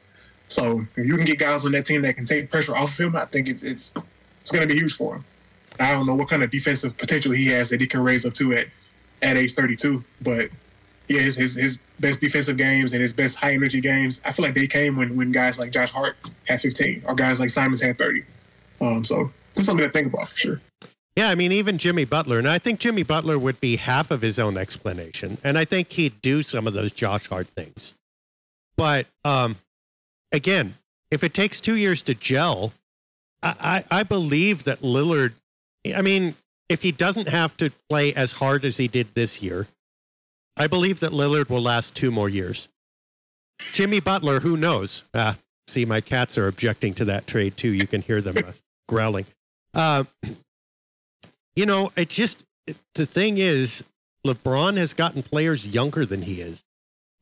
So 0.48 0.84
if 0.96 1.06
you 1.06 1.16
can 1.16 1.24
get 1.24 1.38
guys 1.38 1.64
on 1.64 1.72
that 1.72 1.86
team 1.86 2.02
that 2.02 2.16
can 2.16 2.26
take 2.26 2.50
pressure 2.50 2.76
off 2.76 2.98
of 2.98 3.06
him, 3.06 3.16
I 3.16 3.24
think 3.26 3.48
it's 3.48 3.62
it's 3.62 3.94
it's 4.40 4.50
going 4.50 4.66
to 4.66 4.66
be 4.66 4.78
huge 4.78 4.94
for 4.96 5.16
him. 5.16 5.24
I 5.78 5.92
don't 5.92 6.06
know 6.06 6.16
what 6.16 6.28
kind 6.28 6.42
of 6.42 6.50
defensive 6.50 6.98
potential 6.98 7.32
he 7.32 7.46
has 7.48 7.70
that 7.70 7.80
he 7.80 7.86
can 7.86 8.02
raise 8.02 8.26
up 8.26 8.34
to 8.34 8.52
at 8.54 8.66
at 9.22 9.36
age 9.36 9.54
32, 9.54 10.02
but 10.22 10.50
yeah, 11.10 11.22
his, 11.22 11.34
his, 11.34 11.54
his 11.56 11.78
best 11.98 12.20
defensive 12.20 12.56
games 12.56 12.92
and 12.92 13.02
his 13.02 13.12
best 13.12 13.34
high 13.34 13.52
energy 13.52 13.80
games, 13.80 14.22
I 14.24 14.30
feel 14.30 14.44
like 14.44 14.54
they 14.54 14.68
came 14.68 14.96
when 14.96 15.16
when 15.16 15.32
guys 15.32 15.58
like 15.58 15.72
Josh 15.72 15.90
Hart 15.90 16.16
had 16.46 16.60
15 16.60 17.02
or 17.06 17.16
guys 17.16 17.40
like 17.40 17.50
Simons 17.50 17.82
had 17.82 17.98
30. 17.98 18.22
Um, 18.80 19.04
so 19.04 19.32
it's 19.56 19.66
something 19.66 19.84
to 19.84 19.92
think 19.92 20.06
about 20.06 20.28
for 20.28 20.38
sure. 20.38 20.60
Yeah, 21.16 21.28
I 21.28 21.34
mean, 21.34 21.50
even 21.50 21.78
Jimmy 21.78 22.04
Butler, 22.04 22.38
and 22.38 22.48
I 22.48 22.58
think 22.58 22.78
Jimmy 22.78 23.02
Butler 23.02 23.38
would 23.38 23.60
be 23.60 23.74
half 23.74 24.12
of 24.12 24.22
his 24.22 24.38
own 24.38 24.56
explanation, 24.56 25.36
and 25.42 25.58
I 25.58 25.64
think 25.64 25.90
he'd 25.92 26.22
do 26.22 26.44
some 26.44 26.68
of 26.68 26.74
those 26.74 26.92
Josh 26.92 27.26
Hart 27.26 27.48
things. 27.48 27.94
But 28.76 29.06
um, 29.24 29.56
again, 30.30 30.74
if 31.10 31.24
it 31.24 31.34
takes 31.34 31.60
two 31.60 31.74
years 31.74 32.02
to 32.02 32.14
gel, 32.14 32.72
I, 33.42 33.84
I 33.90 34.04
believe 34.04 34.64
that 34.64 34.80
Lillard, 34.80 35.32
I 35.92 36.02
mean, 36.02 36.36
if 36.68 36.82
he 36.82 36.92
doesn't 36.92 37.28
have 37.28 37.56
to 37.56 37.70
play 37.88 38.14
as 38.14 38.30
hard 38.30 38.64
as 38.64 38.76
he 38.76 38.86
did 38.86 39.12
this 39.14 39.42
year, 39.42 39.66
I 40.56 40.66
believe 40.66 41.00
that 41.00 41.12
Lillard 41.12 41.48
will 41.48 41.62
last 41.62 41.94
two 41.94 42.10
more 42.10 42.28
years. 42.28 42.68
Jimmy 43.72 44.00
Butler, 44.00 44.40
who 44.40 44.56
knows? 44.56 45.04
Ah, 45.14 45.36
see, 45.66 45.84
my 45.84 46.00
cats 46.00 46.36
are 46.38 46.48
objecting 46.48 46.94
to 46.94 47.04
that 47.06 47.26
trade 47.26 47.56
too. 47.56 47.70
You 47.70 47.86
can 47.86 48.02
hear 48.02 48.20
them 48.20 48.38
uh, 48.38 48.52
growling. 48.88 49.26
Uh, 49.74 50.04
you 51.54 51.66
know, 51.66 51.92
it 51.96 52.08
just, 52.08 52.44
the 52.94 53.06
thing 53.06 53.38
is, 53.38 53.84
LeBron 54.26 54.76
has 54.76 54.92
gotten 54.92 55.22
players 55.22 55.66
younger 55.66 56.04
than 56.04 56.22
he 56.22 56.40
is. 56.40 56.64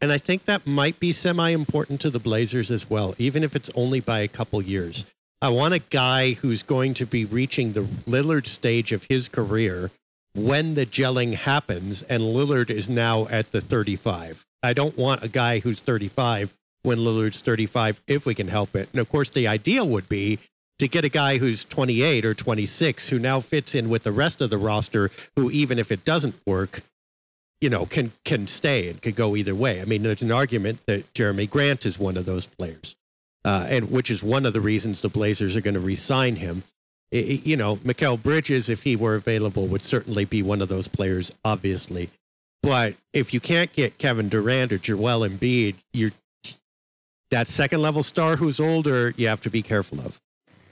And 0.00 0.12
I 0.12 0.18
think 0.18 0.44
that 0.44 0.66
might 0.66 1.00
be 1.00 1.12
semi 1.12 1.50
important 1.50 2.00
to 2.02 2.10
the 2.10 2.20
Blazers 2.20 2.70
as 2.70 2.88
well, 2.88 3.14
even 3.18 3.42
if 3.42 3.56
it's 3.56 3.70
only 3.74 4.00
by 4.00 4.20
a 4.20 4.28
couple 4.28 4.62
years. 4.62 5.04
I 5.40 5.50
want 5.50 5.74
a 5.74 5.78
guy 5.78 6.32
who's 6.32 6.62
going 6.62 6.94
to 6.94 7.06
be 7.06 7.24
reaching 7.24 7.72
the 7.72 7.82
Lillard 7.82 8.46
stage 8.46 8.92
of 8.92 9.04
his 9.04 9.28
career 9.28 9.90
when 10.34 10.74
the 10.74 10.86
gelling 10.86 11.34
happens 11.34 12.02
and 12.02 12.22
Lillard 12.22 12.70
is 12.70 12.88
now 12.88 13.26
at 13.28 13.50
the 13.52 13.60
35. 13.60 14.46
I 14.62 14.72
don't 14.72 14.96
want 14.96 15.22
a 15.22 15.28
guy 15.28 15.60
who's 15.60 15.80
35 15.80 16.54
when 16.82 16.98
Lillard's 16.98 17.42
35 17.42 18.00
if 18.06 18.26
we 18.26 18.34
can 18.34 18.48
help 18.48 18.76
it. 18.76 18.88
And 18.92 19.00
of 19.00 19.08
course, 19.08 19.30
the 19.30 19.48
ideal 19.48 19.88
would 19.88 20.08
be 20.08 20.38
to 20.78 20.88
get 20.88 21.04
a 21.04 21.08
guy 21.08 21.38
who's 21.38 21.64
28 21.64 22.24
or 22.24 22.34
26 22.34 23.08
who 23.08 23.18
now 23.18 23.40
fits 23.40 23.74
in 23.74 23.88
with 23.88 24.04
the 24.04 24.12
rest 24.12 24.40
of 24.40 24.50
the 24.50 24.58
roster 24.58 25.10
who 25.36 25.50
even 25.50 25.78
if 25.78 25.90
it 25.90 26.04
doesn't 26.04 26.36
work, 26.46 26.82
you 27.60 27.68
know, 27.68 27.86
can 27.86 28.12
can 28.24 28.46
stay 28.46 28.88
and 28.88 29.02
could 29.02 29.16
go 29.16 29.34
either 29.34 29.54
way. 29.54 29.80
I 29.80 29.84
mean, 29.84 30.02
there's 30.02 30.22
an 30.22 30.30
argument 30.30 30.80
that 30.86 31.12
Jerami 31.14 31.50
Grant 31.50 31.84
is 31.84 31.98
one 31.98 32.16
of 32.16 32.26
those 32.26 32.46
players 32.46 32.94
uh, 33.44 33.66
and 33.70 33.90
which 33.90 34.10
is 34.10 34.22
one 34.22 34.46
of 34.46 34.52
the 34.52 34.60
reasons 34.60 35.00
the 35.00 35.08
Blazers 35.08 35.56
are 35.56 35.60
going 35.60 35.74
to 35.74 35.80
re-sign 35.80 36.36
him. 36.36 36.62
You 37.10 37.56
know, 37.56 37.76
Mikal 37.76 38.22
Bridges, 38.22 38.68
if 38.68 38.82
he 38.82 38.94
were 38.94 39.14
available, 39.14 39.66
would 39.66 39.80
certainly 39.80 40.24
be 40.24 40.42
one 40.42 40.60
of 40.60 40.68
those 40.68 40.88
players, 40.88 41.32
obviously. 41.44 42.10
But 42.62 42.94
if 43.12 43.32
you 43.32 43.40
can't 43.40 43.72
get 43.72 43.98
Kevin 43.98 44.28
Durant 44.28 44.72
or 44.72 44.78
Joel 44.78 45.26
Embiid, 45.26 45.76
you're 45.92 46.10
that 47.30 47.46
second 47.48 47.82
level 47.82 48.02
star 48.02 48.36
who's 48.36 48.60
older. 48.60 49.14
You 49.16 49.28
have 49.28 49.40
to 49.42 49.50
be 49.50 49.62
careful 49.62 50.00
of. 50.00 50.20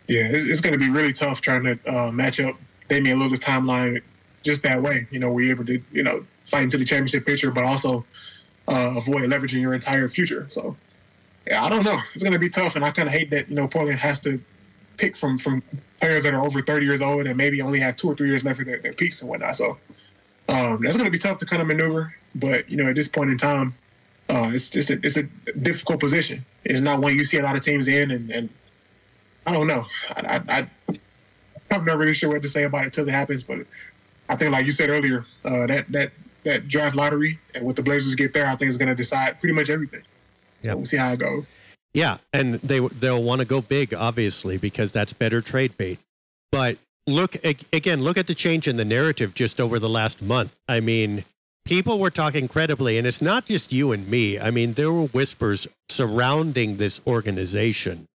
Yeah, 0.08 0.28
it's, 0.30 0.60
going 0.60 0.72
to 0.72 0.78
be 0.78 0.90
really 0.90 1.12
tough 1.12 1.40
trying 1.40 1.64
to 1.64 1.78
uh, 1.86 2.12
match 2.12 2.38
up 2.38 2.56
Damian 2.88 3.18
Lillard's 3.18 3.40
timeline 3.40 4.02
just 4.42 4.62
that 4.62 4.80
way. 4.80 5.08
You 5.10 5.18
know, 5.18 5.32
we're 5.32 5.50
able 5.50 5.64
to 5.66 5.80
you 5.92 6.02
know 6.02 6.24
fight 6.44 6.64
into 6.64 6.78
the 6.78 6.84
championship 6.84 7.26
picture, 7.26 7.50
but 7.50 7.64
also 7.64 8.04
uh, 8.68 8.94
avoid 8.96 9.22
leveraging 9.22 9.60
your 9.60 9.74
entire 9.74 10.08
future. 10.08 10.46
So 10.48 10.76
Yeah, 11.46 11.64
I 11.64 11.68
don't 11.68 11.84
know. 11.84 11.98
It's 12.14 12.22
going 12.22 12.32
to 12.32 12.38
be 12.38 12.50
tough, 12.50 12.76
and 12.76 12.84
I 12.84 12.90
kind 12.90 13.08
of 13.08 13.14
hate 13.14 13.30
that 13.30 13.48
you 13.48 13.56
know 13.56 13.66
Portland 13.68 13.98
has 13.98 14.20
to 14.20 14.40
pick 14.96 15.16
from 15.16 15.38
from 15.38 15.62
players 16.00 16.22
that 16.22 16.34
are 16.34 16.42
over 16.42 16.62
30 16.62 16.86
years 16.86 17.02
old 17.02 17.26
and 17.26 17.36
maybe 17.36 17.60
only 17.62 17.80
have 17.80 17.96
two 17.96 18.08
or 18.08 18.14
three 18.14 18.28
years 18.28 18.44
left 18.44 18.58
for 18.58 18.64
their, 18.64 18.78
their 18.78 18.92
peaks 18.92 19.20
and 19.20 19.30
whatnot. 19.30 19.56
So 19.56 19.78
um, 20.48 20.82
that's 20.82 20.96
going 20.96 21.06
to 21.06 21.10
be 21.10 21.18
tough 21.18 21.38
to 21.38 21.46
kind 21.46 21.62
of 21.62 21.68
maneuver. 21.68 22.14
But 22.34 22.70
you 22.70 22.76
know, 22.76 22.88
at 22.88 22.94
this 22.94 23.08
point 23.08 23.30
in 23.30 23.38
time, 23.38 23.74
uh, 24.28 24.50
it's 24.52 24.70
just 24.70 24.90
a, 24.90 24.98
it's 25.02 25.16
a 25.16 25.24
difficult 25.60 26.00
position. 26.00 26.44
It's 26.64 26.80
not 26.80 27.00
one 27.00 27.16
you 27.16 27.24
see 27.24 27.38
a 27.38 27.42
lot 27.42 27.56
of 27.56 27.62
teams 27.62 27.88
in, 27.88 28.10
and, 28.10 28.30
and 28.30 28.48
I 29.46 29.52
don't 29.52 29.66
know. 29.66 29.86
I, 30.16 30.42
I, 30.48 30.68
I'm 31.70 31.84
not 31.84 31.98
really 31.98 32.14
sure 32.14 32.30
what 32.30 32.42
to 32.42 32.48
say 32.48 32.64
about 32.64 32.82
it 32.82 32.86
until 32.86 33.08
it 33.08 33.12
happens. 33.12 33.42
But 33.42 33.60
I 34.28 34.36
think, 34.36 34.52
like 34.52 34.66
you 34.66 34.72
said 34.72 34.90
earlier, 34.90 35.24
uh, 35.44 35.66
that 35.66 35.90
that 35.92 36.10
that 36.44 36.68
draft 36.68 36.96
lottery 36.96 37.38
and 37.54 37.64
what 37.64 37.76
the 37.76 37.82
Blazers 37.82 38.14
get 38.14 38.32
there, 38.32 38.46
I 38.46 38.56
think 38.56 38.68
is 38.68 38.76
going 38.76 38.88
to 38.88 38.94
decide 38.94 39.38
pretty 39.38 39.54
much 39.54 39.70
everything. 39.70 40.02
So 40.62 40.70
yep. 40.70 40.76
we'll 40.76 40.86
see 40.86 40.96
how 40.96 41.12
it 41.12 41.18
goes. 41.18 41.46
Yeah, 41.96 42.18
and 42.30 42.56
they 42.56 42.78
they'll 42.78 43.22
want 43.22 43.38
to 43.38 43.46
go 43.46 43.62
big, 43.62 43.94
obviously, 43.94 44.58
because 44.58 44.92
that's 44.92 45.14
better 45.14 45.40
trade 45.40 45.78
bait. 45.78 45.98
But 46.52 46.76
look 47.06 47.36
again, 47.42 48.02
look 48.02 48.18
at 48.18 48.26
the 48.26 48.34
change 48.34 48.68
in 48.68 48.76
the 48.76 48.84
narrative 48.84 49.34
just 49.34 49.58
over 49.58 49.78
the 49.78 49.88
last 49.88 50.20
month. 50.20 50.54
I 50.68 50.80
mean, 50.80 51.24
people 51.64 51.98
were 51.98 52.10
talking 52.10 52.48
credibly, 52.48 52.98
and 52.98 53.06
it's 53.06 53.22
not 53.22 53.46
just 53.46 53.72
you 53.72 53.92
and 53.92 54.06
me. 54.08 54.38
I 54.38 54.50
mean, 54.50 54.74
there 54.74 54.92
were 54.92 55.06
whispers 55.06 55.66
surrounding 55.88 56.76
this 56.76 57.00
organization 57.06 58.08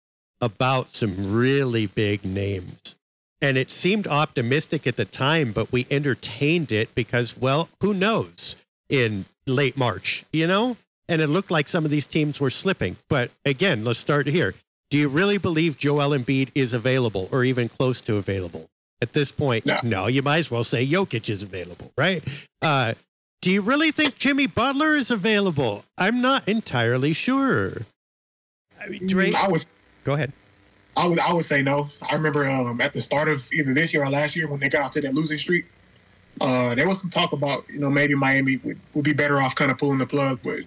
about 0.42 0.90
some 0.90 1.34
really 1.34 1.86
big 1.86 2.26
names. 2.26 2.96
And 3.40 3.58
it 3.58 3.72
seemed 3.72 4.08
optimistic 4.08 4.88
at 4.88 4.98
the 4.98 5.06
time, 5.06 5.54
but 5.54 5.72
we 5.72 5.88
entertained 5.90 6.74
it 6.74 6.94
because, 6.96 7.38
well, 7.38 7.70
who 7.80 7.94
knows 7.94 8.58
in 8.90 9.24
late 9.48 9.78
March, 9.78 10.26
you 10.34 10.48
know? 10.48 10.76
And 11.10 11.22
it 11.22 11.28
looked 11.28 11.52
like 11.52 11.68
some 11.68 11.86
of 11.86 11.92
these 11.92 12.08
teams 12.08 12.40
were 12.40 12.50
slipping. 12.50 12.96
But 13.10 13.32
again, 13.44 13.84
let's 13.84 14.00
start 14.00 14.28
here. 14.28 14.54
Do 14.90 14.98
you 14.98 15.10
really 15.10 15.38
believe 15.38 15.78
Joel 15.78 16.18
Embiid 16.18 16.50
is 16.56 16.74
available 16.74 17.28
or 17.32 17.44
even 17.44 17.68
close 17.68 18.00
to 18.02 18.16
available? 18.16 18.70
At 19.02 19.14
this 19.14 19.32
point, 19.32 19.66
no, 19.66 19.80
no 19.84 20.08
you 20.08 20.22
might 20.22 20.40
as 20.40 20.52
well 20.52 20.64
say 20.64 20.86
Jokic 20.86 21.30
is 21.30 21.42
available, 21.42 21.92
right? 21.98 22.22
Uh, 22.62 22.96
do 23.42 23.50
you 23.50 23.62
really 23.62 23.92
think 23.92 24.18
Jimmy 24.18 24.46
Butler 24.46 24.98
is 24.98 25.10
available? 25.10 25.86
I'm 25.98 26.22
not 26.22 26.48
entirely 26.48 27.14
sure. 27.14 27.84
I, 28.82 28.90
mean, 28.90 29.08
Dre, 29.08 29.32
I 29.34 29.48
was. 29.48 29.66
Go 30.04 30.14
ahead. 30.14 30.34
I 30.98 31.08
would 31.08 31.20
I 31.20 31.32
would 31.32 31.46
say 31.46 31.62
no. 31.62 31.90
I 32.10 32.16
remember 32.16 32.48
um, 32.50 32.82
at 32.82 32.92
the 32.92 33.02
start 33.02 33.30
of 33.30 33.48
either 33.54 33.74
this 33.74 33.94
year 33.94 34.04
or 34.04 34.10
last 34.10 34.36
year 34.36 34.50
when 34.50 34.60
they 34.60 34.68
got 34.68 34.82
out 34.82 34.92
to 34.94 35.02
that 35.02 35.14
losing 35.14 35.38
streak, 35.38 35.66
uh, 36.42 36.76
there 36.76 36.88
was 36.88 37.00
some 37.00 37.10
talk 37.10 37.32
about 37.32 37.64
you 37.70 37.80
know 37.80 37.90
maybe 37.90 38.16
Miami 38.16 38.58
would, 38.58 38.80
would 38.94 39.06
be 39.06 39.14
better 39.14 39.40
off 39.40 39.56
kind 39.56 39.72
of 39.72 39.78
pulling 39.78 40.00
the 40.00 40.08
plug, 40.08 40.40
but 40.44 40.60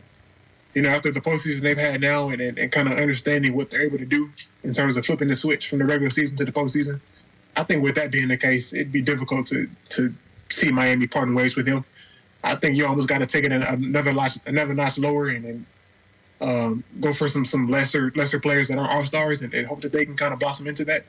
you 0.74 0.82
know 0.82 0.88
after 0.88 1.12
the 1.12 1.20
postseason 1.20 1.60
they've 1.60 1.78
had 1.78 2.00
now 2.00 2.30
and, 2.30 2.40
and, 2.40 2.58
and 2.58 2.72
kind 2.72 2.88
of 2.88 2.98
understanding 2.98 3.54
what 3.54 3.70
they're 3.70 3.82
able 3.82 3.98
to 3.98 4.06
do 4.06 4.30
in 4.64 4.72
terms 4.72 4.96
of 4.96 5.04
flipping 5.04 5.28
the 5.28 5.36
switch 5.36 5.68
from 5.68 5.78
the 5.78 5.84
regular 5.84 6.10
season 6.10 6.36
to 6.36 6.44
the 6.44 6.52
postseason, 6.52 7.00
I 7.56 7.64
think 7.64 7.82
with 7.82 7.94
that 7.96 8.10
being 8.10 8.28
the 8.28 8.36
case, 8.36 8.72
it'd 8.72 8.92
be 8.92 9.02
difficult 9.02 9.46
to 9.48 9.68
to 9.90 10.14
see 10.48 10.70
Miami 10.70 11.06
parting 11.06 11.34
ways 11.34 11.56
with 11.56 11.66
him. 11.66 11.84
I 12.44 12.56
think 12.56 12.76
you 12.76 12.86
almost 12.86 13.08
got 13.08 13.18
to 13.18 13.26
take 13.26 13.44
it 13.44 13.52
another 13.52 14.12
notch, 14.12 14.38
another 14.46 14.74
notch 14.74 14.98
lower 14.98 15.28
and, 15.28 15.44
and 15.44 15.66
um, 16.40 16.84
go 17.00 17.12
for 17.12 17.28
some 17.28 17.44
some 17.44 17.70
lesser 17.70 18.12
lesser 18.16 18.40
players 18.40 18.68
that 18.68 18.78
are 18.78 18.90
all 18.90 19.04
stars 19.04 19.42
and, 19.42 19.54
and, 19.54 19.66
hope 19.66 19.80
that 19.82 19.92
they 19.92 20.04
can 20.04 20.16
kind 20.16 20.32
of 20.32 20.40
blossom 20.40 20.66
into 20.66 20.84
that. 20.86 21.04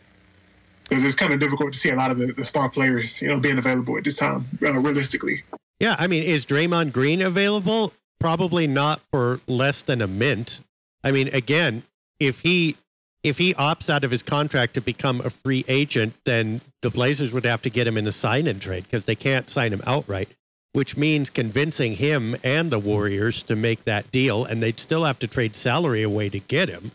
Because 0.87 1.03
it's 1.03 1.15
kind 1.15 1.33
of 1.33 1.39
difficult 1.39 1.73
to 1.73 1.79
see 1.79 1.89
a 1.89 1.95
lot 1.95 2.11
of 2.11 2.19
the, 2.19 2.33
the 2.33 2.45
star 2.45 2.69
players, 2.69 3.21
you 3.21 3.29
know, 3.29 3.39
being 3.39 3.57
available 3.57 3.97
at 3.97 4.03
this 4.03 4.15
time, 4.15 4.45
uh, 4.61 4.79
realistically. 4.79 5.43
Yeah, 5.79 5.95
I 5.97 6.07
mean, 6.07 6.23
is 6.23 6.45
Draymond 6.45 6.91
Green 6.91 7.21
available? 7.21 7.93
Probably 8.23 8.67
not 8.67 9.01
for 9.11 9.39
less 9.47 9.81
than 9.81 10.01
a 10.01 10.07
mint. 10.07 10.61
I 11.03 11.11
mean, 11.11 11.27
again, 11.27 11.83
if 12.19 12.39
he 12.39 12.77
if 13.23 13.37
he 13.37 13.53
opts 13.53 13.89
out 13.89 14.03
of 14.03 14.11
his 14.11 14.23
contract 14.23 14.73
to 14.73 14.81
become 14.81 15.21
a 15.21 15.29
free 15.29 15.63
agent, 15.67 16.13
then 16.25 16.61
the 16.81 16.89
Blazers 16.89 17.31
would 17.31 17.45
have 17.45 17.61
to 17.61 17.69
get 17.69 17.87
him 17.87 17.97
in 17.97 18.07
a 18.07 18.11
sign 18.11 18.47
and 18.47 18.61
trade 18.61 18.83
because 18.83 19.05
they 19.05 19.15
can't 19.15 19.49
sign 19.49 19.71
him 19.71 19.81
outright 19.85 20.29
which 20.73 20.97
means 20.97 21.29
convincing 21.29 21.93
him 21.93 22.35
and 22.43 22.71
the 22.71 22.79
Warriors 22.79 23.43
to 23.43 23.55
make 23.55 23.85
that 23.85 24.11
deal, 24.11 24.43
and 24.43 24.61
they'd 24.61 24.79
still 24.79 25.05
have 25.05 25.19
to 25.19 25.27
trade 25.27 25.55
salary 25.55 26.01
away 26.01 26.29
to 26.29 26.39
get 26.39 26.67
him. 26.67 26.91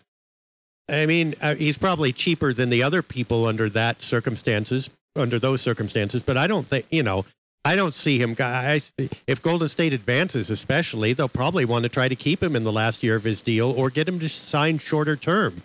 I 0.89 1.07
mean, 1.07 1.35
uh, 1.41 1.55
he's 1.55 1.79
probably 1.79 2.13
cheaper 2.13 2.53
than 2.53 2.71
the 2.71 2.83
other 2.83 3.03
people 3.03 3.47
under 3.47 3.69
that 3.71 4.03
circumstances, 4.03 4.91
under 5.15 5.39
those 5.39 5.61
circumstances. 5.61 6.23
But 6.23 6.37
I 6.37 6.47
don't 6.47 6.67
think, 6.67 6.87
you 6.91 7.03
know, 7.05 7.25
I 7.65 7.77
don't 7.77 7.95
see 7.95 8.21
him. 8.21 8.35
Guys, 8.35 8.93
if 9.27 9.43
Golden 9.43 9.69
State 9.69 9.93
advances, 9.93 10.51
especially, 10.51 11.13
they'll 11.13 11.29
probably 11.29 11.65
want 11.65 11.83
to 11.83 11.89
try 11.89 12.09
to 12.09 12.17
keep 12.17 12.43
him 12.43 12.57
in 12.57 12.65
the 12.65 12.73
last 12.73 13.03
year 13.03 13.17
of 13.17 13.25
his 13.25 13.41
deal 13.41 13.71
or 13.71 13.91
get 13.91 14.09
him 14.09 14.19
to 14.21 14.29
sign 14.29 14.79
shorter 14.79 15.17
term. 15.17 15.63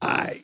I, 0.00 0.42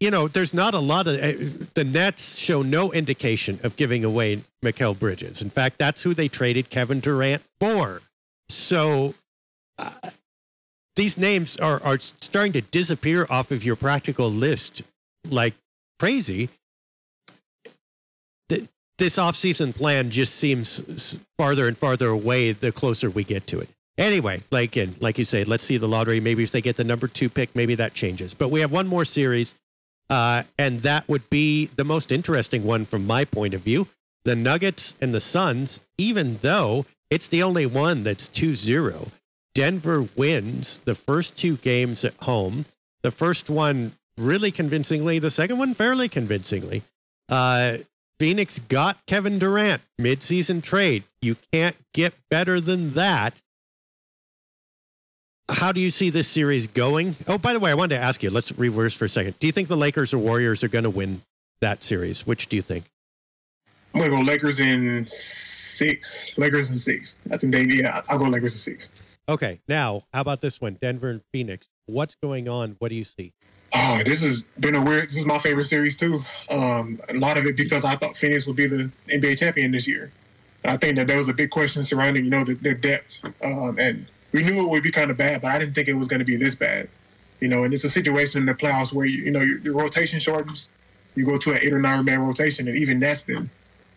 you 0.00 0.10
know, 0.10 0.28
there's 0.28 0.52
not 0.52 0.74
a 0.74 0.80
lot 0.80 1.06
of 1.06 1.14
uh, 1.14 1.66
the 1.74 1.84
Nets 1.84 2.36
show 2.36 2.62
no 2.62 2.92
indication 2.92 3.60
of 3.62 3.76
giving 3.76 4.04
away 4.04 4.42
Mikal 4.64 4.98
Bridges. 4.98 5.40
In 5.40 5.48
fact, 5.48 5.78
that's 5.78 6.02
who 6.02 6.12
they 6.12 6.28
traded 6.28 6.68
Kevin 6.68 7.00
Durant 7.00 7.42
for. 7.60 8.02
So 8.48 9.14
uh, 9.78 10.10
these 10.96 11.16
names 11.16 11.56
are, 11.56 11.82
are 11.82 11.98
starting 11.98 12.52
to 12.54 12.60
disappear 12.60 13.26
off 13.30 13.50
of 13.50 13.64
your 13.64 13.76
practical 13.76 14.30
list 14.30 14.82
like 15.30 15.54
crazy. 15.98 16.48
This 18.98 19.16
offseason 19.16 19.74
plan 19.74 20.10
just 20.10 20.36
seems 20.36 21.16
farther 21.38 21.66
and 21.66 21.76
farther 21.76 22.08
away 22.08 22.52
the 22.52 22.72
closer 22.72 23.10
we 23.10 23.24
get 23.24 23.46
to 23.48 23.60
it. 23.60 23.68
Anyway, 23.98 24.42
like 24.50 24.76
and 24.76 25.00
like 25.02 25.18
you 25.18 25.24
say, 25.24 25.44
let's 25.44 25.64
see 25.64 25.76
the 25.76 25.88
lottery. 25.88 26.20
Maybe 26.20 26.42
if 26.42 26.52
they 26.52 26.62
get 26.62 26.76
the 26.76 26.84
number 26.84 27.08
two 27.08 27.28
pick, 27.28 27.54
maybe 27.54 27.74
that 27.76 27.94
changes. 27.94 28.34
But 28.34 28.50
we 28.50 28.60
have 28.60 28.72
one 28.72 28.86
more 28.86 29.04
series 29.04 29.54
uh, 30.12 30.42
and 30.58 30.82
that 30.82 31.08
would 31.08 31.28
be 31.30 31.66
the 31.76 31.84
most 31.84 32.12
interesting 32.12 32.64
one 32.64 32.84
from 32.84 33.06
my 33.06 33.24
point 33.24 33.54
of 33.54 33.62
view. 33.62 33.88
The 34.24 34.36
Nuggets 34.36 34.94
and 35.00 35.14
the 35.14 35.20
Suns, 35.20 35.80
even 35.96 36.36
though 36.42 36.84
it's 37.10 37.28
the 37.28 37.42
only 37.42 37.64
one 37.64 38.02
that's 38.02 38.28
2 38.28 38.54
0, 38.54 39.08
Denver 39.54 40.06
wins 40.14 40.80
the 40.84 40.94
first 40.94 41.36
two 41.38 41.56
games 41.56 42.04
at 42.04 42.14
home. 42.22 42.66
The 43.02 43.10
first 43.10 43.48
one 43.48 43.92
really 44.18 44.50
convincingly, 44.50 45.18
the 45.18 45.30
second 45.30 45.58
one 45.58 45.72
fairly 45.72 46.10
convincingly. 46.10 46.82
Uh, 47.30 47.78
Phoenix 48.22 48.60
got 48.60 49.04
Kevin 49.06 49.40
Durant 49.40 49.82
midseason 50.00 50.62
trade. 50.62 51.02
You 51.20 51.34
can't 51.52 51.74
get 51.92 52.14
better 52.30 52.60
than 52.60 52.92
that 52.92 53.34
how 55.48 55.72
do 55.72 55.80
you 55.80 55.90
see 55.90 56.08
this 56.08 56.28
series 56.28 56.68
going? 56.68 57.16
Oh, 57.26 57.36
by 57.36 57.52
the 57.52 57.58
way, 57.58 57.72
I 57.72 57.74
wanted 57.74 57.96
to 57.96 58.00
ask 58.00 58.22
you. 58.22 58.30
Let's 58.30 58.52
reverse 58.52 58.94
for 58.94 59.06
a 59.06 59.08
second. 59.08 59.40
Do 59.40 59.48
you 59.48 59.52
think 59.52 59.66
the 59.66 59.76
Lakers 59.76 60.14
or 60.14 60.18
Warriors 60.18 60.62
are 60.62 60.68
going 60.68 60.84
to 60.84 60.90
win 60.90 61.20
that 61.60 61.82
series? 61.82 62.24
Which 62.24 62.46
do 62.46 62.54
you 62.54 62.62
think? 62.62 62.84
I'm 63.92 64.00
going 64.00 64.12
to 64.12 64.16
go 64.18 64.22
Lakers 64.22 64.60
in 64.60 65.04
six. 65.04 66.38
Lakers 66.38 66.70
in 66.70 66.76
six. 66.76 67.18
I 67.32 67.36
think 67.38 67.52
they. 67.52 67.64
Yeah, 67.64 68.02
I'll 68.08 68.18
go 68.18 68.26
Lakers 68.26 68.52
in 68.52 68.58
six. 68.58 68.92
Okay. 69.28 69.60
Now, 69.66 70.04
how 70.14 70.20
about 70.20 70.40
this 70.40 70.60
one? 70.60 70.78
Denver 70.80 71.10
and 71.10 71.22
Phoenix. 71.32 71.68
What's 71.86 72.14
going 72.14 72.48
on? 72.48 72.76
What 72.78 72.90
do 72.90 72.94
you 72.94 73.04
see? 73.04 73.32
Oh, 73.74 74.02
this 74.04 74.22
has 74.22 74.42
been 74.60 74.74
a 74.74 74.82
weird. 74.82 75.08
This 75.08 75.16
is 75.16 75.26
my 75.26 75.38
favorite 75.38 75.64
series 75.64 75.96
too. 75.96 76.22
Um, 76.50 77.00
a 77.08 77.14
lot 77.14 77.38
of 77.38 77.46
it 77.46 77.56
because 77.56 77.84
I 77.84 77.96
thought 77.96 78.16
Phoenix 78.16 78.46
would 78.46 78.56
be 78.56 78.66
the 78.66 78.90
NBA 79.08 79.38
champion 79.38 79.72
this 79.72 79.88
year. 79.88 80.12
I 80.64 80.76
think 80.76 80.96
that 80.96 81.06
there 81.06 81.16
was 81.16 81.28
a 81.28 81.32
big 81.32 81.50
question 81.50 81.82
surrounding, 81.82 82.24
you 82.24 82.30
know, 82.30 82.44
the, 82.44 82.54
their 82.54 82.74
depth 82.74 83.18
um, 83.42 83.78
and 83.80 84.06
we 84.32 84.42
knew 84.42 84.64
it 84.64 84.70
would 84.70 84.82
be 84.82 84.90
kind 84.90 85.10
of 85.10 85.16
bad, 85.16 85.42
but 85.42 85.50
I 85.50 85.58
didn't 85.58 85.74
think 85.74 85.88
it 85.88 85.94
was 85.94 86.08
going 86.08 86.20
to 86.20 86.24
be 86.24 86.36
this 86.36 86.54
bad. 86.54 86.88
You 87.40 87.48
know, 87.48 87.64
and 87.64 87.74
it's 87.74 87.84
a 87.84 87.90
situation 87.90 88.40
in 88.40 88.46
the 88.46 88.54
playoffs 88.54 88.92
where 88.92 89.04
you, 89.04 89.24
you 89.24 89.30
know 89.30 89.40
your, 89.40 89.58
your 89.58 89.76
rotation 89.76 90.20
shortens. 90.20 90.70
You 91.14 91.26
go 91.26 91.36
to 91.38 91.52
an 91.52 91.58
eight 91.60 91.72
or 91.72 91.80
nine 91.80 92.04
man 92.04 92.20
rotation, 92.20 92.68
and 92.68 92.78
even 92.78 93.00
that's 93.00 93.22
been 93.22 93.50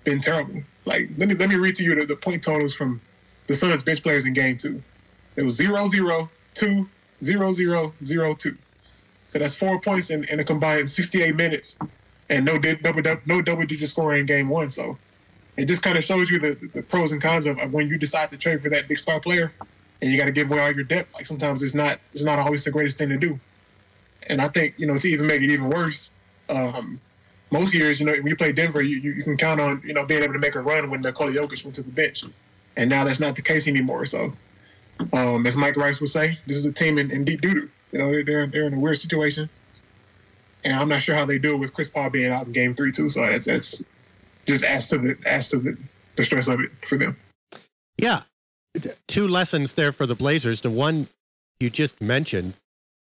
been 0.04 0.20
terrible. 0.20 0.64
Like 0.86 1.10
let 1.18 1.30
me 1.30 1.36
let 1.36 1.50
me 1.50 1.56
read 1.56 1.76
to 1.76 1.84
you 1.84 1.96
the, 1.96 2.06
the 2.06 2.16
point 2.16 2.44
totals 2.44 2.74
from 2.74 3.02
the 3.48 3.56
Suns 3.56 3.84
bench 3.84 4.02
players 4.02 4.26
in 4.26 4.34
Game 4.34 4.58
Two. 4.58 4.82
It 5.36 5.44
was 5.44 5.56
zero 5.56 5.86
zero 5.88 6.30
two 6.56 6.90
zero 7.24 7.54
zero 7.54 7.94
zero 8.04 8.34
two. 8.34 8.58
So 9.28 9.40
that's 9.40 9.56
four 9.56 9.80
points 9.82 10.10
in, 10.10 10.24
in 10.26 10.40
a 10.40 10.44
combined 10.44 10.90
68 10.90 11.36
minutes, 11.36 11.78
and 12.30 12.46
no 12.46 12.58
double 12.58 13.02
no 13.26 13.42
double 13.42 13.66
digit 13.66 13.90
scoring 13.90 14.22
in 14.22 14.26
Game 14.26 14.50
One. 14.50 14.70
So 14.70 14.98
it 15.58 15.66
just 15.66 15.82
kind 15.82 15.98
of 15.98 16.04
shows 16.04 16.30
you 16.30 16.40
the, 16.40 16.56
the 16.74 16.84
pros 16.84 17.12
and 17.12 17.22
cons 17.22 17.46
of, 17.46 17.58
of 17.60 17.74
when 17.74 17.88
you 17.88 17.98
decide 17.98 18.32
to 18.32 18.38
trade 18.38 18.62
for 18.62 18.70
that 18.70 18.88
big 18.88 18.98
star 18.98 19.20
player 19.20 19.54
and 20.02 20.12
you 20.12 20.18
got 20.18 20.26
to 20.26 20.32
give 20.32 20.52
away 20.52 20.60
all 20.60 20.72
your 20.72 20.84
debt. 20.84 21.08
Like 21.14 21.26
sometimes 21.26 21.64
it's 21.64 21.74
not 21.74 22.00
it's 22.14 22.24
not 22.24 22.40
always 22.40 22.64
the 22.64 22.72
greatest 22.72 22.98
thing 22.98 23.10
to 23.10 23.18
do. 23.18 23.40
And 24.28 24.42
I 24.42 24.48
think 24.48 24.76
you 24.78 24.88
know 24.88 24.98
to 24.98 25.08
even 25.08 25.28
make 25.28 25.42
it 25.42 25.52
even 25.52 25.70
worse, 25.70 26.12
um, 26.50 27.00
most 27.52 27.74
years 27.74 28.00
you 28.00 28.06
know 28.06 28.14
when 28.14 28.28
you 28.28 28.36
play 28.36 28.52
Denver, 28.52 28.82
you, 28.82 28.98
you, 29.00 29.14
you 29.14 29.24
can 29.24 29.38
count 29.38 29.60
on 29.60 29.82
you 29.84 29.94
know 29.94 30.06
being 30.06 30.24
able 30.24 30.34
to 30.34 30.40
make 30.40 30.56
a 30.56 30.62
run 30.62 30.90
when 30.90 31.02
Nikola 31.02 31.32
Jokic 31.32 31.64
went 31.64 31.76
to 31.76 31.84
the 31.84 31.92
bench, 31.92 32.24
and 32.76 32.90
now 32.90 33.04
that's 33.04 33.20
not 33.20 33.36
the 33.36 33.42
case 33.42 33.68
anymore. 33.68 34.06
So, 34.06 34.34
um, 35.14 35.46
as 35.46 35.56
Mike 35.56 35.78
Rice 35.78 36.00
would 36.00 36.10
say, 36.10 36.40
this 36.46 36.58
is 36.58 36.66
a 36.66 36.74
team 36.74 36.98
in, 36.98 37.12
in 37.12 37.24
deep 37.24 37.42
doo 37.42 37.54
doo. 37.54 37.70
You 37.96 38.02
know 38.02 38.24
they're 38.24 38.46
they're 38.46 38.66
in 38.66 38.74
a 38.74 38.80
weird 38.80 39.00
situation, 39.00 39.50
and 40.66 40.76
I'm 40.76 40.90
not 40.90 41.02
sure 41.02 41.16
how 41.16 41.24
they 41.24 41.40
do 41.40 41.56
it 41.56 41.60
with 41.60 41.74
Chris 41.74 41.88
Paul 41.88 42.10
being 42.10 42.30
out 42.30 42.46
in 42.46 42.52
Game 42.52 42.76
Three 42.76 42.92
too. 42.92 43.08
So 43.08 43.26
that's 43.26 43.46
that's 43.46 43.82
just 44.46 44.66
adds 44.66 44.90
to 44.90 44.98
the 44.98 45.18
adds 45.26 45.48
to 45.52 45.78
the 46.18 46.26
stress 46.26 46.50
of 46.50 46.60
it 46.60 46.72
for 46.86 46.98
them. 46.98 47.16
Yeah, 47.98 48.24
two 49.08 49.30
lessons 49.30 49.76
there 49.76 49.94
for 49.94 50.06
the 50.06 50.14
Blazers. 50.14 50.60
The 50.60 50.70
one, 50.70 51.08
you 51.62 51.70
just 51.70 52.02
mentioned 52.02 52.56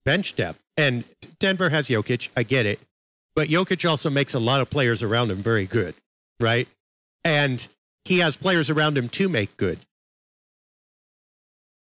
bench 0.04 0.36
depth. 0.36 0.60
And 0.76 1.06
Denver 1.39 1.70
has 1.70 1.88
Jokic. 1.88 2.28
I 2.36 2.44
get 2.44 2.66
it. 2.66 2.82
But 3.34 3.48
Jokic 3.48 3.89
also 3.89 4.10
makes 4.10 4.34
a 4.34 4.39
lot 4.39 4.60
of 4.60 4.70
players 4.70 5.02
around 5.02 5.32
him 5.32 5.38
very 5.38 5.68
good, 5.68 5.96
right? 6.42 6.68
And 7.24 7.66
he 8.04 8.20
has 8.20 8.36
players 8.36 8.70
around 8.70 8.98
him 8.98 9.08
to 9.08 9.30
make 9.30 9.56
good. 9.56 9.80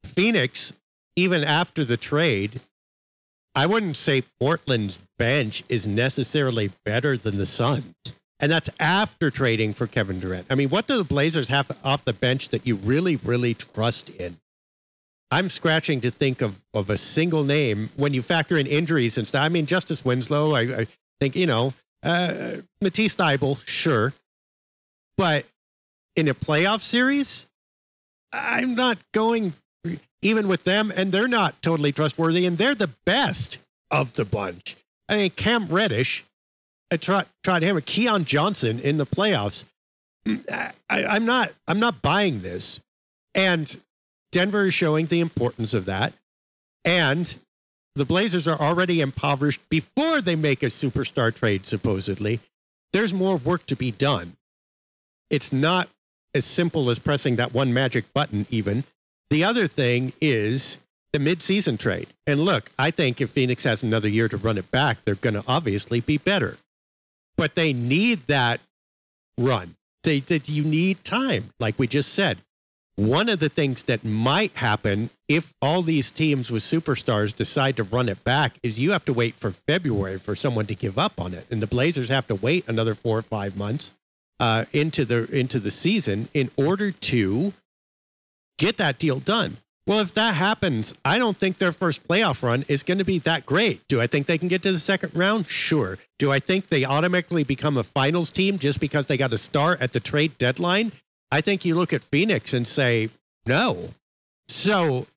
Phoenix, 0.04 0.74
even 1.16 1.44
after 1.44 1.86
the 1.86 1.98
trade, 1.98 2.60
I 3.58 3.66
wouldn't 3.66 3.98
say 3.98 4.22
Portland's 4.40 5.00
bench 5.18 5.64
is 5.68 5.88
necessarily 5.88 6.70
better 6.86 7.18
than 7.18 7.40
the 7.40 7.46
Suns. 7.48 7.96
And 8.40 8.52
that's 8.52 8.70
after 8.80 9.32
trading 9.32 9.74
for 9.74 9.88
Kevin 9.88 10.20
Durant. 10.20 10.46
I 10.52 10.54
mean, 10.54 10.70
what 10.70 10.86
do 10.86 10.96
the 10.96 11.04
Blazers 11.04 11.48
have 11.48 11.76
off 11.84 12.06
the 12.06 12.14
bench 12.14 12.50
that 12.50 12.68
you 12.68 12.76
really, 12.76 13.16
really 13.16 13.56
trust 13.56 14.12
in? 14.12 14.38
I'm 15.32 15.50
scratching 15.50 16.02
to 16.02 16.12
think 16.12 16.44
of, 16.44 16.62
of 16.76 16.92
a 16.92 17.00
single 17.00 17.44
name 17.44 17.90
when 17.96 18.14
you 18.14 18.22
factor 18.22 18.58
in 18.58 18.68
injuries 18.68 19.18
and 19.18 19.28
stuff. 19.28 19.44
I 19.44 19.50
mean, 19.50 19.66
Justice 19.66 20.06
Winslow, 20.06 20.54
I, 20.54 20.82
I 20.82 20.88
think, 21.20 21.36
you 21.36 21.48
know, 21.48 21.74
uh, 22.04 22.58
Matisse 22.80 23.16
Thybulle, 23.16 23.60
sure. 23.66 24.14
But 25.18 25.46
in 26.16 26.28
a 26.28 26.36
playoff 26.36 26.82
series, 26.82 27.48
I'm 28.32 28.76
not 28.76 29.00
going 29.16 29.54
even 30.28 30.48
with 30.48 30.66
them, 30.66 30.92
and 30.96 31.12
they're 31.12 31.28
not 31.28 31.62
totally 31.62 31.92
trustworthy, 31.92 32.46
and 32.46 32.58
they're 32.58 32.76
the 32.76 32.92
best 33.06 33.58
of 33.90 34.14
the 34.14 34.26
bunch. 34.26 34.76
I 35.08 35.16
mean, 35.16 35.30
Cam 35.32 35.68
Reddish, 35.68 36.26
I 36.92 36.98
tried, 36.98 37.28
tried 37.44 37.64
him, 37.64 37.80
Keon 37.82 38.26
Johnson 38.26 38.80
in 38.80 38.98
the 38.98 39.06
playoffs. 39.06 39.64
I, 40.52 40.74
I'm 40.90 41.26
not, 41.26 41.54
I'm 41.68 41.80
not 41.80 42.02
buying 42.02 42.42
this, 42.42 42.82
and 43.34 43.80
Denver 44.34 44.66
is 44.66 44.74
showing 44.74 45.06
the 45.06 45.22
importance 45.22 45.74
of 45.74 45.86
that, 45.86 46.14
and 46.84 47.34
the 47.96 48.06
Blazers 48.06 48.48
are 48.48 48.60
already 48.60 49.00
impoverished 49.00 49.62
before 49.70 50.22
they 50.22 50.36
make 50.36 50.62
a 50.62 50.68
superstar 50.68 51.34
trade. 51.34 51.66
Supposedly, 51.66 52.42
there's 52.92 53.14
more 53.14 53.38
work 53.38 53.66
to 53.68 53.76
be 53.76 53.92
done. 53.92 54.34
It's 55.30 55.54
not 55.54 55.90
as 56.34 56.44
simple 56.44 56.90
as 56.90 57.00
pressing 57.00 57.38
that 57.38 57.54
one 57.54 57.74
magic 57.74 58.14
button, 58.14 58.46
even. 58.50 58.84
The 59.30 59.44
other 59.44 59.68
thing 59.68 60.14
is 60.22 60.78
the 61.14 61.20
midseason 61.20 61.80
trade. 61.80 62.08
And 62.26 62.40
look, 62.40 62.70
I 62.78 62.92
think 62.92 63.22
if 63.22 63.30
Phoenix 63.30 63.64
has 63.64 63.84
another 63.84 64.08
year 64.08 64.28
to 64.30 64.38
run 64.38 64.58
it 64.58 64.72
back, 64.72 65.04
they're 65.04 65.16
going 65.16 65.34
to 65.34 65.44
obviously 65.48 66.00
be 66.00 66.18
better. 66.18 66.58
But 67.36 67.56
they 67.56 67.74
need 67.74 68.28
that 68.28 68.62
run. 69.38 69.76
They, 70.04 70.24
you 70.46 70.64
need 70.64 71.04
time, 71.04 71.50
like 71.60 71.78
we 71.78 71.88
just 71.88 72.14
said. 72.14 72.40
One 72.96 73.30
of 73.30 73.40
the 73.40 73.50
things 73.50 73.84
that 73.84 74.04
might 74.04 74.56
happen 74.56 75.12
if 75.28 75.54
all 75.62 75.84
these 75.84 76.10
teams 76.10 76.50
with 76.50 76.64
superstars 76.64 77.36
decide 77.36 77.78
to 77.78 77.84
run 77.84 78.10
it 78.10 78.24
back 78.24 78.58
is 78.64 78.80
you 78.80 78.92
have 78.92 79.06
to 79.06 79.14
wait 79.14 79.36
for 79.36 79.52
February 79.52 80.18
for 80.18 80.34
someone 80.34 80.66
to 80.66 80.74
give 80.74 80.98
up 80.98 81.22
on 81.22 81.36
it, 81.36 81.46
and 81.52 81.62
the 81.62 81.68
Blazers 81.68 82.10
have 82.10 82.26
to 82.28 82.36
wait 82.36 82.68
another 82.68 82.96
four 82.96 83.20
or 83.20 83.22
five 83.22 83.56
months 83.56 83.94
uh, 84.40 84.66
into 84.74 85.06
the 85.06 85.30
into 85.32 85.60
the 85.60 85.70
season 85.70 86.28
in 86.34 86.50
order 86.58 86.92
to 86.92 87.54
get 88.58 88.78
that 88.78 89.00
deal 89.00 89.20
done. 89.20 89.58
Well, 89.88 90.00
if 90.00 90.14
that 90.16 90.36
happens, 90.36 90.94
I 91.06 91.18
don't 91.18 91.38
think 91.38 91.58
their 91.58 91.72
first 91.72 92.06
playoff 92.06 92.44
run 92.44 92.66
is 92.68 92.84
going 92.84 92.98
to 92.98 93.06
be 93.06 93.20
that 93.20 93.46
great. 93.46 93.88
Do 93.88 94.02
I 94.02 94.08
think 94.08 94.28
they 94.28 94.38
can 94.38 94.50
get 94.50 94.62
to 94.64 94.72
the 94.74 94.80
second 94.80 95.16
round? 95.16 95.48
Sure. 95.48 95.98
Do 96.20 96.30
I 96.30 96.40
think 96.40 96.68
they 96.68 96.84
automatically 96.84 97.46
become 97.46 97.78
a 97.78 97.84
finals 97.84 98.30
team 98.30 98.60
just 98.60 98.82
because 98.82 99.06
they 99.06 99.16
got 99.16 99.32
a 99.32 99.38
star 99.38 99.78
at 99.80 99.94
the 99.94 100.02
trade 100.02 100.38
deadline? 100.38 100.92
I 101.32 101.40
think 101.40 101.64
you 101.64 101.76
look 101.76 101.94
at 101.94 102.04
Phoenix 102.04 102.54
and 102.54 102.68
say, 102.68 103.10
no. 103.48 103.92
So, 104.50 105.08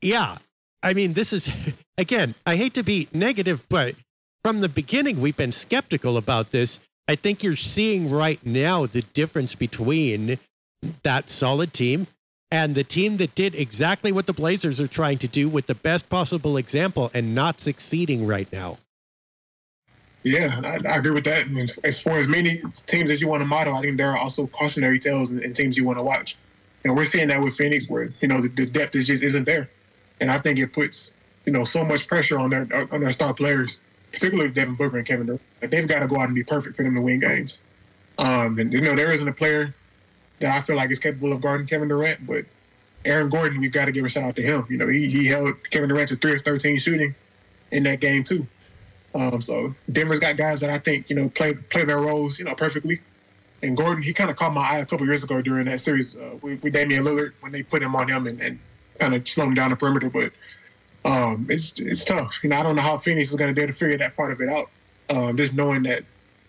yeah, 0.00 0.38
I 0.82 0.94
mean, 0.94 1.12
this 1.12 1.34
is, 1.34 1.50
again, 1.98 2.34
I 2.46 2.56
hate 2.56 2.72
to 2.74 2.82
be 2.82 3.08
negative, 3.12 3.66
but 3.68 3.96
from 4.42 4.60
the 4.60 4.68
beginning, 4.68 5.20
we've 5.20 5.36
been 5.36 5.52
skeptical 5.52 6.16
about 6.16 6.52
this. 6.52 6.80
I 7.06 7.16
think 7.16 7.42
you're 7.42 7.54
seeing 7.54 8.08
right 8.08 8.44
now 8.46 8.86
the 8.86 9.02
difference 9.02 9.54
between 9.54 10.38
that 11.02 11.28
solid 11.28 11.74
team 11.74 12.06
and 12.56 12.74
the 12.74 12.84
team 12.84 13.18
that 13.18 13.34
did 13.34 13.54
exactly 13.54 14.12
what 14.12 14.24
the 14.24 14.32
Blazers 14.32 14.80
are 14.80 14.86
trying 14.86 15.18
to 15.18 15.28
do 15.28 15.46
with 15.46 15.66
the 15.66 15.74
best 15.74 16.08
possible 16.08 16.56
example 16.56 17.10
and 17.12 17.34
not 17.34 17.60
succeeding 17.60 18.26
right 18.26 18.50
now. 18.50 18.78
Yeah, 20.22 20.62
I, 20.64 20.78
I 20.88 20.96
agree 20.96 21.10
with 21.10 21.24
that. 21.24 21.46
As 21.84 22.00
far 22.00 22.16
as 22.16 22.26
many 22.26 22.56
teams 22.86 23.10
that 23.10 23.20
you 23.20 23.28
want 23.28 23.42
to 23.42 23.46
model, 23.46 23.74
I 23.74 23.82
think 23.82 23.98
there 23.98 24.10
are 24.10 24.16
also 24.16 24.46
cautionary 24.46 24.98
tales 24.98 25.32
and, 25.32 25.42
and 25.42 25.54
teams 25.54 25.76
you 25.76 25.84
want 25.84 25.98
to 25.98 26.02
watch. 26.02 26.34
And 26.82 26.96
we're 26.96 27.04
seeing 27.04 27.28
that 27.28 27.42
with 27.42 27.54
Phoenix, 27.54 27.90
where 27.90 28.14
you 28.20 28.28
know 28.28 28.40
the, 28.40 28.48
the, 28.48 28.64
depth 28.64 28.96
is 28.96 29.06
just 29.06 29.22
isn't 29.22 29.44
there, 29.44 29.68
and 30.20 30.30
I 30.30 30.38
think 30.38 30.58
it 30.58 30.72
puts 30.72 31.12
you 31.44 31.52
know 31.52 31.64
so 31.64 31.84
much 31.84 32.08
pressure 32.08 32.38
on 32.38 32.50
their 32.50 32.66
on 32.90 33.00
their 33.00 33.12
star 33.12 33.34
players, 33.34 33.80
particularly 34.12 34.50
Devin 34.50 34.76
Booker 34.76 34.96
and 34.96 35.06
Kevin 35.06 35.26
Durant. 35.26 35.42
Like 35.60 35.70
they've 35.72 35.86
got 35.86 36.00
to 36.00 36.06
go 36.06 36.16
out 36.16 36.26
and 36.26 36.34
be 36.34 36.44
perfect 36.44 36.76
for 36.76 36.84
them 36.84 36.94
to 36.94 37.02
win 37.02 37.20
games. 37.20 37.60
Um, 38.18 38.58
and 38.58 38.72
you 38.72 38.80
know 38.80 38.96
there 38.96 39.12
isn't 39.12 39.28
a 39.28 39.32
player 39.32 39.74
that 40.40 40.54
I 40.54 40.60
feel 40.60 40.76
like 40.76 40.90
is 40.90 40.98
capable 40.98 41.32
of 41.32 41.40
guarding 41.40 41.66
Kevin 41.66 41.88
Durant. 41.88 42.26
But 42.26 42.44
Aaron 43.04 43.28
Gordon, 43.28 43.60
we've 43.60 43.72
got 43.72 43.86
to 43.86 43.92
give 43.92 44.04
a 44.04 44.08
shout 44.08 44.24
out 44.24 44.36
to 44.36 44.42
him. 44.42 44.66
You 44.68 44.78
know, 44.78 44.88
he, 44.88 45.08
he 45.08 45.26
held 45.26 45.54
Kevin 45.70 45.88
Durant 45.88 46.08
to 46.10 46.16
three 46.16 46.34
of 46.34 46.42
13 46.42 46.78
shooting 46.78 47.14
in 47.70 47.82
that 47.84 48.00
game, 48.00 48.24
too. 48.24 48.46
Um, 49.14 49.40
so 49.40 49.74
Denver's 49.90 50.18
got 50.18 50.36
guys 50.36 50.60
that 50.60 50.70
I 50.70 50.78
think, 50.78 51.08
you 51.08 51.16
know, 51.16 51.28
play 51.30 51.54
play 51.54 51.84
their 51.84 52.00
roles, 52.00 52.38
you 52.38 52.44
know, 52.44 52.54
perfectly. 52.54 53.00
And 53.62 53.76
Gordon, 53.76 54.02
he 54.02 54.12
kind 54.12 54.28
of 54.28 54.36
caught 54.36 54.52
my 54.52 54.62
eye 54.62 54.78
a 54.78 54.86
couple 54.86 55.06
years 55.06 55.24
ago 55.24 55.40
during 55.40 55.64
that 55.66 55.80
series 55.80 56.16
uh, 56.16 56.36
with, 56.42 56.62
with 56.62 56.74
Damian 56.74 57.04
Lillard 57.04 57.32
when 57.40 57.52
they 57.52 57.62
put 57.62 57.82
him 57.82 57.96
on 57.96 58.08
him 58.08 58.26
and, 58.26 58.40
and 58.40 58.58
kind 58.98 59.14
of 59.14 59.26
slow 59.26 59.44
him 59.44 59.54
down 59.54 59.70
the 59.70 59.76
perimeter. 59.76 60.10
But 60.10 60.32
um, 61.06 61.46
it's 61.48 61.72
it's 61.80 62.04
tough. 62.04 62.38
You 62.42 62.50
know, 62.50 62.58
I 62.58 62.62
don't 62.62 62.76
know 62.76 62.82
how 62.82 62.98
Phoenix 62.98 63.30
is 63.30 63.36
going 63.36 63.48
to 63.48 63.54
be 63.54 63.62
able 63.62 63.72
to 63.72 63.78
figure 63.78 63.96
that 63.98 64.16
part 64.16 64.32
of 64.32 64.40
it 64.40 64.48
out. 64.48 64.70
Um, 65.08 65.36
just 65.36 65.54
knowing 65.54 65.84
that 65.84 66.02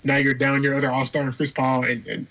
now 0.03 0.17
you're 0.17 0.33
down 0.33 0.63
your 0.63 0.75
other 0.75 0.91
All 0.91 1.05
Star, 1.05 1.31
Chris 1.31 1.51
Paul, 1.51 1.85
and, 1.85 2.05
and 2.07 2.27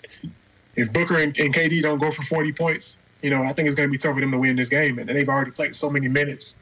if 0.77 0.93
Booker 0.93 1.17
and, 1.17 1.37
and 1.39 1.53
KD 1.53 1.81
don't 1.81 1.99
go 1.99 2.11
for 2.11 2.23
40 2.23 2.53
points, 2.53 2.95
you 3.21 3.29
know, 3.29 3.43
I 3.43 3.51
think 3.53 3.67
it's 3.67 3.75
going 3.75 3.89
to 3.89 3.91
be 3.91 3.97
tough 3.97 4.15
for 4.15 4.21
them 4.21 4.31
to 4.31 4.37
win 4.37 4.55
this 4.55 4.69
game. 4.69 4.99
And 4.99 5.09
they've 5.09 5.27
already 5.27 5.51
played 5.51 5.75
so 5.75 5.89
many 5.89 6.07
minutes. 6.07 6.55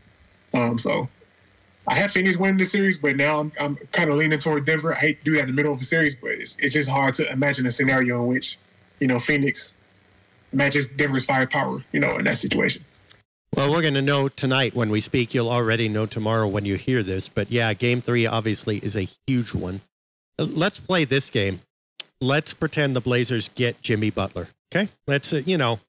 Um, 0.54 0.78
so 0.80 1.10
I 1.88 1.96
have 1.96 2.12
Phoenix 2.12 2.38
winning 2.38 2.58
the 2.58 2.66
series, 2.66 2.98
but 2.98 3.18
now 3.18 3.40
I'm, 3.40 3.52
I'm 3.60 3.76
kind 3.92 4.10
of 4.10 4.16
leaning 4.16 4.40
toward 4.40 4.66
Denver. 4.66 4.94
I 4.94 4.98
hate 4.98 5.20
to 5.20 5.24
do 5.26 5.34
that 5.34 5.42
in 5.42 5.48
the 5.48 5.54
middle 5.54 5.74
of 5.74 5.82
a 5.82 5.84
series, 5.84 6.16
but 6.16 6.32
it's, 6.32 6.58
it's 6.60 6.74
just 6.74 6.90
hard 6.90 7.14
to 7.16 7.30
imagine 7.30 7.66
a 7.66 7.72
scenario 7.72 8.22
in 8.24 8.28
which, 8.28 8.58
you 9.00 9.08
know, 9.08 9.20
Phoenix 9.20 9.76
matches 10.54 10.88
Denver's 10.88 11.26
firepower, 11.26 11.84
you 11.92 12.00
know, 12.00 12.18
in 12.18 12.24
that 12.26 12.38
situation. 12.38 12.84
Well, 13.54 13.72
we're 13.72 13.82
going 13.82 13.94
to 13.94 14.02
know 14.02 14.28
tonight 14.28 14.76
when 14.76 14.90
we 14.90 15.02
speak. 15.02 15.34
You'll 15.34 15.50
already 15.50 15.88
know 15.88 16.06
tomorrow 16.06 16.48
when 16.48 16.66
you 16.66 16.76
hear 16.76 17.04
this. 17.04 17.30
But 17.30 17.52
yeah, 17.52 17.74
game 17.74 18.02
three 18.02 18.26
obviously 18.26 18.78
is 18.80 18.96
a 18.96 19.08
huge 19.28 19.54
one. 19.54 19.82
Let's 20.38 20.80
play 20.80 21.06
this 21.06 21.30
game 21.30 21.62
let's 22.22 22.54
pretend 22.54 22.96
the 22.96 23.02
Blazers 23.02 23.50
get 23.50 23.82
Jimmy 23.82 24.10
Butler. 24.10 24.48
Okay, 24.74 24.90
let's 25.08 25.34
uh, 25.34 25.42
you 25.46 25.58
know, 25.58 25.80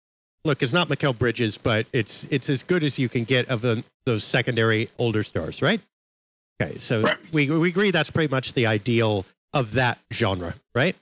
look, 0.44 0.62
it's 0.62 0.72
not 0.72 0.88
Mikal 0.88 1.16
Bridges, 1.16 1.58
but 1.58 1.86
it's 1.92 2.24
it's 2.24 2.48
as 2.48 2.62
good 2.62 2.84
as 2.84 2.98
you 2.98 3.08
can 3.08 3.24
get 3.24 3.48
of 3.48 3.60
the, 3.60 3.84
those 4.04 4.24
secondary 4.24 4.88
older 4.98 5.22
stars, 5.22 5.62
right? 5.62 5.80
Okay, 6.60 6.78
so 6.78 7.02
right. 7.02 7.16
we 7.32 7.50
we 7.50 7.68
agree 7.68 7.90
that's 7.90 8.10
pretty 8.10 8.30
much 8.30 8.54
the 8.54 8.66
ideal 8.66 9.26
of 9.52 9.72
that 9.72 9.98
genre, 10.12 10.54
right? 10.74 10.96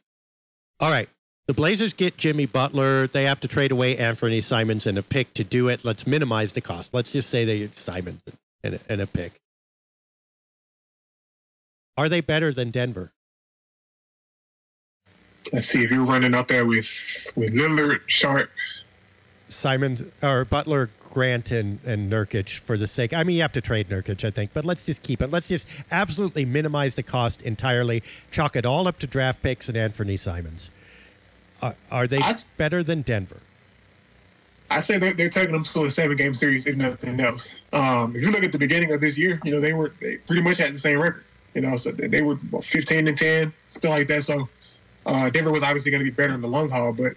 All 0.80 0.90
right. 0.90 1.08
The 1.46 1.54
Blazers 1.54 1.92
get 1.92 2.16
Jimmy 2.16 2.46
Butler. 2.46 3.06
They 3.06 3.24
have 3.24 3.38
to 3.40 3.48
trade 3.48 3.70
away 3.70 3.96
Anfernee 3.96 4.42
Simons 4.42 4.86
and 4.86 4.96
a 4.96 5.02
pick 5.02 5.34
to 5.34 5.44
do 5.44 5.68
it. 5.68 5.84
Let's 5.84 6.06
minimize 6.06 6.52
the 6.52 6.62
cost. 6.62 6.94
Let's 6.94 7.12
just 7.12 7.28
say 7.28 7.44
they 7.44 7.58
get 7.58 7.74
Simons 7.74 8.22
and 8.62 8.80
and 8.88 9.00
a 9.00 9.06
pick. 9.06 9.32
Are 11.96 12.08
they 12.08 12.20
better 12.20 12.52
than 12.52 12.70
Denver? 12.70 13.12
Let's 15.52 15.66
see 15.66 15.84
if 15.84 15.90
you're 15.90 16.04
running 16.04 16.34
out 16.34 16.48
there 16.48 16.64
with 16.64 17.32
with 17.36 17.54
Lillard, 17.54 18.00
Sharpe, 18.06 18.50
Simons 19.48 20.02
or 20.22 20.44
Butler, 20.44 20.90
Grant, 21.10 21.50
and, 21.50 21.78
and 21.84 22.10
Nurkic 22.10 22.58
for 22.58 22.76
the 22.76 22.86
sake. 22.86 23.12
I 23.12 23.22
mean, 23.22 23.36
you 23.36 23.42
have 23.42 23.52
to 23.52 23.60
trade 23.60 23.88
Nurkic, 23.88 24.24
I 24.24 24.30
think, 24.30 24.52
but 24.52 24.64
let's 24.64 24.84
just 24.84 25.02
keep 25.02 25.22
it. 25.22 25.30
Let's 25.30 25.48
just 25.48 25.66
absolutely 25.90 26.44
minimize 26.44 26.94
the 26.94 27.02
cost 27.02 27.42
entirely. 27.42 28.02
Chalk 28.30 28.56
it 28.56 28.66
all 28.66 28.88
up 28.88 28.98
to 29.00 29.06
draft 29.06 29.42
picks 29.42 29.68
and 29.68 29.76
Anfernee 29.78 30.18
Simons. 30.18 30.70
Are, 31.62 31.76
are 31.90 32.06
they 32.06 32.18
I'd, 32.18 32.40
better 32.56 32.82
than 32.82 33.02
Denver? 33.02 33.40
I 34.70 34.80
say 34.80 34.98
they're, 34.98 35.14
they're 35.14 35.28
taking 35.28 35.52
them 35.52 35.62
to 35.62 35.84
a 35.84 35.90
seven 35.90 36.16
game 36.16 36.34
series, 36.34 36.66
if 36.66 36.76
nothing 36.76 37.20
else. 37.20 37.54
Um, 37.72 38.16
if 38.16 38.22
you 38.22 38.30
look 38.30 38.42
at 38.42 38.52
the 38.52 38.58
beginning 38.58 38.92
of 38.92 39.00
this 39.00 39.16
year, 39.16 39.40
you 39.44 39.52
know 39.52 39.60
they 39.60 39.72
were 39.72 39.92
they 40.00 40.16
pretty 40.16 40.42
much 40.42 40.56
had 40.56 40.74
the 40.74 40.78
same 40.78 41.00
record. 41.00 41.24
You 41.54 41.60
know, 41.60 41.76
so 41.76 41.92
they 41.92 42.20
were 42.20 42.36
15 42.36 43.06
and 43.06 43.16
10, 43.16 43.52
stuff 43.68 43.90
like 43.90 44.08
that. 44.08 44.24
So 44.24 44.48
uh, 45.06 45.30
Denver 45.30 45.52
was 45.52 45.62
obviously 45.62 45.90
going 45.90 46.04
to 46.04 46.10
be 46.10 46.14
better 46.14 46.34
in 46.34 46.40
the 46.40 46.48
long 46.48 46.70
haul, 46.70 46.92
but 46.92 47.12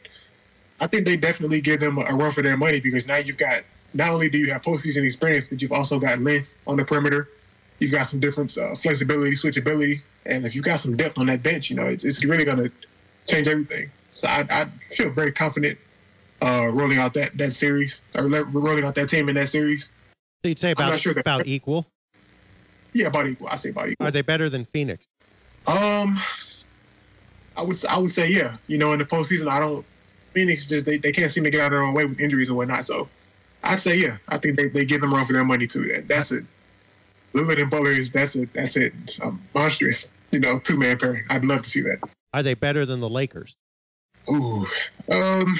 I 0.79 0.87
think 0.87 1.05
they 1.05 1.17
definitely 1.17 1.61
give 1.61 1.79
them 1.79 1.97
a 1.97 2.13
run 2.13 2.31
for 2.31 2.41
their 2.41 2.57
money 2.57 2.79
because 2.79 3.07
now 3.07 3.17
you've 3.17 3.37
got 3.37 3.63
not 3.93 4.09
only 4.09 4.29
do 4.29 4.37
you 4.37 4.51
have 4.51 4.61
postseason 4.61 5.03
experience, 5.03 5.47
but 5.47 5.61
you've 5.61 5.71
also 5.71 5.99
got 5.99 6.19
length 6.19 6.59
on 6.67 6.77
the 6.77 6.85
perimeter. 6.85 7.29
You've 7.79 7.91
got 7.91 8.03
some 8.03 8.19
different 8.19 8.55
uh, 8.57 8.75
flexibility, 8.75 9.35
switchability, 9.35 10.01
and 10.25 10.45
if 10.45 10.55
you've 10.55 10.65
got 10.65 10.79
some 10.79 10.97
depth 10.97 11.17
on 11.17 11.27
that 11.27 11.43
bench, 11.43 11.69
you 11.69 11.75
know 11.75 11.85
it's, 11.85 12.03
it's 12.03 12.23
really 12.23 12.43
going 12.43 12.57
to 12.57 12.71
change 13.27 13.47
everything. 13.47 13.91
So 14.11 14.27
I, 14.27 14.45
I 14.49 14.65
feel 14.65 15.11
very 15.11 15.31
confident 15.31 15.77
uh, 16.41 16.67
rolling 16.71 16.97
out 16.97 17.13
that 17.13 17.37
that 17.37 17.53
series 17.53 18.01
or 18.15 18.27
rolling 18.27 18.83
out 18.83 18.95
that 18.95 19.09
team 19.09 19.29
in 19.29 19.35
that 19.35 19.49
series. 19.49 19.91
So 20.43 20.49
you'd 20.49 20.59
say 20.59 20.71
about 20.71 20.99
sure 20.99 21.17
about 21.17 21.47
equal. 21.47 21.87
Yeah, 22.93 23.07
about 23.07 23.27
equal. 23.27 23.47
I 23.47 23.55
say 23.57 23.69
about 23.69 23.89
equal. 23.89 24.07
Are 24.07 24.11
they 24.11 24.21
better 24.21 24.49
than 24.49 24.65
Phoenix? 24.65 25.05
Um, 25.67 26.19
I 27.57 27.63
would 27.63 27.83
I 27.85 27.97
would 27.97 28.11
say 28.11 28.27
yeah. 28.29 28.57
You 28.67 28.77
know, 28.77 28.93
in 28.93 28.99
the 28.99 29.05
postseason, 29.05 29.47
I 29.49 29.59
don't. 29.59 29.85
Phoenix 30.33 30.65
just 30.67 30.85
they, 30.85 30.97
they 30.97 31.11
can't 31.11 31.31
seem 31.31 31.43
to 31.45 31.49
get 31.49 31.61
out 31.61 31.65
of 31.67 31.71
their 31.71 31.83
own 31.83 31.93
way 31.93 32.05
with 32.05 32.19
injuries 32.19 32.49
and 32.49 32.57
whatnot. 32.57 32.85
So 32.85 33.09
I'd 33.63 33.79
say 33.79 33.95
yeah. 33.97 34.17
I 34.27 34.37
think 34.37 34.55
they, 34.57 34.67
they 34.67 34.85
give 34.85 35.01
them 35.01 35.13
run 35.13 35.25
for 35.25 35.33
their 35.33 35.43
money 35.45 35.65
too. 35.67 35.87
That, 35.87 36.07
that's 36.07 36.31
it. 36.31 36.43
Lillard 37.33 37.61
and 37.61 37.69
Butler 37.71 37.91
is 37.91 38.11
that's 38.11 38.35
it. 38.35 38.53
That's 38.53 38.77
it. 38.77 38.93
Um, 39.23 39.41
monstrous. 39.55 40.11
You 40.31 40.39
know, 40.41 40.59
two 40.59 40.77
man 40.77 40.97
pairing. 40.97 41.23
I'd 41.29 41.45
love 41.45 41.63
to 41.63 41.69
see 41.69 41.81
that. 41.81 41.99
Are 42.33 42.43
they 42.43 42.53
better 42.53 42.85
than 42.85 42.99
the 42.99 43.09
Lakers? 43.09 43.55
Ooh, 44.29 44.67
um, 45.11 45.55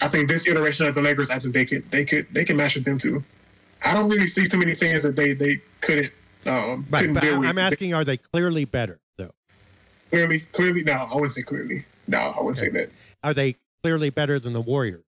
I 0.00 0.06
think 0.08 0.28
this 0.28 0.46
iteration 0.46 0.86
of 0.86 0.94
the 0.94 1.02
Lakers, 1.02 1.28
I 1.28 1.40
think 1.40 1.52
they 1.52 1.64
could 1.64 1.90
they 1.90 2.04
could 2.04 2.26
they 2.32 2.44
can 2.44 2.56
match 2.56 2.76
with 2.76 2.84
them 2.84 2.98
too. 2.98 3.22
I 3.84 3.92
don't 3.92 4.08
really 4.08 4.28
see 4.28 4.46
too 4.46 4.58
many 4.58 4.74
teams 4.74 5.02
that 5.02 5.16
they 5.16 5.32
they 5.32 5.58
couldn't 5.80 6.12
um 6.46 6.86
Right, 6.88 7.00
couldn't 7.00 7.14
but 7.14 7.22
deal 7.22 7.34
I- 7.34 7.38
with. 7.38 7.48
I'm 7.48 7.58
asking, 7.58 7.92
are 7.94 8.04
they 8.04 8.16
clearly 8.16 8.64
better? 8.64 8.99
Clearly, 10.10 10.40
clearly. 10.52 10.82
No, 10.82 10.92
I 10.92 11.14
wouldn't 11.14 11.32
say 11.32 11.42
clearly. 11.42 11.84
No, 12.06 12.18
I 12.18 12.40
wouldn't 12.40 12.58
say 12.58 12.68
that. 12.70 12.88
Are 13.22 13.34
they 13.34 13.56
clearly 13.82 14.10
better 14.10 14.38
than 14.38 14.52
the 14.52 14.60
Warriors? 14.60 15.04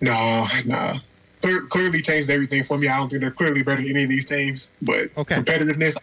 No, 0.00 0.46
no. 0.64 0.94
Clear, 1.40 1.62
clearly 1.62 2.00
changed 2.02 2.30
everything 2.30 2.64
for 2.64 2.78
me. 2.78 2.88
I 2.88 2.96
don't 2.98 3.08
think 3.08 3.20
they're 3.20 3.30
clearly 3.30 3.62
better 3.62 3.82
than 3.82 3.90
any 3.90 4.04
of 4.04 4.08
these 4.08 4.24
teams, 4.26 4.70
but 4.82 5.10
Okay. 5.16 5.36
competitiveness. 5.36 5.96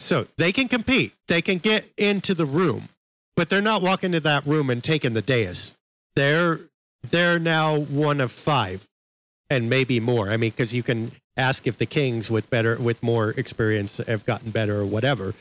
So 0.00 0.26
they 0.36 0.52
can 0.52 0.68
compete. 0.68 1.12
They 1.28 1.42
can 1.42 1.58
get 1.58 1.84
into 1.96 2.34
the 2.34 2.44
room, 2.44 2.88
but 3.36 3.48
they're 3.48 3.62
not 3.62 3.82
walking 3.82 4.12
to 4.12 4.20
that 4.20 4.44
room 4.46 4.68
and 4.68 4.82
taking 4.82 5.12
the 5.12 5.22
dais. 5.22 5.74
They're 6.16 6.60
they're 7.08 7.38
now 7.38 7.78
one 7.78 8.20
of 8.20 8.30
five, 8.30 8.88
and 9.50 9.68
maybe 9.70 9.98
more. 10.00 10.30
I 10.30 10.36
mean, 10.36 10.50
because 10.50 10.72
you 10.74 10.82
can 10.82 11.12
ask 11.36 11.66
if 11.66 11.76
the 11.78 11.86
Kings 11.86 12.30
with 12.30 12.50
better 12.50 12.76
with 12.78 13.02
more 13.02 13.30
experience 13.30 13.98
have 13.98 14.24
gotten 14.26 14.50
better 14.50 14.80
or 14.80 14.86
whatever. 14.86 15.34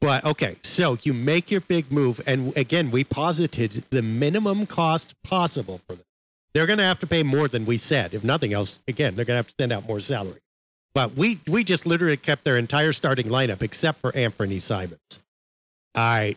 But 0.00 0.24
okay, 0.24 0.56
so 0.62 0.96
you 1.02 1.12
make 1.12 1.50
your 1.50 1.60
big 1.60 1.92
move, 1.92 2.20
and 2.26 2.56
again, 2.56 2.90
we 2.90 3.04
posited 3.04 3.84
the 3.90 4.00
minimum 4.00 4.66
cost 4.66 5.14
possible 5.22 5.80
for 5.86 5.94
them. 5.94 6.04
They're 6.54 6.66
going 6.66 6.78
to 6.78 6.84
have 6.84 6.98
to 7.00 7.06
pay 7.06 7.22
more 7.22 7.48
than 7.48 7.64
we 7.66 7.76
said. 7.76 8.14
If 8.14 8.24
nothing 8.24 8.52
else, 8.52 8.80
again, 8.88 9.14
they're 9.14 9.24
going 9.24 9.34
to 9.34 9.38
have 9.38 9.46
to 9.48 9.54
send 9.60 9.72
out 9.72 9.86
more 9.86 10.00
salary. 10.00 10.40
But 10.94 11.14
we 11.14 11.38
we 11.46 11.62
just 11.62 11.86
literally 11.86 12.16
kept 12.16 12.44
their 12.44 12.56
entire 12.56 12.92
starting 12.92 13.28
lineup 13.28 13.62
except 13.62 14.00
for 14.00 14.10
Anfernee 14.12 14.60
Simons. 14.60 14.98
All 15.94 16.18
right. 16.18 16.36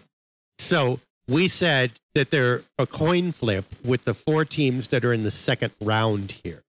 So 0.59 0.99
we 1.27 1.47
said 1.47 1.93
that 2.13 2.29
they're 2.29 2.61
a 2.77 2.85
coin 2.85 3.31
flip 3.31 3.65
with 3.83 4.05
the 4.05 4.13
four 4.13 4.45
teams 4.45 4.89
that 4.89 5.03
are 5.03 5.13
in 5.13 5.23
the 5.23 5.31
second 5.31 5.73
round 5.81 6.33
here. 6.43 6.61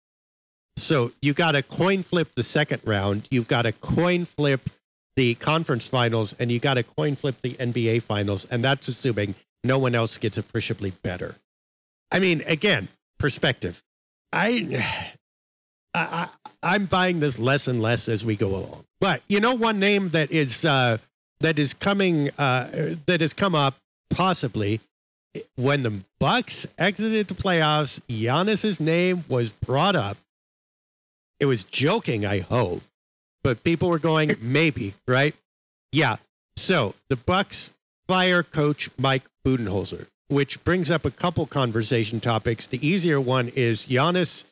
So 0.78 1.12
you 1.22 1.34
got 1.34 1.52
to 1.52 1.64
coin 1.64 2.04
flip 2.04 2.30
the 2.36 2.44
second 2.44 2.82
round. 2.86 3.28
You've 3.30 3.48
got 3.48 3.64
to 3.64 3.74
coin 3.74 4.26
flip 4.26 4.70
the 5.16 5.36
conference 5.36 5.88
finals, 5.88 6.34
and 6.40 6.52
you 6.52 6.60
got 6.60 6.76
to 6.76 6.84
coin 6.84 7.16
flip 7.16 7.36
the 7.42 7.54
NBA 7.54 8.04
finals, 8.04 8.46
and 8.50 8.64
that's 8.64 8.88
assuming 8.88 9.36
no 9.64 9.78
one 9.78 9.96
else 9.96 10.18
gets 10.18 10.38
appreciably 10.38 10.92
better. 11.04 11.36
I 12.12 12.20
mean, 12.20 12.44
again, 12.46 12.88
perspective. 13.20 13.84
I, 14.32 15.14
I, 15.94 16.30
I 16.44 16.50
I'm 16.64 16.86
buying 16.86 17.20
this 17.20 17.38
less 17.38 17.68
and 17.68 17.82
less 17.82 18.08
as 18.08 18.26
we 18.26 18.36
go 18.36 18.50
along. 18.50 18.86
But 19.00 19.22
you 19.28 19.40
know, 19.40 19.54
one 19.54 19.80
name 19.80 20.10
that 20.10 20.32
is 20.32 20.66
uh, 20.66 20.98
that 21.42 21.60
is 21.60 21.74
coming 21.74 22.30
uh, 22.38 22.96
that 23.06 23.22
has 23.22 23.34
come 23.34 23.54
up 23.54 23.76
possibly 24.10 24.80
when 25.56 25.84
the 25.84 26.04
Bucks 26.20 26.66
exited 26.78 27.28
the 27.28 27.34
playoffs. 27.34 28.00
Giannis's 28.10 28.80
name 28.80 29.26
was 29.28 29.52
brought 29.52 29.96
up. 29.96 30.18
It 31.40 31.46
was 31.46 31.64
joking, 31.64 32.26
I 32.26 32.40
hope, 32.40 32.84
but 33.44 33.64
people 33.64 33.90
were 33.90 34.00
going 34.00 34.36
maybe 34.42 34.94
right. 35.08 35.36
Yeah. 35.92 36.18
So 36.56 36.96
the 37.10 37.16
Bucks 37.16 37.70
fire 38.08 38.44
coach 38.44 38.90
Mike 38.98 39.24
Budenholzer, 39.46 40.08
which 40.28 40.64
brings 40.64 40.90
up 40.90 41.06
a 41.06 41.12
couple 41.12 41.46
conversation 41.46 42.20
topics. 42.20 42.68
The 42.68 42.86
easier 42.86 43.20
one 43.20 43.50
is 43.50 43.88
Giannis 43.88 44.46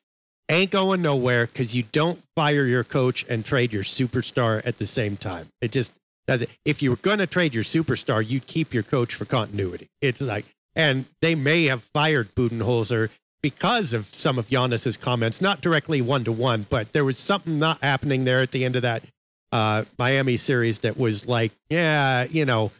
ain't 0.49 0.71
going 0.71 1.01
nowhere 1.01 1.47
because 1.47 1.75
you 1.75 1.83
don't 1.91 2.21
fire 2.35 2.65
your 2.65 2.83
coach 2.83 3.25
and 3.29 3.45
trade 3.45 3.73
your 3.73 3.83
superstar 3.83 4.65
at 4.65 4.77
the 4.77 4.85
same 4.85 5.17
time. 5.17 5.47
It 5.61 5.71
just 5.71 5.91
doesn't. 6.27 6.49
If 6.65 6.81
you 6.81 6.91
were 6.91 6.97
going 6.97 7.19
to 7.19 7.27
trade 7.27 7.53
your 7.53 7.63
superstar, 7.63 8.27
you'd 8.27 8.47
keep 8.47 8.73
your 8.73 8.83
coach 8.83 9.15
for 9.15 9.25
continuity. 9.25 9.87
It's 10.01 10.21
like, 10.21 10.45
and 10.75 11.05
they 11.21 11.35
may 11.35 11.65
have 11.65 11.83
fired 11.83 12.33
Budenholzer 12.35 13.09
because 13.41 13.93
of 13.93 14.05
some 14.05 14.37
of 14.37 14.47
Giannis's 14.49 14.97
comments, 14.97 15.41
not 15.41 15.61
directly 15.61 16.01
one 16.01 16.23
to 16.25 16.31
one, 16.31 16.65
but 16.69 16.93
there 16.93 17.05
was 17.05 17.17
something 17.17 17.57
not 17.59 17.81
happening 17.81 18.23
there 18.23 18.41
at 18.41 18.51
the 18.51 18.63
end 18.65 18.75
of 18.75 18.83
that 18.83 19.03
uh, 19.51 19.83
Miami 19.97 20.37
series 20.37 20.79
that 20.79 20.97
was 20.97 21.27
like, 21.27 21.51
yeah, 21.69 22.23
you 22.25 22.45
know, 22.45 22.71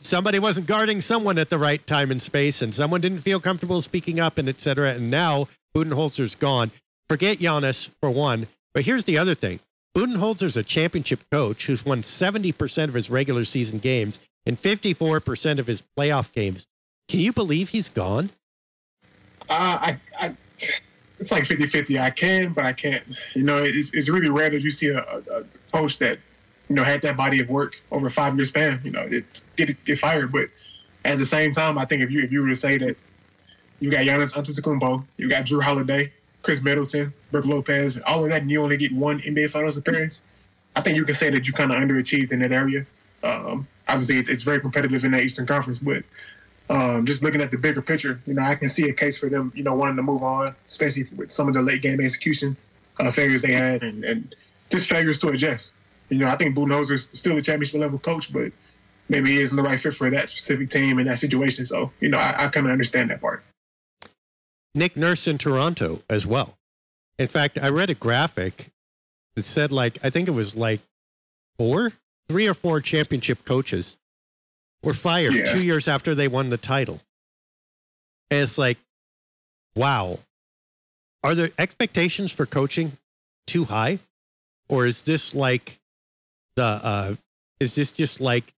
somebody 0.00 0.38
wasn't 0.38 0.66
guarding 0.66 1.00
someone 1.00 1.38
at 1.38 1.50
the 1.50 1.58
right 1.58 1.84
time 1.86 2.10
and 2.10 2.20
space, 2.20 2.62
and 2.62 2.74
someone 2.74 3.00
didn't 3.00 3.20
feel 3.20 3.40
comfortable 3.40 3.80
speaking 3.82 4.20
up, 4.20 4.38
and 4.38 4.48
et 4.48 4.60
cetera. 4.60 4.90
And 4.92 5.10
now 5.10 5.48
Budenholzer's 5.74 6.34
gone. 6.34 6.70
Forget 7.08 7.38
Giannis 7.38 7.90
for 8.00 8.10
one. 8.10 8.46
But 8.74 8.84
here's 8.84 9.04
the 9.04 9.18
other 9.18 9.34
thing 9.34 9.60
Budenholzer's 9.96 10.56
a 10.56 10.62
championship 10.62 11.20
coach 11.30 11.66
who's 11.66 11.84
won 11.84 12.02
70% 12.02 12.84
of 12.84 12.94
his 12.94 13.10
regular 13.10 13.44
season 13.44 13.78
games 13.78 14.20
and 14.46 14.60
54% 14.60 15.58
of 15.58 15.66
his 15.66 15.82
playoff 15.98 16.32
games. 16.32 16.66
Can 17.08 17.20
you 17.20 17.32
believe 17.32 17.70
he's 17.70 17.88
gone? 17.88 18.30
Uh, 19.50 19.78
I, 19.82 20.00
I, 20.18 20.36
it's 21.18 21.32
like 21.32 21.44
50-50. 21.44 22.00
I 22.00 22.10
can, 22.10 22.52
but 22.52 22.64
I 22.64 22.72
can't. 22.72 23.04
You 23.34 23.42
know, 23.42 23.58
it's, 23.58 23.92
it's 23.92 24.08
really 24.08 24.30
rare 24.30 24.48
that 24.48 24.62
you 24.62 24.70
see 24.70 24.88
a, 24.88 25.00
a, 25.00 25.44
coach 25.72 25.98
that 25.98 26.18
you 26.68 26.76
know 26.76 26.84
had 26.84 27.02
that 27.02 27.16
body 27.16 27.40
of 27.40 27.48
work 27.48 27.80
over 27.90 28.06
a 28.06 28.10
five 28.10 28.36
year 28.36 28.46
span. 28.46 28.80
You 28.84 28.92
know, 28.92 29.04
it 29.04 29.24
get 29.56 29.84
get 29.84 29.98
fired. 29.98 30.32
But 30.32 30.46
at 31.04 31.18
the 31.18 31.26
same 31.26 31.52
time, 31.52 31.78
I 31.78 31.84
think 31.84 32.02
if 32.02 32.10
you 32.10 32.22
if 32.22 32.32
you 32.32 32.42
were 32.42 32.48
to 32.48 32.56
say 32.56 32.78
that 32.78 32.96
you 33.80 33.90
got 33.90 34.06
Giannis 34.06 34.34
Antetokounmpo, 34.34 35.04
you 35.16 35.28
got 35.28 35.44
Jrue 35.44 35.62
Holiday, 35.62 36.12
Khris 36.42 36.62
Middleton, 36.62 37.12
Brook 37.32 37.44
Lopez, 37.44 37.98
all 38.06 38.22
of 38.22 38.30
that, 38.30 38.42
and 38.42 38.50
you 38.50 38.62
only 38.62 38.76
get 38.76 38.92
one 38.92 39.20
NBA 39.20 39.50
Finals 39.50 39.76
appearance. 39.76 40.22
I 40.76 40.80
think 40.80 40.96
you 40.96 41.04
can 41.04 41.16
say 41.16 41.30
that 41.30 41.46
you 41.46 41.52
kind 41.52 41.72
of 41.72 41.76
underachieved 41.78 42.32
in 42.32 42.38
that 42.40 42.52
area. 42.52 42.86
Um, 43.24 43.66
obviously, 43.88 44.18
it's, 44.18 44.28
it's 44.28 44.42
very 44.42 44.60
competitive 44.60 45.04
in 45.04 45.10
that 45.10 45.24
Eastern 45.24 45.46
Conference, 45.46 45.80
but 45.80 46.04
um, 46.70 47.04
just 47.04 47.20
looking 47.20 47.40
at 47.40 47.50
the 47.50 47.58
bigger 47.58 47.82
picture, 47.82 48.20
you 48.26 48.34
know, 48.34 48.42
I 48.42 48.54
can 48.54 48.68
see 48.68 48.88
a 48.88 48.92
case 48.92 49.18
for 49.18 49.28
them, 49.28 49.52
you 49.56 49.64
know, 49.64 49.74
wanting 49.74 49.96
to 49.96 50.02
move 50.02 50.22
on, 50.22 50.54
especially 50.66 51.06
with 51.16 51.32
some 51.32 51.48
of 51.48 51.54
the 51.54 51.62
late 51.62 51.82
game 51.82 52.00
execution 52.00 52.56
uh, 53.00 53.10
failures 53.10 53.42
they 53.42 53.52
had 53.52 53.82
and, 53.82 54.04
and 54.04 54.36
just 54.70 54.88
failures 54.88 55.18
to 55.18 55.28
adjust. 55.28 55.72
You 56.10 56.18
know, 56.18 56.28
I 56.28 56.36
think 56.36 56.56
Budenholzer's 56.56 57.10
still 57.12 57.36
a 57.36 57.42
championship 57.42 57.80
level 57.80 57.98
coach, 57.98 58.32
but 58.32 58.52
maybe 59.08 59.30
he 59.30 59.38
isn't 59.38 59.56
the 59.56 59.64
right 59.64 59.80
fit 59.80 59.94
for 59.94 60.10
that 60.10 60.30
specific 60.30 60.70
team 60.70 61.00
in 61.00 61.08
that 61.08 61.18
situation. 61.18 61.66
So, 61.66 61.90
you 61.98 62.08
know, 62.08 62.18
I, 62.18 62.44
I 62.44 62.48
kind 62.48 62.66
of 62.66 62.72
understand 62.72 63.10
that 63.10 63.20
part. 63.20 63.42
Nick 64.72 64.96
Nurse 64.96 65.26
in 65.26 65.38
Toronto 65.38 66.02
as 66.08 66.24
well. 66.24 66.56
In 67.18 67.26
fact, 67.26 67.58
I 67.60 67.68
read 67.68 67.90
a 67.90 67.94
graphic 67.94 68.68
that 69.34 69.44
said 69.44 69.72
like 69.72 69.98
I 70.04 70.10
think 70.10 70.28
it 70.28 70.32
was 70.32 70.54
like 70.54 70.80
four, 71.58 71.92
three 72.28 72.46
or 72.46 72.54
four 72.54 72.80
championship 72.80 73.44
coaches 73.44 73.96
were 74.82 74.94
fired 74.94 75.32
Yeah. 75.34 75.52
two 75.52 75.64
years 75.66 75.88
after 75.88 76.14
they 76.14 76.28
won 76.28 76.50
the 76.50 76.56
title. 76.56 77.00
And 78.30 78.42
it's 78.42 78.58
like, 78.58 78.78
wow. 79.74 80.18
Are 81.22 81.34
the 81.34 81.52
expectations 81.58 82.32
for 82.32 82.46
coaching 82.46 82.92
too 83.46 83.64
high? 83.64 83.98
Or 84.68 84.86
is 84.86 85.02
this 85.02 85.34
like 85.34 85.78
the 86.56 86.62
uh 86.64 87.14
is 87.58 87.74
this 87.74 87.92
just 87.92 88.20
like 88.20 88.54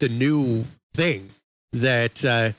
the 0.00 0.08
new 0.08 0.64
thing 0.94 1.30
that 1.72 2.24
uh 2.24 2.52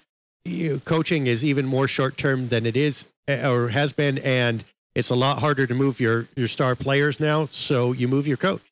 you 0.46 0.70
know, 0.74 0.80
coaching 0.80 1.28
is 1.28 1.46
even 1.46 1.66
more 1.68 1.88
short 1.88 2.18
term 2.18 2.48
than 2.48 2.66
it 2.66 2.76
is 2.76 3.06
uh, 3.30 3.48
or 3.52 3.68
has 3.70 3.94
been, 3.94 4.18
and 4.20 4.64
it's 4.96 5.12
a 5.12 5.16
lot 5.16 5.38
harder 5.40 5.68
to 5.68 5.74
move 5.76 6.00
your 6.00 6.28
your 6.36 6.48
star 6.48 6.76
players 6.76 7.20
now. 7.20 7.46
So 7.46 7.92
you 7.92 8.08
move 8.08 8.26
your 8.26 8.38
coach. 8.38 8.71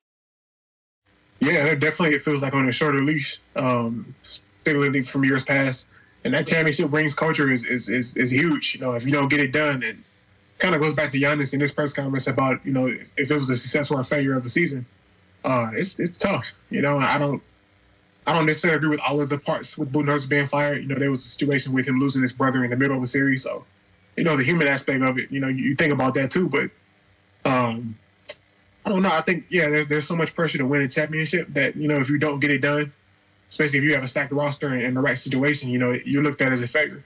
Yeah, 1.40 1.74
definitely 1.76 2.16
it 2.16 2.22
feels 2.22 2.42
like 2.42 2.54
on 2.54 2.68
a 2.68 2.72
shorter 2.72 3.02
leash, 3.02 3.40
um, 3.56 4.14
particularly 4.60 5.04
from 5.04 5.24
years 5.24 5.44
past. 5.44 5.88
And 6.26 6.34
that 6.34 6.48
championship 6.48 6.92
rings 6.92 7.14
culture 7.14 7.50
is, 7.50 7.66
is 7.66 7.88
is 7.88 8.16
is 8.18 8.32
huge. 8.32 8.76
You 8.76 8.82
know, 8.82 8.94
if 8.94 9.06
you 9.06 9.12
don't 9.12 9.30
get 9.30 9.40
it 9.40 9.54
done, 9.54 9.84
and 9.84 10.04
kind 10.58 10.76
of 10.76 10.82
goes 10.82 10.94
back 10.94 11.12
to 11.14 11.20
Giannis 11.20 11.54
in 11.54 11.60
this 11.60 11.72
press 11.72 11.94
conference 11.94 12.28
about 12.28 12.66
you 12.66 12.74
know 12.74 12.88
if 12.88 13.32
it 13.32 13.34
was 13.34 13.50
a 13.50 13.58
success 13.58 13.90
or 13.90 14.02
a 14.02 14.04
failure 14.04 14.36
of 14.36 14.44
the 14.44 14.50
season. 14.50 14.86
Uh, 15.46 15.72
it's 15.74 15.98
it's 16.00 16.20
tough. 16.20 16.52
You 16.70 16.82
know, 16.82 16.98
I 16.98 17.18
don't 17.18 17.42
I 18.28 18.34
don't 18.34 18.46
necessarily 18.46 18.78
agree 18.78 18.90
with 18.90 19.00
all 19.08 19.22
of 19.22 19.30
the 19.30 19.40
parts 19.40 19.78
with 19.78 19.92
Budenholzer 19.92 20.28
being 20.28 20.48
fired. 20.48 20.82
You 20.82 20.90
know, 20.90 20.96
there 21.00 21.10
was 21.10 21.24
a 21.24 21.28
situation 21.28 21.72
with 21.72 21.88
him 21.88 22.00
losing 22.00 22.22
his 22.22 22.34
brother 22.34 22.64
in 22.66 22.70
the 22.70 22.76
middle 22.76 22.98
of 22.98 23.04
a 23.04 23.08
series, 23.08 23.44
so 23.44 23.66
you 24.18 24.26
know 24.26 24.36
the 24.36 24.44
human 24.44 24.68
aspect 24.68 25.02
of 25.02 25.18
it. 25.18 25.32
You 25.32 25.40
know, 25.40 25.48
you, 25.48 25.70
you 25.70 25.76
think 25.76 25.94
about 25.94 26.14
that 26.16 26.32
too, 26.32 26.50
but 26.50 26.70
um, 27.50 27.98
I 28.86 28.90
don't 28.90 29.02
know. 29.04 29.12
I 29.12 29.22
think 29.22 29.46
yeah, 29.50 29.70
there's 29.70 29.88
there's 29.88 30.08
so 30.08 30.16
much 30.16 30.34
pressure 30.34 30.58
to 30.58 30.66
win 30.66 30.82
a 30.82 30.88
championship 30.88 31.48
that 31.50 31.76
you 31.76 31.88
know 31.88 32.00
if 32.00 32.10
you 32.10 32.18
don't 32.18 32.40
get 32.40 32.52
it 32.52 32.62
done, 32.62 32.92
especially 33.50 33.80
if 33.80 33.84
you 33.84 33.94
have 33.94 34.04
a 34.04 34.08
stacked 34.08 34.32
roster 34.32 34.70
and 34.70 34.82
in 34.82 34.94
the 34.94 35.02
right 35.02 35.18
situation, 35.18 35.70
you 35.70 35.78
know 35.78 35.92
you're 36.06 36.24
looked 36.24 36.42
at 36.42 36.52
as 36.52 36.62
a 36.62 36.68
failure. 36.68 37.04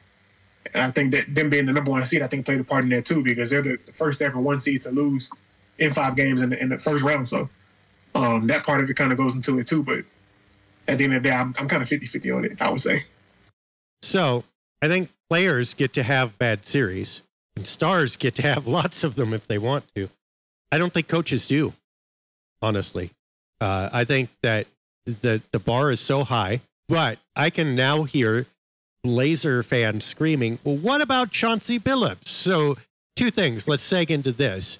And 0.74 0.82
I 0.82 0.92
think 0.92 1.12
that 1.12 1.34
them 1.34 1.50
being 1.50 1.66
the 1.66 1.74
number 1.74 1.92
one 1.92 2.06
seed, 2.06 2.22
I 2.22 2.28
think 2.28 2.46
played 2.46 2.60
a 2.60 2.64
part 2.64 2.84
in 2.84 2.90
that 2.92 3.06
too 3.06 3.24
because 3.24 3.50
they're 3.50 3.62
the 3.62 3.78
first 3.94 4.22
ever 4.22 4.40
one 4.40 4.60
seed 4.60 4.82
to 4.84 4.92
lose 4.92 5.30
in 5.78 5.94
five 5.94 6.16
games 6.16 6.42
in 6.42 6.50
the, 6.50 6.62
in 6.62 6.70
the 6.70 6.78
first 6.78 7.04
round. 7.04 7.28
So 7.28 7.50
um, 8.16 8.48
that 8.48 8.66
part 8.66 8.82
of 8.82 8.90
it 8.90 8.96
kind 8.96 9.12
of 9.12 9.18
goes 9.18 9.36
into 9.36 9.60
it 9.60 9.68
too. 9.68 9.84
But 9.84 10.06
at 10.88 10.98
the 10.98 11.04
end 11.04 11.16
of 11.16 11.24
the 11.24 11.30
day, 11.30 11.36
I'm, 11.36 11.54
I'm 11.58 11.68
kind 11.68 11.84
of 11.84 11.90
50 11.90 12.08
50 12.08 12.32
on 12.32 12.46
it, 12.46 12.62
I 12.62 12.72
would 12.72 12.82
say. 12.82 13.06
So 14.02 14.44
I 14.82 14.88
think 14.88 15.10
players 15.30 15.74
get 15.74 15.94
to 15.94 16.04
have 16.04 16.38
bad 16.38 16.66
series, 16.66 17.22
and 17.56 17.66
stars 17.66 18.16
get 18.16 18.36
to 18.36 18.42
have 18.42 18.68
lots 18.68 19.04
of 19.04 19.16
them 19.16 19.34
if 19.34 19.48
they 19.48 19.58
want 19.58 19.86
to. 19.96 20.10
I 20.74 20.80
don't 20.80 20.92
think 20.92 21.08
coaches 21.08 21.46
do, 21.48 21.72
honestly. 22.60 23.12
Uh, 23.62 23.92
I 23.94 24.06
think 24.06 24.32
that 24.42 24.66
the 25.06 25.40
the 25.52 25.60
bar 25.60 25.92
is 25.92 26.00
so 26.00 26.24
high, 26.24 26.62
but 26.90 27.20
I 27.36 27.52
can 27.52 27.76
now 27.76 28.06
hear 28.06 28.48
Blazer 29.04 29.62
fans 29.62 30.04
screaming, 30.04 30.58
"Well, 30.64 30.78
what 30.78 31.00
about 31.00 31.30
Chauncey 31.30 31.80
Billups?" 31.80 32.28
So, 32.30 32.76
two 33.16 33.30
things. 33.30 33.68
Let's 33.68 33.88
seg 33.88 34.10
into 34.10 34.32
this. 34.32 34.80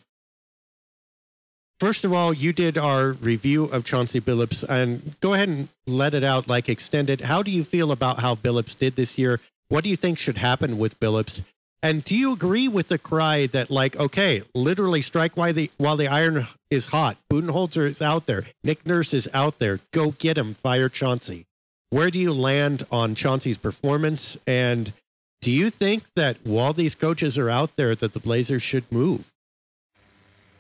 First 1.80 2.04
of 2.06 2.12
all, 2.12 2.34
you 2.34 2.54
did 2.54 2.76
our 2.76 3.12
review 3.12 3.66
of 3.66 3.86
Chauncey 3.86 4.20
Billups, 4.20 4.64
and 4.68 5.14
go 5.20 5.36
ahead 5.36 5.50
and 5.50 5.68
let 5.86 6.16
it 6.16 6.24
out, 6.24 6.48
like 6.48 6.70
extend 6.70 7.12
it. 7.12 7.22
How 7.22 7.44
do 7.44 7.52
you 7.52 7.64
feel 7.64 7.92
about 7.92 8.18
how 8.18 8.34
Billups 8.34 8.76
did 8.76 8.96
this 8.96 9.20
year? 9.20 9.40
What 9.70 9.84
do 9.84 9.92
you 9.92 9.98
think 9.98 10.18
should 10.18 10.38
happen 10.38 10.80
with 10.80 11.00
Billups? 11.00 11.44
And 11.84 12.02
do 12.02 12.16
you 12.16 12.32
agree 12.32 12.70
with 12.70 12.88
the 12.88 12.98
cry 12.98 13.46
that, 13.48 13.70
like, 13.70 13.98
okay, 13.98 14.42
literally 14.56 15.02
strike 15.02 15.36
while 15.36 15.52
the 15.52 15.70
while 15.78 15.98
the 15.98 16.08
iron 16.08 16.48
is 16.72 16.88
hot? 16.88 17.18
Budenholzer 17.30 17.86
is 17.86 18.02
out 18.02 18.26
there. 18.26 18.46
Nick 18.64 18.88
Nurse 18.88 19.14
is 19.14 19.28
out 19.34 19.60
there. 19.60 19.82
Go 19.92 20.12
get 20.12 20.38
him. 20.38 20.54
Fire 20.54 20.88
Chauncey. 20.88 21.46
Where 21.90 22.10
do 22.10 22.20
you 22.20 22.32
land 22.32 22.84
on 22.90 23.16
Chauncey's 23.16 23.58
performance? 23.58 24.38
And 24.48 24.94
do 25.42 25.52
you 25.52 25.70
think 25.70 26.06
that 26.16 26.38
while 26.46 26.72
these 26.72 26.96
coaches 26.96 27.38
are 27.38 27.50
out 27.50 27.76
there, 27.76 27.94
that 27.96 28.14
the 28.14 28.20
Blazers 28.22 28.64
should 28.64 28.90
move? 28.90 29.34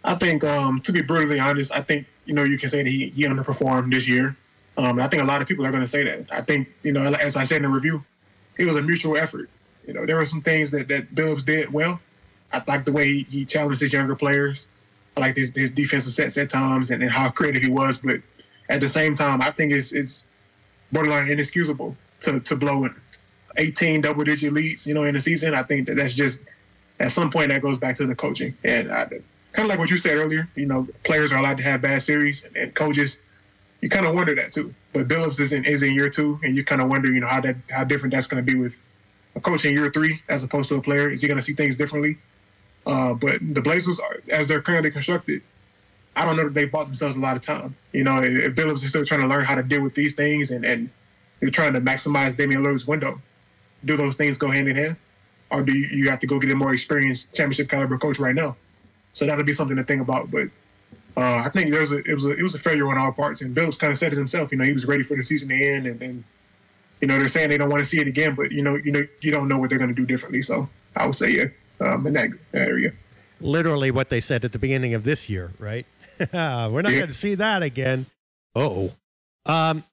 I 0.03 0.15
think, 0.15 0.43
um, 0.43 0.81
to 0.81 0.91
be 0.91 1.01
brutally 1.01 1.39
honest, 1.39 1.73
I 1.73 1.81
think 1.81 2.05
you 2.25 2.33
know 2.33 2.43
you 2.43 2.57
can 2.57 2.67
say 2.67 2.83
that 2.83 2.89
he, 2.89 3.07
he 3.07 3.23
underperformed 3.23 3.93
this 3.93 4.09
year. 4.09 4.35
Um, 4.77 4.99
I 4.99 5.07
think 5.07 5.23
a 5.23 5.25
lot 5.25 5.41
of 5.41 5.47
people 5.47 5.65
are 5.65 5.71
going 5.71 5.83
to 5.83 5.87
say 5.87 6.03
that. 6.03 6.25
I 6.33 6.41
think 6.41 6.67
you 6.83 6.91
know, 6.91 7.13
as 7.13 7.37
I 7.37 7.45
said 7.45 7.57
in 7.57 7.61
the 7.63 7.69
review, 7.69 8.03
it 8.59 8.65
was 8.65 8.75
a 8.75 8.81
mutual 8.81 9.15
effort. 9.15 9.49
You 9.87 9.93
know, 9.93 10.05
there 10.05 10.15
were 10.15 10.25
some 10.25 10.41
things 10.41 10.71
that 10.71 10.87
that 10.87 11.13
Billups 11.13 11.45
did 11.45 11.71
well. 11.71 11.99
I 12.51 12.61
like 12.67 12.85
the 12.85 12.91
way 12.91 13.23
he 13.23 13.45
challenged 13.45 13.81
his 13.81 13.93
younger 13.93 14.15
players. 14.15 14.69
I 15.17 15.21
like 15.21 15.35
his, 15.35 15.51
his 15.55 15.71
defensive 15.71 16.13
sets 16.13 16.37
at 16.37 16.49
times 16.49 16.91
and, 16.91 17.01
and 17.01 17.11
how 17.11 17.29
creative 17.29 17.61
he 17.61 17.69
was. 17.69 17.97
But 17.97 18.21
at 18.69 18.79
the 18.79 18.89
same 18.89 19.15
time, 19.15 19.41
I 19.41 19.51
think 19.51 19.71
it's 19.71 19.91
it's 19.91 20.25
borderline 20.91 21.29
inexcusable 21.29 21.95
to 22.21 22.39
to 22.39 22.55
blow 22.55 22.87
18 23.57 24.01
double 24.01 24.23
digit 24.23 24.53
leads. 24.53 24.87
You 24.87 24.93
know, 24.93 25.03
in 25.03 25.13
the 25.13 25.21
season. 25.21 25.53
I 25.55 25.63
think 25.63 25.87
that 25.87 25.95
that's 25.95 26.15
just 26.15 26.41
at 26.99 27.11
some 27.11 27.31
point 27.31 27.49
that 27.49 27.61
goes 27.61 27.77
back 27.77 27.95
to 27.97 28.05
the 28.05 28.15
coaching 28.15 28.55
and. 28.63 28.91
I, 28.91 29.07
kind 29.53 29.67
of 29.67 29.69
like 29.69 29.79
what 29.79 29.89
you 29.89 29.97
said 29.97 30.17
earlier. 30.17 30.49
You 30.55 30.65
know, 30.65 30.87
players 31.03 31.31
are 31.31 31.37
allowed 31.37 31.57
to 31.57 31.63
have 31.63 31.81
bad 31.81 32.01
series, 32.01 32.43
and, 32.43 32.55
and 32.57 32.75
coaches, 32.75 33.19
you 33.81 33.89
kind 33.89 34.05
of 34.05 34.13
wonder 34.13 34.35
that 34.35 34.51
too. 34.51 34.73
But 34.91 35.07
Billups 35.07 35.39
is 35.39 35.53
in 35.53 35.63
is 35.65 35.81
in 35.81 35.93
year 35.93 36.09
two, 36.09 36.39
and 36.43 36.55
you 36.55 36.63
kind 36.63 36.81
of 36.81 36.89
wonder, 36.89 37.11
you 37.11 37.21
know, 37.21 37.27
how 37.27 37.39
that 37.41 37.55
how 37.69 37.83
different 37.83 38.13
that's 38.13 38.27
going 38.27 38.43
to 38.43 38.51
be 38.51 38.59
with 38.59 38.77
a 39.35 39.41
coach 39.41 39.65
in 39.65 39.73
year 39.73 39.89
three 39.89 40.21
as 40.29 40.43
opposed 40.43 40.69
to 40.69 40.75
a 40.75 40.81
player. 40.81 41.09
Is 41.09 41.21
he 41.21 41.27
going 41.27 41.37
to 41.37 41.43
see 41.43 41.53
things 41.53 41.75
differently? 41.75 42.17
Uh, 42.85 43.13
but 43.13 43.35
the 43.41 43.61
Blazers, 43.61 43.99
as 44.29 44.47
they're 44.47 44.61
currently 44.61 44.91
constructed, 44.91 45.41
I 46.15 46.25
don't 46.25 46.37
know 46.37 46.43
that 46.45 46.53
they 46.53 46.65
bought 46.65 46.85
themselves 46.85 47.15
a 47.15 47.19
lot 47.19 47.35
of 47.35 47.41
time. 47.41 47.75
You 47.91 48.03
know, 48.03 48.21
if 48.21 48.53
Billups 48.55 48.83
is 48.83 48.89
still 48.89 49.05
trying 49.05 49.21
to 49.21 49.27
learn 49.27 49.45
how 49.45 49.55
to 49.55 49.63
deal 49.63 49.81
with 49.81 49.95
these 49.95 50.15
things, 50.15 50.51
and 50.51 50.63
and 50.63 50.89
you're 51.41 51.51
trying 51.51 51.73
to 51.73 51.81
maximize 51.81 52.37
Damian 52.37 52.63
Lillard's 52.63 52.87
window, 52.87 53.15
do 53.83 53.97
those 53.97 54.15
things 54.15 54.37
go 54.37 54.51
hand 54.51 54.67
in 54.67 54.75
hand, 54.75 54.97
or 55.49 55.63
do 55.63 55.75
you, 55.75 55.87
you 55.87 56.09
have 56.09 56.19
to 56.19 56.27
go 56.27 56.39
get 56.39 56.51
a 56.51 56.55
more 56.55 56.73
experienced 56.73 57.33
championship 57.33 57.69
caliber 57.69 57.97
coach 57.97 58.19
right 58.19 58.35
now? 58.35 58.55
So 59.13 59.25
that'll 59.25 59.43
be 59.43 59.53
something 59.53 59.77
to 59.77 59.83
think 59.83 60.01
about. 60.01 60.29
But 60.29 60.47
uh, 61.17 61.43
I 61.45 61.49
think 61.49 61.71
there's 61.71 61.91
a 61.91 61.97
it 61.97 62.13
was 62.13 62.25
a 62.25 62.31
it 62.31 62.43
was 62.43 62.53
a 62.53 62.59
failure 62.59 62.87
on 62.89 62.97
all 62.97 63.11
parts. 63.11 63.41
And 63.41 63.55
Billups 63.55 63.79
kind 63.79 63.91
of 63.91 63.97
said 63.97 64.13
it 64.13 64.17
himself. 64.17 64.51
You 64.51 64.57
know, 64.59 64.65
he 64.65 64.73
was 64.73 64.85
ready 64.85 65.03
for 65.03 65.17
the 65.17 65.23
season 65.23 65.49
to 65.49 65.55
end, 65.55 65.87
and 65.87 65.99
then 65.99 66.23
you 67.03 67.07
know 67.07 67.19
they're 67.19 67.27
saying 67.27 67.49
they 67.49 67.57
don't 67.57 67.69
want 67.69 67.83
to 67.83 67.85
see 67.85 67.99
it 67.99 68.07
again, 68.07 68.33
but 68.33 68.53
you 68.53 68.63
know 68.63 68.75
you 68.77 68.89
know 68.89 69.05
you 69.19 69.29
don't 69.29 69.49
know 69.49 69.57
what 69.57 69.69
they're 69.69 69.77
going 69.77 69.93
to 69.93 69.95
do 69.95 70.05
differently. 70.05 70.41
So 70.41 70.69
I 70.95 71.05
would 71.05 71.15
say 71.15 71.31
yeah, 71.31 71.85
um, 71.85 72.07
in 72.07 72.13
that, 72.13 72.29
that 72.53 72.61
area. 72.61 72.91
Literally 73.41 73.91
what 73.91 74.07
they 74.07 74.21
said 74.21 74.45
at 74.45 74.53
the 74.53 74.57
beginning 74.57 74.93
of 74.93 75.03
this 75.03 75.29
year, 75.29 75.51
right? 75.59 75.85
We're 76.17 76.81
not 76.81 76.93
yeah. 76.93 76.99
going 76.99 77.07
to 77.07 77.13
see 77.13 77.35
that 77.35 77.61
again. 77.61 78.05
Oh, 78.55 78.93
um, 79.45 79.83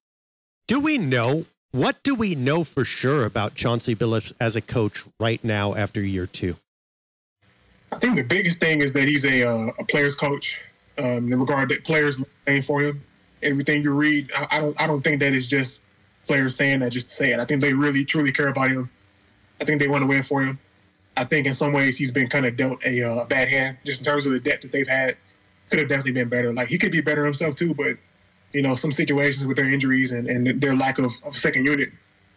do 0.68 0.78
we 0.78 0.98
know 0.98 1.46
what 1.72 2.00
do 2.04 2.14
we 2.14 2.36
know 2.36 2.62
for 2.62 2.84
sure 2.84 3.24
about 3.24 3.56
Chauncey 3.56 3.96
Billups 3.96 4.32
as 4.38 4.54
a 4.54 4.60
coach 4.60 5.02
right 5.18 5.42
now 5.42 5.74
after 5.74 6.00
year 6.00 6.28
two? 6.28 6.58
I 7.90 7.96
think 7.96 8.14
the 8.14 8.22
biggest 8.22 8.60
thing 8.60 8.82
is 8.82 8.92
that 8.92 9.08
he's 9.08 9.24
a, 9.24 9.42
uh, 9.42 9.72
a 9.80 9.84
player's 9.84 10.14
coach. 10.14 10.60
Um, 10.96 11.32
in 11.32 11.40
regard 11.40 11.70
that 11.70 11.82
players 11.82 12.22
playing 12.44 12.62
for 12.62 12.82
him, 12.82 13.02
everything 13.42 13.82
you 13.82 13.96
read, 13.96 14.30
I, 14.36 14.46
I, 14.52 14.60
don't 14.60 14.80
I 14.80 14.86
don't 14.86 15.00
think 15.00 15.18
that 15.20 15.32
is 15.32 15.48
just 15.48 15.82
players 16.30 16.54
saying 16.54 16.78
that 16.78 16.92
just 16.92 17.08
to 17.08 17.14
say 17.14 17.32
it. 17.32 17.40
I 17.40 17.44
think 17.44 17.60
they 17.60 17.74
really 17.74 18.04
truly 18.04 18.30
care 18.30 18.46
about 18.46 18.70
him. 18.70 18.88
I 19.60 19.64
think 19.64 19.80
they 19.80 19.88
want 19.88 20.02
to 20.02 20.08
win 20.08 20.22
for 20.22 20.42
him. 20.42 20.60
I 21.16 21.24
think 21.24 21.44
in 21.44 21.54
some 21.54 21.72
ways 21.72 21.98
he's 21.98 22.12
been 22.12 22.28
kind 22.28 22.46
of 22.46 22.56
dealt 22.56 22.86
a 22.86 23.02
uh, 23.02 23.24
bad 23.24 23.48
hand 23.48 23.78
just 23.84 23.98
in 23.98 24.04
terms 24.04 24.26
of 24.26 24.32
the 24.32 24.38
depth 24.38 24.62
that 24.62 24.70
they've 24.70 24.86
had. 24.86 25.16
Could 25.70 25.80
have 25.80 25.88
definitely 25.88 26.12
been 26.12 26.28
better. 26.28 26.52
Like 26.52 26.68
he 26.68 26.78
could 26.78 26.92
be 26.92 27.00
better 27.00 27.24
himself 27.24 27.56
too, 27.56 27.74
but 27.74 27.96
you 28.52 28.62
know 28.62 28.76
some 28.76 28.92
situations 28.92 29.44
with 29.44 29.56
their 29.56 29.72
injuries 29.72 30.12
and, 30.12 30.28
and 30.28 30.60
their 30.60 30.76
lack 30.76 31.00
of, 31.00 31.12
of 31.26 31.34
second 31.34 31.66
unit 31.66 31.88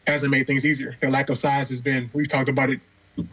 hasn't 0.08 0.32
made 0.32 0.48
things 0.48 0.66
easier. 0.66 0.98
Their 1.00 1.12
lack 1.12 1.30
of 1.30 1.38
size 1.38 1.70
has 1.70 1.80
been. 1.80 2.10
We've 2.14 2.28
talked 2.28 2.50
about 2.50 2.72
it 2.72 2.80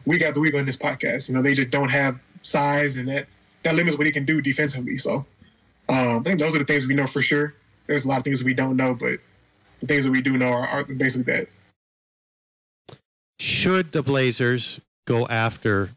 week 0.04 0.20
after 0.20 0.40
week 0.40 0.54
on 0.54 0.66
this 0.66 0.76
podcast. 0.76 1.28
You 1.28 1.34
know, 1.34 1.42
they 1.42 1.54
just 1.54 1.70
don't 1.70 1.90
have 1.90 2.20
size, 2.42 2.98
and 2.98 3.08
that 3.08 3.28
that 3.62 3.74
limits 3.74 3.96
what 3.96 4.06
he 4.06 4.12
can 4.12 4.26
do 4.26 4.42
defensively. 4.42 4.98
So 4.98 5.24
um, 5.88 6.18
I 6.18 6.20
think 6.22 6.38
those 6.38 6.54
are 6.54 6.58
the 6.58 6.66
things 6.66 6.86
we 6.86 6.94
know 6.94 7.06
for 7.06 7.22
sure. 7.22 7.54
There's 7.86 8.04
a 8.04 8.08
lot 8.08 8.18
of 8.18 8.24
things 8.24 8.44
we 8.44 8.54
don't 8.54 8.76
know, 8.76 8.94
but 8.94 9.20
the 9.80 9.86
things 9.86 10.04
that 10.04 10.10
we 10.10 10.22
do 10.22 10.38
know 10.38 10.52
are, 10.52 10.66
are 10.66 10.84
basically 10.84 11.32
that. 11.34 11.46
Should 13.38 13.92
the 13.92 14.02
Blazers 14.02 14.80
go 15.06 15.26
after 15.26 15.90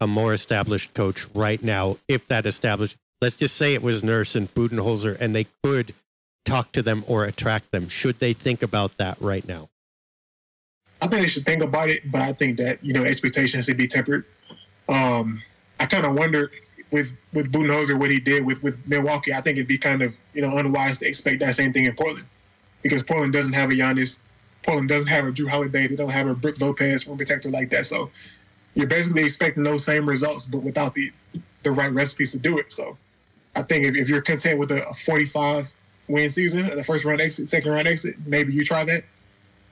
a 0.00 0.06
more 0.06 0.32
established 0.32 0.94
coach 0.94 1.26
right 1.34 1.62
now, 1.62 1.96
if 2.08 2.28
that 2.28 2.46
established, 2.46 2.96
let's 3.20 3.36
just 3.36 3.56
say 3.56 3.74
it 3.74 3.82
was 3.82 4.04
Nurse 4.04 4.36
and 4.36 4.52
Budenholzer, 4.54 5.20
and 5.20 5.34
they 5.34 5.46
could 5.62 5.94
talk 6.44 6.72
to 6.72 6.82
them 6.82 7.04
or 7.08 7.24
attract 7.24 7.70
them, 7.72 7.88
should 7.88 8.20
they 8.20 8.32
think 8.32 8.62
about 8.62 8.96
that 8.98 9.16
right 9.20 9.46
now? 9.46 9.68
I 11.02 11.06
think 11.06 11.22
they 11.22 11.28
should 11.28 11.44
think 11.44 11.62
about 11.62 11.88
it, 11.88 12.10
but 12.10 12.22
I 12.22 12.32
think 12.32 12.56
that 12.58 12.82
you 12.82 12.94
know 12.94 13.04
expectations 13.04 13.66
should 13.66 13.76
be 13.76 13.88
tempered. 13.88 14.24
Um, 14.88 15.42
I 15.78 15.86
kind 15.86 16.06
of 16.06 16.14
wonder 16.14 16.50
with 16.90 17.14
with 17.32 17.52
Budenholzer 17.52 17.98
what 17.98 18.10
he 18.10 18.20
did 18.20 18.46
with 18.46 18.62
with 18.62 18.78
Milwaukee. 18.86 19.34
I 19.34 19.40
think 19.40 19.58
it'd 19.58 19.68
be 19.68 19.76
kind 19.76 20.02
of 20.02 20.14
you 20.32 20.40
know 20.40 20.56
unwise 20.56 20.98
to 20.98 21.06
expect 21.06 21.40
that 21.40 21.56
same 21.56 21.72
thing 21.72 21.84
in 21.84 21.94
Portland 21.94 22.26
because 22.84 23.02
Portland 23.02 23.32
doesn't 23.32 23.54
have 23.54 23.70
a 23.70 23.72
Giannis. 23.72 24.18
Portland 24.62 24.88
doesn't 24.88 25.08
have 25.08 25.24
a 25.24 25.32
Jrue 25.32 25.48
Holiday. 25.48 25.88
They 25.88 25.96
don't 25.96 26.10
have 26.10 26.28
a 26.28 26.34
Brook 26.34 26.60
Lopez 26.60 27.08
rim 27.08 27.16
protector 27.16 27.50
like 27.50 27.70
that. 27.70 27.86
So 27.86 28.10
you're 28.74 28.86
basically 28.86 29.24
expecting 29.24 29.64
those 29.64 29.84
same 29.84 30.08
results, 30.08 30.44
but 30.44 30.62
without 30.62 30.94
the 30.94 31.10
the 31.64 31.72
right 31.72 31.92
recipes 31.92 32.30
to 32.32 32.38
do 32.38 32.58
it. 32.58 32.70
So 32.70 32.96
I 33.56 33.62
think 33.62 33.86
if, 33.86 33.96
if 33.96 34.08
you're 34.08 34.20
content 34.20 34.58
with 34.58 34.70
a, 34.70 34.86
a 34.86 34.94
45 34.94 35.72
win 36.08 36.30
season 36.30 36.66
and 36.66 36.78
a 36.78 36.84
first 36.84 37.04
round 37.04 37.20
exit, 37.20 37.48
second 37.48 37.72
round 37.72 37.88
exit, 37.88 38.14
maybe 38.26 38.52
you 38.52 38.64
try 38.64 38.84
that. 38.84 39.04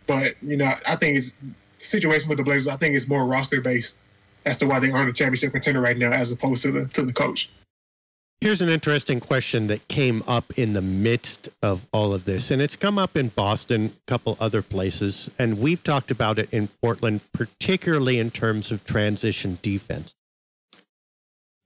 But 0.06 0.34
you 0.42 0.56
know, 0.56 0.74
I 0.86 0.96
think 0.96 1.18
it's 1.18 1.32
situation 1.78 2.28
with 2.28 2.38
the 2.38 2.44
Blazers. 2.44 2.68
I 2.68 2.76
think 2.76 2.96
it's 2.96 3.06
more 3.06 3.26
roster 3.26 3.60
based 3.60 3.96
as 4.44 4.56
to 4.58 4.66
why 4.66 4.80
they 4.80 4.90
aren't 4.90 5.10
a 5.10 5.12
championship 5.12 5.52
contender 5.52 5.80
right 5.80 5.96
now, 5.96 6.12
as 6.12 6.32
opposed 6.32 6.62
to 6.62 6.72
the 6.72 6.86
to 6.86 7.02
the 7.02 7.12
coach. 7.12 7.50
Here's 8.42 8.60
an 8.60 8.70
interesting 8.70 9.20
question 9.20 9.68
that 9.68 9.86
came 9.86 10.24
up 10.26 10.58
in 10.58 10.72
the 10.72 10.82
midst 10.82 11.48
of 11.62 11.86
all 11.92 12.12
of 12.12 12.24
this, 12.24 12.50
and 12.50 12.60
it's 12.60 12.74
come 12.74 12.98
up 12.98 13.16
in 13.16 13.28
Boston, 13.28 13.92
a 13.96 14.10
couple 14.10 14.36
other 14.40 14.62
places, 14.62 15.30
and 15.38 15.60
we've 15.60 15.84
talked 15.84 16.10
about 16.10 16.40
it 16.40 16.48
in 16.50 16.66
Portland, 16.82 17.20
particularly 17.32 18.18
in 18.18 18.32
terms 18.32 18.72
of 18.72 18.84
transition 18.84 19.58
defense. 19.62 20.16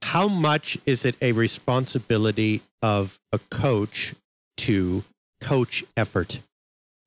How 0.03 0.29
much 0.29 0.77
is 0.85 1.07
it 1.07 1.15
a 1.23 1.33
responsibility 1.33 2.61
of 2.83 3.19
a 3.33 3.39
coach 3.51 4.15
to 4.59 5.03
coach 5.41 5.83
effort 5.97 6.41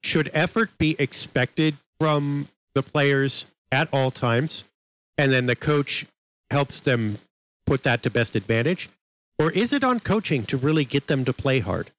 should 0.02 0.32
effort 0.34 0.76
be 0.80 0.96
expected 0.98 1.76
from 2.00 2.48
the 2.74 2.82
players 2.82 3.46
at 3.72 3.88
all 3.94 4.10
times 4.10 4.64
and 5.20 5.32
then 5.32 5.46
the 5.46 5.56
coach 5.56 6.08
helps 6.50 6.80
them 6.80 7.20
put 7.68 7.84
that 7.84 8.02
to 8.02 8.10
best 8.10 8.36
advantage 8.36 8.90
or 9.40 9.52
is 9.52 9.74
it 9.74 9.84
on 9.84 10.00
coaching 10.00 10.44
to 10.44 10.58
really 10.58 10.86
get 10.86 11.08
them 11.08 11.26
to 11.26 11.34
play 11.34 11.60
hard? 11.60 11.92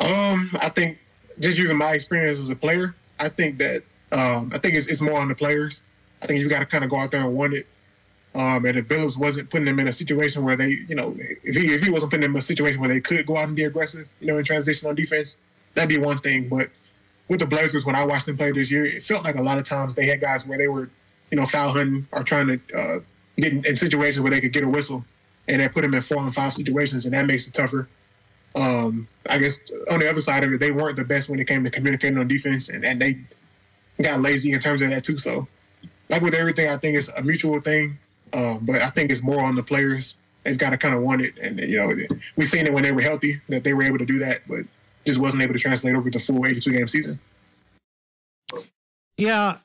Um 0.00 0.50
i 0.60 0.68
think 0.68 0.98
just 1.40 1.56
using 1.58 1.76
my 1.76 1.92
experience 1.92 2.38
as 2.38 2.50
a 2.50 2.56
player 2.56 2.94
i 3.18 3.28
think 3.28 3.58
that 3.58 3.82
um 4.12 4.52
i 4.52 4.58
think 4.58 4.74
it's, 4.74 4.88
it's 4.88 5.00
more 5.00 5.20
on 5.20 5.28
the 5.28 5.34
players. 5.34 5.82
I 6.24 6.26
think 6.26 6.40
you've 6.40 6.48
got 6.48 6.60
to 6.60 6.66
kind 6.66 6.82
of 6.82 6.90
go 6.90 6.98
out 6.98 7.10
there 7.10 7.20
and 7.20 7.34
want 7.34 7.52
it. 7.52 7.66
Um, 8.34 8.64
and 8.64 8.78
if 8.78 8.88
Billups 8.88 9.16
wasn't 9.16 9.50
putting 9.50 9.66
them 9.66 9.78
in 9.78 9.86
a 9.86 9.92
situation 9.92 10.42
where 10.42 10.56
they, 10.56 10.76
you 10.88 10.94
know, 10.94 11.14
if 11.44 11.54
he 11.54 11.66
if 11.74 11.82
he 11.82 11.90
wasn't 11.90 12.10
putting 12.10 12.22
them 12.22 12.32
in 12.32 12.38
a 12.38 12.42
situation 12.42 12.80
where 12.80 12.88
they 12.88 13.00
could 13.00 13.26
go 13.26 13.36
out 13.36 13.46
and 13.46 13.54
be 13.54 13.64
aggressive, 13.64 14.08
you 14.20 14.26
know, 14.26 14.38
in 14.38 14.44
transition 14.44 14.88
on 14.88 14.94
defense, 14.94 15.36
that'd 15.74 15.88
be 15.88 15.98
one 15.98 16.18
thing. 16.18 16.48
But 16.48 16.70
with 17.28 17.40
the 17.40 17.46
Blazers, 17.46 17.84
when 17.84 17.94
I 17.94 18.04
watched 18.04 18.26
them 18.26 18.36
play 18.36 18.50
this 18.52 18.70
year, 18.70 18.86
it 18.86 19.02
felt 19.02 19.22
like 19.22 19.36
a 19.36 19.42
lot 19.42 19.58
of 19.58 19.64
times 19.64 19.94
they 19.94 20.06
had 20.06 20.20
guys 20.20 20.46
where 20.46 20.58
they 20.58 20.66
were, 20.66 20.90
you 21.30 21.36
know, 21.36 21.46
foul 21.46 21.70
hunting 21.70 22.08
or 22.10 22.24
trying 22.24 22.46
to 22.48 22.60
uh, 22.76 22.98
get 23.36 23.52
in, 23.52 23.64
in, 23.66 23.76
situations 23.76 24.20
where 24.20 24.30
they 24.30 24.40
could 24.40 24.52
get 24.52 24.64
a 24.64 24.68
whistle 24.68 25.04
and 25.48 25.60
they 25.60 25.68
put 25.68 25.84
him 25.84 25.94
in 25.94 26.02
four 26.02 26.18
and 26.18 26.34
five 26.34 26.52
situations, 26.52 27.04
and 27.04 27.14
that 27.14 27.26
makes 27.26 27.46
it 27.46 27.54
tougher. 27.54 27.88
Um, 28.54 29.08
I 29.28 29.38
guess 29.38 29.58
on 29.90 30.00
the 30.00 30.08
other 30.08 30.20
side 30.20 30.44
of 30.44 30.52
it, 30.52 30.60
they 30.60 30.70
weren't 30.70 30.96
the 30.96 31.04
best 31.04 31.28
when 31.28 31.40
it 31.40 31.46
came 31.46 31.64
to 31.64 31.70
communicating 31.70 32.18
on 32.18 32.28
defense, 32.28 32.68
and, 32.68 32.84
and 32.84 33.00
they 33.00 33.18
got 34.02 34.20
lazy 34.20 34.52
in 34.52 34.60
terms 34.60 34.82
of 34.82 34.90
that 34.90 35.04
too. 35.04 35.18
So, 35.18 35.48
like 36.08 36.22
with 36.22 36.34
everything, 36.34 36.68
I 36.70 36.76
think 36.76 36.96
it's 36.96 37.08
a 37.08 37.22
mutual 37.22 37.60
thing, 37.60 37.98
um, 38.32 38.60
but 38.62 38.80
I 38.82 38.90
think 38.90 39.10
it's 39.10 39.22
more 39.22 39.42
on 39.42 39.56
the 39.56 39.62
players. 39.62 40.16
They've 40.44 40.58
got 40.58 40.70
to 40.70 40.78
kind 40.78 40.94
of 40.94 41.02
want 41.02 41.22
it, 41.22 41.38
and 41.42 41.58
you 41.58 41.76
know, 41.76 42.16
we've 42.36 42.48
seen 42.48 42.66
it 42.66 42.72
when 42.72 42.82
they 42.82 42.92
were 42.92 43.02
healthy 43.02 43.40
that 43.48 43.64
they 43.64 43.74
were 43.74 43.82
able 43.82 43.98
to 43.98 44.06
do 44.06 44.18
that, 44.20 44.42
but 44.48 44.60
just 45.04 45.18
wasn't 45.18 45.42
able 45.42 45.54
to 45.54 45.60
translate 45.60 45.94
over 45.94 46.10
the 46.10 46.20
full 46.20 46.46
82 46.46 46.70
game 46.70 46.88
season. 46.88 47.18
Yeah, 49.16 49.58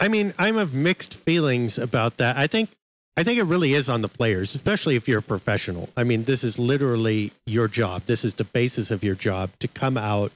I 0.00 0.08
mean, 0.08 0.34
I'm 0.38 0.56
of 0.56 0.74
mixed 0.74 1.14
feelings 1.14 1.78
about 1.78 2.16
that. 2.18 2.36
I 2.36 2.46
think 2.46 2.70
I 3.16 3.22
think 3.22 3.38
it 3.38 3.44
really 3.44 3.74
is 3.74 3.88
on 3.88 4.02
the 4.02 4.08
players, 4.08 4.54
especially 4.54 4.96
if 4.96 5.06
you're 5.06 5.20
a 5.20 5.22
professional. 5.22 5.88
I 5.96 6.02
mean, 6.02 6.24
this 6.24 6.42
is 6.42 6.58
literally 6.58 7.32
your 7.46 7.68
job. 7.68 8.02
This 8.02 8.24
is 8.24 8.34
the 8.34 8.44
basis 8.44 8.90
of 8.90 9.04
your 9.04 9.14
job 9.14 9.50
to 9.60 9.68
come 9.68 9.96
out 9.96 10.32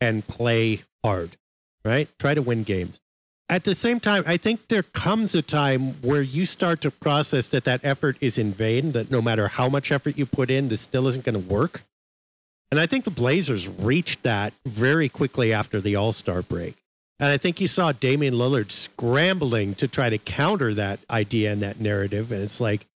and 0.00 0.26
play 0.26 0.82
hard, 1.02 1.36
right? 1.84 2.08
Try 2.18 2.34
to 2.34 2.42
win 2.42 2.64
games. 2.64 3.00
At 3.50 3.64
the 3.64 3.74
same 3.74 3.98
time, 3.98 4.24
I 4.26 4.36
think 4.36 4.68
there 4.68 4.82
comes 4.82 5.34
a 5.34 5.40
time 5.40 5.94
where 6.02 6.20
you 6.20 6.44
start 6.44 6.82
to 6.82 6.90
process 6.90 7.48
that 7.48 7.64
that 7.64 7.80
effort 7.82 8.18
is 8.20 8.36
in 8.36 8.52
vain, 8.52 8.92
that 8.92 9.10
no 9.10 9.22
matter 9.22 9.48
how 9.48 9.70
much 9.70 9.90
effort 9.90 10.18
you 10.18 10.26
put 10.26 10.50
in, 10.50 10.68
this 10.68 10.82
still 10.82 11.08
isn't 11.08 11.24
going 11.24 11.42
to 11.42 11.54
work. 11.54 11.84
And 12.70 12.78
I 12.78 12.84
think 12.84 13.04
the 13.04 13.10
Blazers 13.10 13.66
reached 13.66 14.22
that 14.24 14.52
very 14.66 15.08
quickly 15.08 15.54
after 15.54 15.80
the 15.80 15.96
All 15.96 16.12
Star 16.12 16.42
break. 16.42 16.76
And 17.20 17.30
I 17.30 17.36
think 17.36 17.60
you 17.60 17.66
saw 17.66 17.92
Damian 17.92 18.34
Lillard 18.34 18.70
scrambling 18.70 19.74
to 19.76 19.88
try 19.88 20.08
to 20.08 20.18
counter 20.18 20.72
that 20.74 21.00
idea 21.10 21.52
and 21.52 21.62
that 21.62 21.80
narrative. 21.80 22.30
And 22.30 22.42
it's 22.42 22.60
like, 22.60 22.86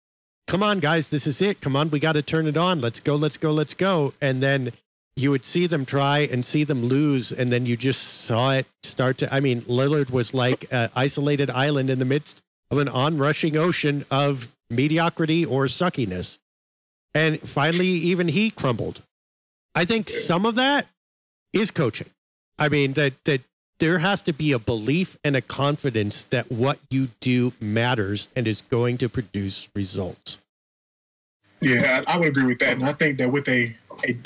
come 0.46 0.62
on, 0.62 0.78
guys, 0.78 1.08
this 1.08 1.26
is 1.26 1.42
it. 1.42 1.60
Come 1.60 1.74
on, 1.74 1.90
we 1.90 1.98
got 1.98 2.12
to 2.12 2.22
turn 2.22 2.46
it 2.46 2.56
on. 2.56 2.80
Let's 2.80 3.00
go, 3.00 3.16
let's 3.16 3.36
go, 3.36 3.52
let's 3.52 3.74
go. 3.74 4.14
And 4.20 4.40
then 4.40 4.72
you 5.16 5.30
would 5.30 5.44
see 5.44 5.66
them 5.66 5.84
try 5.84 6.20
and 6.20 6.46
see 6.46 6.62
them 6.62 6.84
lose. 6.84 7.32
And 7.32 7.50
then 7.50 7.66
you 7.66 7.76
just 7.76 8.02
saw 8.02 8.52
it 8.52 8.66
start 8.84 9.18
to. 9.18 9.34
I 9.34 9.40
mean, 9.40 9.62
Lillard 9.62 10.10
was 10.10 10.32
like 10.32 10.66
an 10.70 10.90
isolated 10.94 11.50
island 11.50 11.90
in 11.90 11.98
the 11.98 12.04
midst 12.04 12.40
of 12.70 12.78
an 12.78 12.88
onrushing 12.88 13.56
ocean 13.56 14.04
of 14.10 14.52
mediocrity 14.70 15.44
or 15.44 15.66
suckiness. 15.66 16.38
And 17.14 17.40
finally, 17.40 17.88
even 17.88 18.28
he 18.28 18.50
crumbled. 18.50 19.02
I 19.74 19.84
think 19.84 20.08
some 20.08 20.46
of 20.46 20.54
that 20.54 20.86
is 21.52 21.70
coaching. 21.70 22.08
I 22.58 22.68
mean, 22.68 22.92
that, 22.94 23.12
that 23.24 23.42
there 23.82 23.98
has 23.98 24.22
to 24.22 24.32
be 24.32 24.52
a 24.52 24.60
belief 24.60 25.18
and 25.24 25.34
a 25.34 25.40
confidence 25.40 26.22
that 26.30 26.52
what 26.52 26.78
you 26.88 27.08
do 27.18 27.52
matters 27.60 28.28
and 28.36 28.46
is 28.46 28.62
going 28.62 28.96
to 28.96 29.08
produce 29.08 29.68
results. 29.74 30.38
Yeah, 31.60 32.00
I 32.06 32.16
would 32.16 32.28
agree 32.28 32.46
with 32.46 32.60
that, 32.60 32.74
and 32.74 32.84
I 32.84 32.92
think 32.92 33.18
that 33.18 33.32
with 33.32 33.48
a 33.48 33.74
a, 34.06 34.16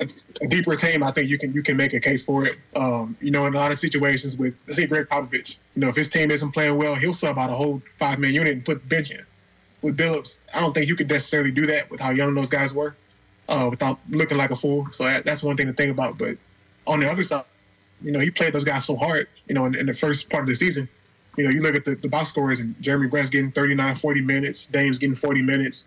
a 0.00 0.48
deeper 0.48 0.76
team, 0.76 1.02
I 1.02 1.10
think 1.10 1.28
you 1.28 1.36
can 1.36 1.52
you 1.52 1.62
can 1.62 1.76
make 1.76 1.92
a 1.92 2.00
case 2.00 2.22
for 2.22 2.46
it. 2.46 2.58
Um, 2.74 3.18
you 3.20 3.30
know, 3.30 3.44
in 3.44 3.52
a 3.52 3.58
lot 3.58 3.70
of 3.70 3.78
situations 3.78 4.38
with 4.38 4.56
say 4.66 4.86
Gregg 4.86 5.08
Popovich, 5.08 5.56
you 5.74 5.82
know, 5.82 5.90
if 5.90 5.96
his 5.96 6.08
team 6.08 6.30
isn't 6.30 6.52
playing 6.52 6.78
well, 6.78 6.94
he'll 6.94 7.12
sub 7.12 7.38
out 7.38 7.50
a 7.50 7.54
whole 7.54 7.82
five 7.98 8.18
man 8.18 8.32
unit 8.32 8.54
and 8.54 8.64
put 8.64 8.88
bench 8.88 9.10
in. 9.10 9.26
With 9.82 9.98
Billups, 9.98 10.38
I 10.54 10.60
don't 10.60 10.72
think 10.72 10.88
you 10.88 10.96
could 10.96 11.10
necessarily 11.10 11.50
do 11.50 11.66
that 11.66 11.90
with 11.90 12.00
how 12.00 12.12
young 12.12 12.34
those 12.34 12.48
guys 12.48 12.72
were, 12.72 12.96
uh, 13.46 13.68
without 13.70 13.98
looking 14.08 14.38
like 14.38 14.52
a 14.52 14.56
fool. 14.56 14.88
So 14.90 15.04
that, 15.04 15.26
that's 15.26 15.42
one 15.42 15.58
thing 15.58 15.66
to 15.66 15.74
think 15.74 15.90
about. 15.90 16.16
But 16.16 16.36
on 16.86 17.00
the 17.00 17.10
other 17.10 17.22
side, 17.22 17.44
you 18.02 18.12
know, 18.12 18.20
he 18.20 18.30
played 18.30 18.52
those 18.52 18.64
guys 18.64 18.84
so 18.84 18.96
hard, 18.96 19.28
you 19.48 19.54
know, 19.54 19.64
in, 19.64 19.74
in 19.74 19.86
the 19.86 19.94
first 19.94 20.30
part 20.30 20.42
of 20.42 20.48
the 20.48 20.54
season. 20.54 20.88
You 21.36 21.44
know, 21.44 21.50
you 21.50 21.62
look 21.62 21.74
at 21.74 21.84
the, 21.84 21.94
the 21.94 22.08
box 22.08 22.30
scores 22.30 22.60
and 22.60 22.74
Jerami 22.76 23.08
Grant's 23.08 23.30
getting 23.30 23.52
39, 23.52 23.96
40 23.96 24.20
minutes, 24.22 24.64
Dame's 24.66 24.98
getting 24.98 25.14
40 25.14 25.42
minutes. 25.42 25.84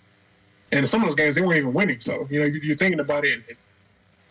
And 0.72 0.88
some 0.88 1.01
of 1.01 1.09
those 1.09 1.16
games, 1.16 1.36
they 1.36 1.41
weren't 1.41 1.57
even 1.57 1.74
winning. 1.74 1.99
So, 1.99 2.28
you 2.30 2.39
know, 2.39 2.45
you, 2.45 2.74
are 2.74 2.78
thinking 2.78 3.01
about 3.01 3.26
it, 3.26 3.43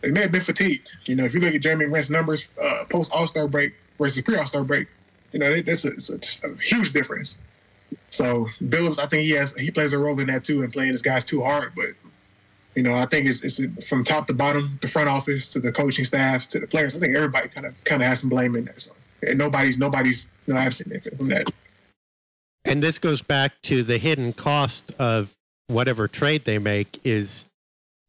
they 0.01 0.09
may 0.09 0.21
have 0.21 0.31
been 0.31 0.41
fatigued. 0.41 0.87
You 1.05 1.15
know, 1.15 1.25
if 1.25 1.33
you 1.33 1.39
look 1.39 1.53
at 1.53 1.61
Jerami 1.61 1.89
Grant's 1.89 2.09
numbers 2.09 2.47
uh, 2.61 2.85
post 2.89 3.11
All 3.13 3.27
Star 3.27 3.47
break 3.47 3.73
versus 3.99 4.21
pre 4.23 4.35
All 4.35 4.45
Star 4.45 4.63
break, 4.63 4.87
you 5.31 5.39
know, 5.39 5.61
that's 5.61 5.85
a, 5.85 6.47
a, 6.47 6.51
a, 6.51 6.55
huge 6.57 6.91
difference. 6.91 7.39
So, 8.09 8.45
Billups, 8.61 8.99
I 8.99 9.05
think 9.05 9.23
he 9.23 9.31
has 9.31 9.53
he 9.53 9.69
plays 9.69 9.93
a 9.93 9.99
role 9.99 10.19
in 10.19 10.27
that 10.27 10.43
too, 10.43 10.63
and 10.63 10.73
playing 10.73 10.91
his 10.91 11.01
guys 11.01 11.23
too 11.23 11.43
hard. 11.43 11.73
But 11.75 11.85
you 12.75 12.83
know, 12.83 12.95
I 12.95 13.05
think 13.05 13.27
it's, 13.27 13.43
it's 13.43 13.87
from 13.87 14.03
top 14.03 14.27
to 14.27 14.33
bottom, 14.33 14.79
the 14.81 14.87
front 14.87 15.09
office 15.09 15.49
to 15.49 15.59
the 15.59 15.71
coaching 15.71 16.05
staff 16.05 16.47
to 16.49 16.59
the 16.59 16.67
players. 16.67 16.95
I 16.95 16.99
think 16.99 17.15
everybody 17.15 17.49
kind 17.49 17.67
of 17.67 17.81
kind 17.83 18.01
of 18.01 18.07
has 18.07 18.21
some 18.21 18.29
blame 18.29 18.55
in 18.55 18.65
that. 18.65 18.79
So, 18.79 18.93
and 19.21 19.37
nobody's 19.37 19.77
nobody's 19.77 20.27
no 20.47 20.55
absent 20.55 21.03
from 21.17 21.29
that. 21.29 21.51
And 22.63 22.81
this 22.81 22.99
goes 22.99 23.21
back 23.21 23.53
to 23.63 23.83
the 23.83 23.97
hidden 23.97 24.33
cost 24.33 24.93
of 24.99 25.35
whatever 25.67 26.07
trade 26.07 26.45
they 26.45 26.59
make 26.59 26.99
is 27.03 27.45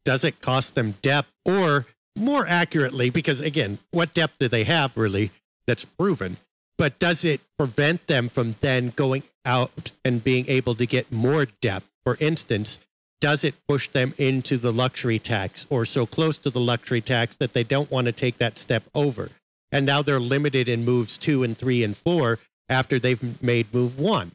does 0.05 0.23
it 0.23 0.41
cost 0.41 0.75
them 0.75 0.95
depth 1.01 1.31
or 1.45 1.85
more 2.17 2.45
accurately 2.45 3.09
because 3.09 3.41
again 3.41 3.79
what 3.91 4.13
depth 4.13 4.37
do 4.39 4.47
they 4.47 4.65
have 4.65 4.95
really 4.97 5.31
that's 5.65 5.85
proven 5.85 6.35
but 6.77 6.99
does 6.99 7.23
it 7.23 7.39
prevent 7.57 8.05
them 8.07 8.27
from 8.27 8.55
then 8.59 8.89
going 8.89 9.23
out 9.45 9.91
and 10.03 10.23
being 10.23 10.45
able 10.49 10.75
to 10.75 10.85
get 10.85 11.09
more 11.11 11.47
depth 11.61 11.89
for 12.03 12.17
instance 12.19 12.79
does 13.23 13.45
it 13.45 13.55
push 13.69 13.87
them 13.87 14.13
into 14.17 14.57
the 14.57 14.73
luxury 14.73 15.17
tax 15.17 15.65
or 15.69 15.85
so 15.85 16.05
close 16.05 16.35
to 16.35 16.49
the 16.49 16.59
luxury 16.59 16.99
tax 16.99 17.37
that 17.37 17.53
they 17.53 17.63
don't 17.63 17.89
want 17.89 18.03
to 18.03 18.11
take 18.11 18.37
that 18.37 18.57
step 18.57 18.83
over? 18.93 19.29
And 19.71 19.85
now 19.85 20.01
they're 20.01 20.19
limited 20.19 20.67
in 20.67 20.83
moves 20.83 21.17
two 21.17 21.41
and 21.41 21.57
three 21.57 21.85
and 21.85 21.95
four 21.95 22.39
after 22.67 22.99
they've 22.99 23.41
made 23.41 23.73
move 23.73 23.97
one. 23.97 24.33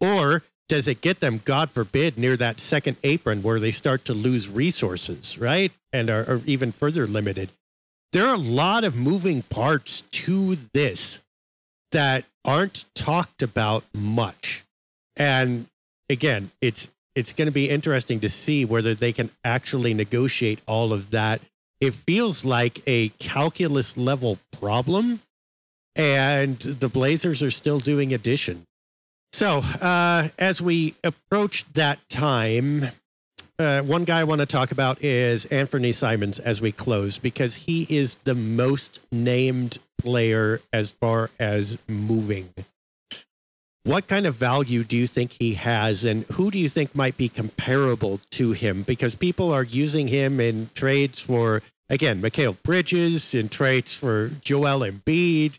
Or 0.00 0.44
does 0.68 0.86
it 0.86 1.00
get 1.00 1.18
them, 1.18 1.42
God 1.44 1.72
forbid, 1.72 2.16
near 2.16 2.36
that 2.36 2.60
second 2.60 2.96
apron 3.02 3.42
where 3.42 3.58
they 3.58 3.72
start 3.72 4.04
to 4.04 4.14
lose 4.14 4.48
resources, 4.48 5.36
right? 5.36 5.72
And 5.92 6.08
are, 6.08 6.22
are 6.30 6.40
even 6.46 6.70
further 6.70 7.08
limited. 7.08 7.50
There 8.12 8.28
are 8.28 8.36
a 8.36 8.38
lot 8.38 8.84
of 8.84 8.94
moving 8.94 9.42
parts 9.42 10.02
to 10.12 10.58
this 10.72 11.18
that 11.90 12.24
aren't 12.44 12.84
talked 12.94 13.42
about 13.42 13.82
much. 13.92 14.64
And 15.16 15.66
again, 16.08 16.52
it's 16.60 16.88
it's 17.14 17.32
going 17.32 17.46
to 17.46 17.52
be 17.52 17.68
interesting 17.68 18.20
to 18.20 18.28
see 18.28 18.64
whether 18.64 18.94
they 18.94 19.12
can 19.12 19.30
actually 19.44 19.94
negotiate 19.94 20.60
all 20.66 20.92
of 20.92 21.10
that. 21.10 21.40
It 21.80 21.94
feels 21.94 22.44
like 22.44 22.80
a 22.86 23.08
calculus 23.18 23.96
level 23.96 24.38
problem, 24.58 25.20
and 25.96 26.58
the 26.58 26.88
Blazers 26.88 27.42
are 27.42 27.50
still 27.50 27.80
doing 27.80 28.14
addition. 28.14 28.66
So, 29.32 29.58
uh, 29.58 30.28
as 30.38 30.60
we 30.60 30.94
approach 31.02 31.64
that 31.72 31.98
time, 32.08 32.88
uh, 33.58 33.82
one 33.82 34.04
guy 34.04 34.20
I 34.20 34.24
want 34.24 34.40
to 34.40 34.46
talk 34.46 34.72
about 34.72 35.02
is 35.02 35.46
Anfernee 35.46 35.94
Simons 35.94 36.38
as 36.38 36.60
we 36.60 36.72
close 36.72 37.18
because 37.18 37.54
he 37.54 37.86
is 37.88 38.16
the 38.24 38.34
most 38.34 39.00
named 39.10 39.78
player 39.98 40.60
as 40.72 40.90
far 40.90 41.30
as 41.38 41.78
moving 41.88 42.50
what 43.84 44.06
kind 44.06 44.26
of 44.26 44.34
value 44.36 44.84
do 44.84 44.96
you 44.96 45.06
think 45.06 45.36
he 45.38 45.54
has, 45.54 46.04
and 46.04 46.24
who 46.24 46.50
do 46.50 46.58
you 46.58 46.68
think 46.68 46.94
might 46.94 47.16
be 47.16 47.28
comparable 47.28 48.20
to 48.30 48.52
him? 48.52 48.82
Because 48.82 49.14
people 49.14 49.52
are 49.52 49.64
using 49.64 50.08
him 50.08 50.38
in 50.38 50.70
trades 50.74 51.18
for, 51.18 51.62
again, 51.88 52.22
Mikal 52.22 52.60
Bridges, 52.62 53.34
in 53.34 53.48
trades 53.48 53.92
for 53.92 54.30
Joel 54.40 54.80
Embiid. 54.80 55.58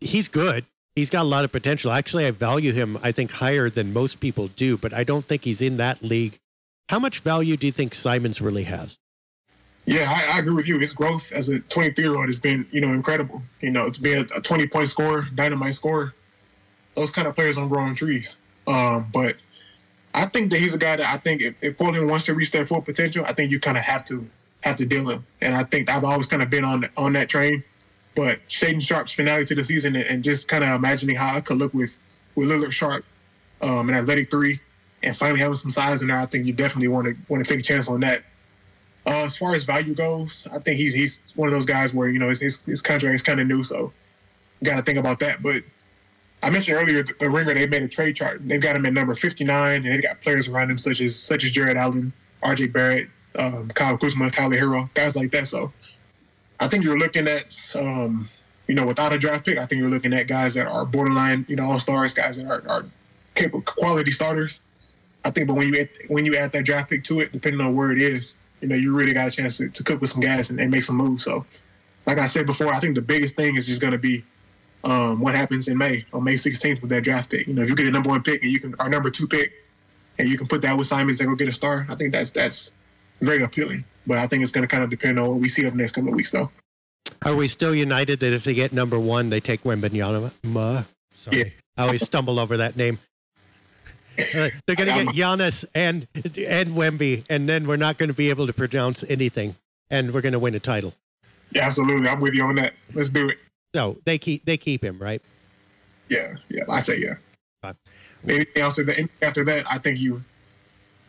He's 0.00 0.28
good. 0.28 0.66
He's 0.94 1.10
got 1.10 1.22
a 1.22 1.28
lot 1.28 1.44
of 1.44 1.50
potential. 1.50 1.90
Actually, 1.90 2.26
I 2.26 2.30
value 2.30 2.72
him, 2.72 2.98
I 3.02 3.12
think, 3.12 3.32
higher 3.32 3.70
than 3.70 3.92
most 3.92 4.20
people 4.20 4.48
do, 4.48 4.76
but 4.76 4.92
I 4.92 5.04
don't 5.04 5.24
think 5.24 5.44
he's 5.44 5.62
in 5.62 5.78
that 5.78 6.02
league. 6.02 6.38
How 6.90 6.98
much 6.98 7.20
value 7.20 7.56
do 7.56 7.66
you 7.66 7.72
think 7.72 7.94
Simons 7.94 8.42
really 8.42 8.64
has? 8.64 8.98
Yeah, 9.86 10.06
I, 10.08 10.36
I, 10.36 10.38
agree 10.38 10.54
with 10.54 10.68
you. 10.68 10.78
His 10.78 10.92
growth 10.92 11.32
as 11.32 11.48
a 11.48 11.60
23 11.60 12.04
year 12.04 12.16
old 12.16 12.26
has 12.26 12.38
been, 12.38 12.66
you 12.70 12.80
know, 12.80 12.92
incredible. 12.92 13.42
You 13.60 13.70
know, 13.70 13.90
to 13.90 14.00
be 14.00 14.12
a, 14.12 14.20
a 14.36 14.40
20 14.40 14.66
point 14.68 14.88
scorer, 14.88 15.28
dynamite 15.34 15.74
scorer, 15.74 16.14
those 16.94 17.10
kind 17.10 17.26
of 17.26 17.34
players 17.34 17.56
on 17.56 17.68
growing 17.68 17.94
trees. 17.94 18.38
Um, 18.66 19.08
but 19.12 19.36
I 20.14 20.26
think 20.26 20.50
that 20.52 20.58
he's 20.58 20.74
a 20.74 20.78
guy 20.78 20.96
that 20.96 21.06
I 21.06 21.18
think 21.18 21.42
if, 21.42 21.54
if 21.62 21.76
Portland 21.76 22.08
wants 22.08 22.26
to 22.26 22.34
reach 22.34 22.50
their 22.52 22.66
full 22.66 22.82
potential, 22.82 23.24
I 23.26 23.32
think 23.32 23.50
you 23.50 23.60
kind 23.60 23.76
of 23.76 23.82
have 23.84 24.04
to 24.06 24.28
have 24.62 24.76
to 24.76 24.86
deal 24.86 25.08
him. 25.08 25.26
And 25.40 25.54
I 25.54 25.64
think 25.64 25.90
I've 25.90 26.04
always 26.04 26.26
kind 26.26 26.42
of 26.42 26.50
been 26.50 26.64
on 26.64 26.88
on 26.96 27.12
that 27.14 27.28
train. 27.28 27.64
But 28.14 28.46
Shaedon 28.48 28.80
Sharpe's 28.80 29.12
finale 29.12 29.44
to 29.44 29.54
the 29.54 29.64
season 29.64 29.96
and, 29.96 30.04
and 30.04 30.24
just 30.24 30.46
kind 30.46 30.62
of 30.62 30.70
imagining 30.70 31.16
how 31.16 31.36
it 31.36 31.44
could 31.44 31.58
look 31.58 31.74
with 31.74 31.98
with 32.34 32.48
Lillard 32.48 32.72
Sharpe, 32.72 33.04
um, 33.60 33.90
athletic 33.90 34.30
three, 34.30 34.60
and 35.02 35.16
finally 35.16 35.40
having 35.40 35.54
some 35.54 35.70
size 35.70 36.00
in 36.02 36.08
there, 36.08 36.18
I 36.18 36.26
think 36.26 36.46
you 36.46 36.52
definitely 36.52 36.88
want 36.88 37.06
to 37.06 37.16
want 37.28 37.44
to 37.44 37.52
take 37.52 37.60
a 37.60 37.62
chance 37.62 37.88
on 37.88 38.00
that. 38.00 38.22
Uh, 39.06 39.24
as 39.24 39.36
far 39.36 39.54
as 39.54 39.64
value 39.64 39.94
goes, 39.94 40.46
I 40.52 40.58
think 40.60 40.78
he's 40.78 40.94
he's 40.94 41.20
one 41.34 41.48
of 41.48 41.52
those 41.52 41.66
guys 41.66 41.92
where 41.92 42.08
you 42.08 42.18
know 42.18 42.28
his 42.28 42.40
his, 42.40 42.60
his 42.62 42.80
contract 42.80 43.14
is 43.14 43.22
kind 43.22 43.40
of 43.40 43.46
new, 43.46 43.62
so 43.62 43.92
got 44.62 44.76
to 44.76 44.82
think 44.82 44.98
about 44.98 45.18
that. 45.18 45.42
But 45.42 45.64
I 46.44 46.50
mentioned 46.50 46.76
earlier 46.76 47.02
the, 47.02 47.14
the 47.18 47.30
Ringer. 47.30 47.54
They 47.54 47.66
made 47.66 47.82
a 47.82 47.88
trade 47.88 48.16
chart. 48.16 48.46
They've 48.46 48.60
got 48.60 48.76
him 48.76 48.84
at 48.84 48.92
number 48.92 49.14
59, 49.14 49.76
and 49.76 49.86
they've 49.86 50.02
got 50.02 50.20
players 50.20 50.46
around 50.46 50.70
him 50.70 50.76
such 50.76 51.00
as 51.00 51.16
such 51.16 51.42
as 51.42 51.50
Jarrett 51.50 51.78
Allen, 51.78 52.12
R.J. 52.42 52.66
Barrett, 52.68 53.08
um, 53.38 53.68
Kyle 53.68 53.96
Kuzma, 53.96 54.30
Tyler 54.30 54.56
Herro, 54.56 54.92
guys 54.92 55.16
like 55.16 55.30
that. 55.30 55.48
So 55.48 55.72
I 56.60 56.68
think 56.68 56.84
you're 56.84 56.98
looking 56.98 57.26
at, 57.28 57.56
um, 57.76 58.28
you 58.68 58.74
know, 58.74 58.86
without 58.86 59.14
a 59.14 59.18
draft 59.18 59.46
pick, 59.46 59.56
I 59.56 59.64
think 59.64 59.80
you're 59.80 59.90
looking 59.90 60.12
at 60.12 60.26
guys 60.26 60.52
that 60.54 60.66
are 60.66 60.84
borderline, 60.84 61.46
you 61.48 61.56
know, 61.56 61.64
all 61.64 61.78
stars, 61.78 62.12
guys 62.12 62.36
that 62.36 62.46
are, 62.46 62.62
are 62.68 62.84
capable, 63.34 63.62
quality 63.62 64.10
starters. 64.10 64.60
I 65.24 65.30
think, 65.30 65.48
but 65.48 65.54
when 65.54 65.72
you 65.72 65.80
add, 65.80 65.88
when 66.08 66.26
you 66.26 66.36
add 66.36 66.52
that 66.52 66.66
draft 66.66 66.90
pick 66.90 67.04
to 67.04 67.20
it, 67.20 67.32
depending 67.32 67.62
on 67.62 67.74
where 67.74 67.90
it 67.90 68.00
is, 68.00 68.36
you 68.60 68.68
know, 68.68 68.76
you 68.76 68.94
really 68.94 69.14
got 69.14 69.28
a 69.28 69.30
chance 69.30 69.56
to, 69.56 69.70
to 69.70 69.82
cook 69.82 70.02
with 70.02 70.10
some 70.10 70.20
guys 70.20 70.50
and, 70.50 70.60
and, 70.60 70.70
make 70.70 70.82
some 70.82 70.96
moves. 70.96 71.24
So, 71.24 71.46
like 72.06 72.18
I 72.18 72.26
said 72.26 72.44
before, 72.44 72.72
I 72.72 72.80
think 72.80 72.94
the 72.94 73.02
biggest 73.02 73.34
thing 73.34 73.56
is 73.56 73.66
just 73.66 73.80
going 73.80 73.92
to 73.92 73.98
be 73.98 74.22
um, 74.84 75.20
what 75.20 75.34
happens 75.34 75.66
in 75.66 75.78
May 75.78 76.04
on 76.12 76.24
May 76.24 76.34
16th 76.34 76.80
with 76.80 76.90
that 76.90 77.02
draft 77.02 77.30
pick. 77.30 77.46
You 77.46 77.54
know, 77.54 77.62
if 77.62 77.68
you 77.68 77.74
get 77.76 77.86
a 77.86 77.90
number 77.90 78.10
one 78.10 78.22
pick 78.22 78.42
and 78.42 78.52
you 78.52 78.60
can 78.60 78.74
our 78.78 78.88
number 78.88 79.10
two 79.10 79.26
pick, 79.26 79.52
and 80.18 80.28
you 80.28 80.38
can 80.38 80.46
put 80.46 80.62
that 80.62 80.76
with 80.76 80.86
Simons 80.86 81.20
and 81.20 81.28
go 81.28 81.34
get 81.34 81.48
a 81.48 81.52
star, 81.52 81.86
I 81.88 81.94
think 81.94 82.12
that's 82.12 82.30
that's 82.30 82.72
very 83.20 83.42
appealing. 83.42 83.84
But 84.06 84.18
I 84.18 84.26
think 84.26 84.42
it's 84.42 84.52
going 84.52 84.66
to 84.66 84.68
kind 84.68 84.84
of 84.84 84.90
depend 84.90 85.18
on 85.18 85.28
what 85.28 85.38
we 85.38 85.48
see 85.48 85.62
over 85.62 85.74
the 85.74 85.82
next 85.82 85.92
couple 85.92 86.10
of 86.10 86.16
weeks, 86.16 86.30
though. 86.30 86.50
Are 87.22 87.34
we 87.34 87.48
still 87.48 87.74
united 87.74 88.20
that 88.20 88.32
if 88.32 88.44
they 88.44 88.54
get 88.54 88.72
number 88.72 88.98
one, 88.98 89.30
they 89.30 89.40
take 89.40 89.62
Wembanyama? 89.62 90.84
Sorry, 91.14 91.38
yeah. 91.38 91.44
I 91.76 91.86
always 91.86 92.04
stumble 92.04 92.38
over 92.38 92.58
that 92.58 92.76
name. 92.76 92.98
Uh, 94.18 94.50
they're 94.66 94.76
going 94.76 94.88
to 94.88 95.04
get 95.04 95.06
Giannis 95.14 95.64
and 95.74 96.06
and 96.14 96.70
Wemby, 96.70 97.24
and 97.30 97.48
then 97.48 97.66
we're 97.66 97.76
not 97.76 97.98
going 97.98 98.08
to 98.08 98.14
be 98.14 98.30
able 98.30 98.46
to 98.46 98.52
pronounce 98.52 99.04
anything, 99.08 99.56
and 99.90 100.12
we're 100.12 100.20
going 100.20 100.32
to 100.34 100.38
win 100.38 100.54
a 100.54 100.60
title. 100.60 100.94
Yeah, 101.50 101.66
absolutely. 101.66 102.08
I'm 102.08 102.20
with 102.20 102.34
you 102.34 102.44
on 102.44 102.56
that. 102.56 102.74
Let's 102.92 103.08
do 103.08 103.28
it. 103.28 103.38
So 103.74 103.98
they 104.04 104.18
keep 104.18 104.44
they 104.44 104.56
keep 104.56 104.84
him, 104.84 104.98
right? 104.98 105.20
Yeah, 106.08 106.34
yeah. 106.48 106.62
I 106.68 106.80
say 106.80 106.98
yeah. 106.98 107.14
But, 107.60 107.76
Anything 108.26 108.62
else 108.62 108.78
after 109.20 109.44
that? 109.44 109.66
I 109.68 109.78
think 109.78 109.98
you 109.98 110.22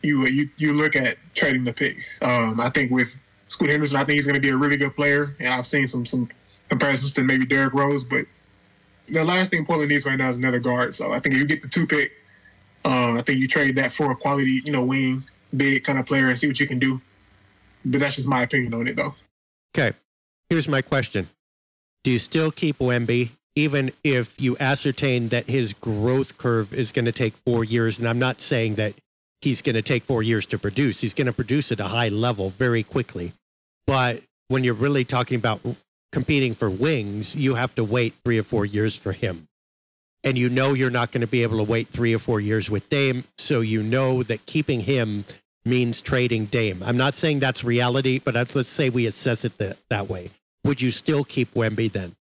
you 0.02 0.26
you 0.26 0.50
you 0.58 0.74
look 0.74 0.96
at 0.96 1.18
trading 1.36 1.64
the 1.64 1.74
pick. 1.74 2.00
Um, 2.22 2.60
I 2.60 2.70
think 2.70 2.92
with 2.92 3.18
Scoot 3.48 3.70
Henderson, 3.70 3.98
I 3.98 4.04
think 4.04 4.16
he's 4.16 4.26
going 4.26 4.36
to 4.36 4.42
be 4.42 4.50
a 4.50 4.58
really 4.58 4.78
good 4.78 4.96
player, 4.96 5.36
and 5.40 5.54
I've 5.54 5.68
seen 5.68 5.88
some 5.88 6.06
some 6.06 6.30
comparisons 6.70 7.14
to 7.14 7.24
maybe 7.24 7.46
Derrick 7.46 7.74
Rose, 7.74 8.04
but 8.04 8.26
the 9.08 9.24
last 9.24 9.52
thing 9.52 9.66
Portland 9.66 9.90
needs 9.90 10.06
right 10.06 10.18
now 10.18 10.30
is 10.30 10.38
another 10.38 10.60
guard. 10.60 10.96
So 10.96 11.14
I 11.14 11.20
think 11.20 11.36
if 11.36 11.42
you 11.42 11.46
get 11.46 11.62
the 11.62 11.68
two 11.68 11.86
pick, 11.86 12.12
uh, 12.84 13.14
I 13.14 13.22
think 13.22 13.40
you 13.40 13.48
trade 13.48 13.76
that 13.76 13.94
for 13.94 14.12
a 14.12 14.16
quality, 14.16 14.62
you 14.66 14.72
know, 14.72 14.84
wing, 14.84 15.24
big 15.56 15.84
kind 15.84 16.00
of 16.00 16.08
player 16.08 16.30
and 16.30 16.40
see 16.40 16.48
what 16.48 16.60
you 16.60 16.66
can 16.66 16.80
do. 16.80 17.00
But 17.86 18.00
that's 18.00 18.16
just 18.16 18.28
my 18.28 18.42
opinion 18.42 18.74
on 18.74 18.88
it, 18.88 18.96
though. 18.96 19.14
Okay. 19.78 19.96
Here's 20.50 20.68
my 20.68 20.82
question 20.82 21.28
Do 22.06 22.12
you 22.12 22.20
still 22.20 22.52
keep 22.52 22.78
Wemby, 22.78 23.30
even 23.56 23.92
if 24.04 24.40
you 24.40 24.56
ascertain 24.60 25.30
that 25.30 25.50
his 25.50 25.74
growth 25.74 26.38
curve 26.38 26.72
is 26.72 26.92
going 26.92 27.06
to 27.06 27.12
take 27.12 27.36
four 27.36 27.64
years? 27.64 27.98
And 27.98 28.08
I'm 28.08 28.20
not 28.20 28.42
saying 28.42 28.76
that 28.76 28.94
he's 29.42 29.64
going 29.64 29.74
to 29.74 29.82
take 29.82 30.04
four 30.04 30.22
years 30.22 30.46
to 30.48 30.60
produce, 30.60 31.02
he's 31.02 31.16
going 31.16 31.26
to 31.26 31.34
produce 31.34 31.72
at 31.72 31.80
a 31.80 31.88
high 31.88 32.10
level 32.10 32.52
very 32.52 32.84
quickly. 32.84 33.34
But 33.88 34.22
when 34.50 34.64
you're 34.64 34.76
really 34.76 35.04
talking 35.04 35.40
about 35.40 35.62
competing 36.12 36.54
for 36.54 36.70
wings, 36.70 37.36
you 37.36 37.56
have 37.56 37.74
to 37.74 37.84
wait 37.84 38.14
three 38.24 38.38
or 38.38 38.44
four 38.44 38.68
years 38.68 38.96
for 38.96 39.12
him. 39.12 39.48
And 40.24 40.38
you 40.38 40.48
know 40.48 40.74
you're 40.74 40.92
not 40.92 41.12
going 41.12 41.22
to 41.22 41.28
be 41.28 41.42
able 41.42 41.58
to 41.58 41.64
wait 41.64 41.88
three 41.88 42.14
or 42.14 42.20
four 42.20 42.40
years 42.40 42.70
with 42.70 42.88
Dame. 42.88 43.24
So 43.40 43.62
you 43.62 43.82
know 43.82 44.22
that 44.22 44.46
keeping 44.46 44.82
him 44.82 45.26
means 45.66 46.02
trading 46.02 46.46
Dame. 46.46 46.84
I'm 46.84 46.98
not 46.98 47.16
saying 47.16 47.40
that's 47.40 47.64
reality, 47.64 48.20
but 48.20 48.36
let's 48.36 48.70
say 48.70 48.92
we 48.92 49.08
assess 49.08 49.44
it 49.44 49.58
that, 49.58 49.80
that 49.90 50.08
way. 50.08 50.30
Would 50.66 50.82
you 50.82 50.90
still 50.90 51.24
keep 51.24 51.54
Wemby 51.54 51.92
then? 51.92 52.16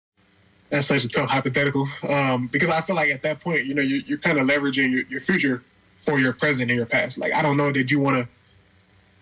That's 0.69 0.87
such 0.87 1.05
a 1.05 1.07
tough 1.07 1.29
hypothetical 1.29 1.87
um, 2.09 2.47
because 2.51 2.69
I 2.69 2.81
feel 2.81 2.95
like 2.95 3.09
at 3.09 3.21
that 3.23 3.39
point, 3.39 3.65
you 3.65 3.73
know, 3.73 3.81
you're, 3.81 4.01
you're 4.01 4.17
kind 4.17 4.37
of 4.37 4.47
leveraging 4.47 4.91
your, 4.91 5.03
your, 5.03 5.19
future 5.21 5.63
for 5.95 6.19
your 6.19 6.33
present 6.33 6.69
and 6.69 6.77
your 6.77 6.85
past. 6.85 7.17
Like, 7.17 7.33
I 7.33 7.41
don't 7.41 7.55
know 7.55 7.71
that 7.71 7.89
you 7.89 8.01
want 8.01 8.17
to 8.17 8.29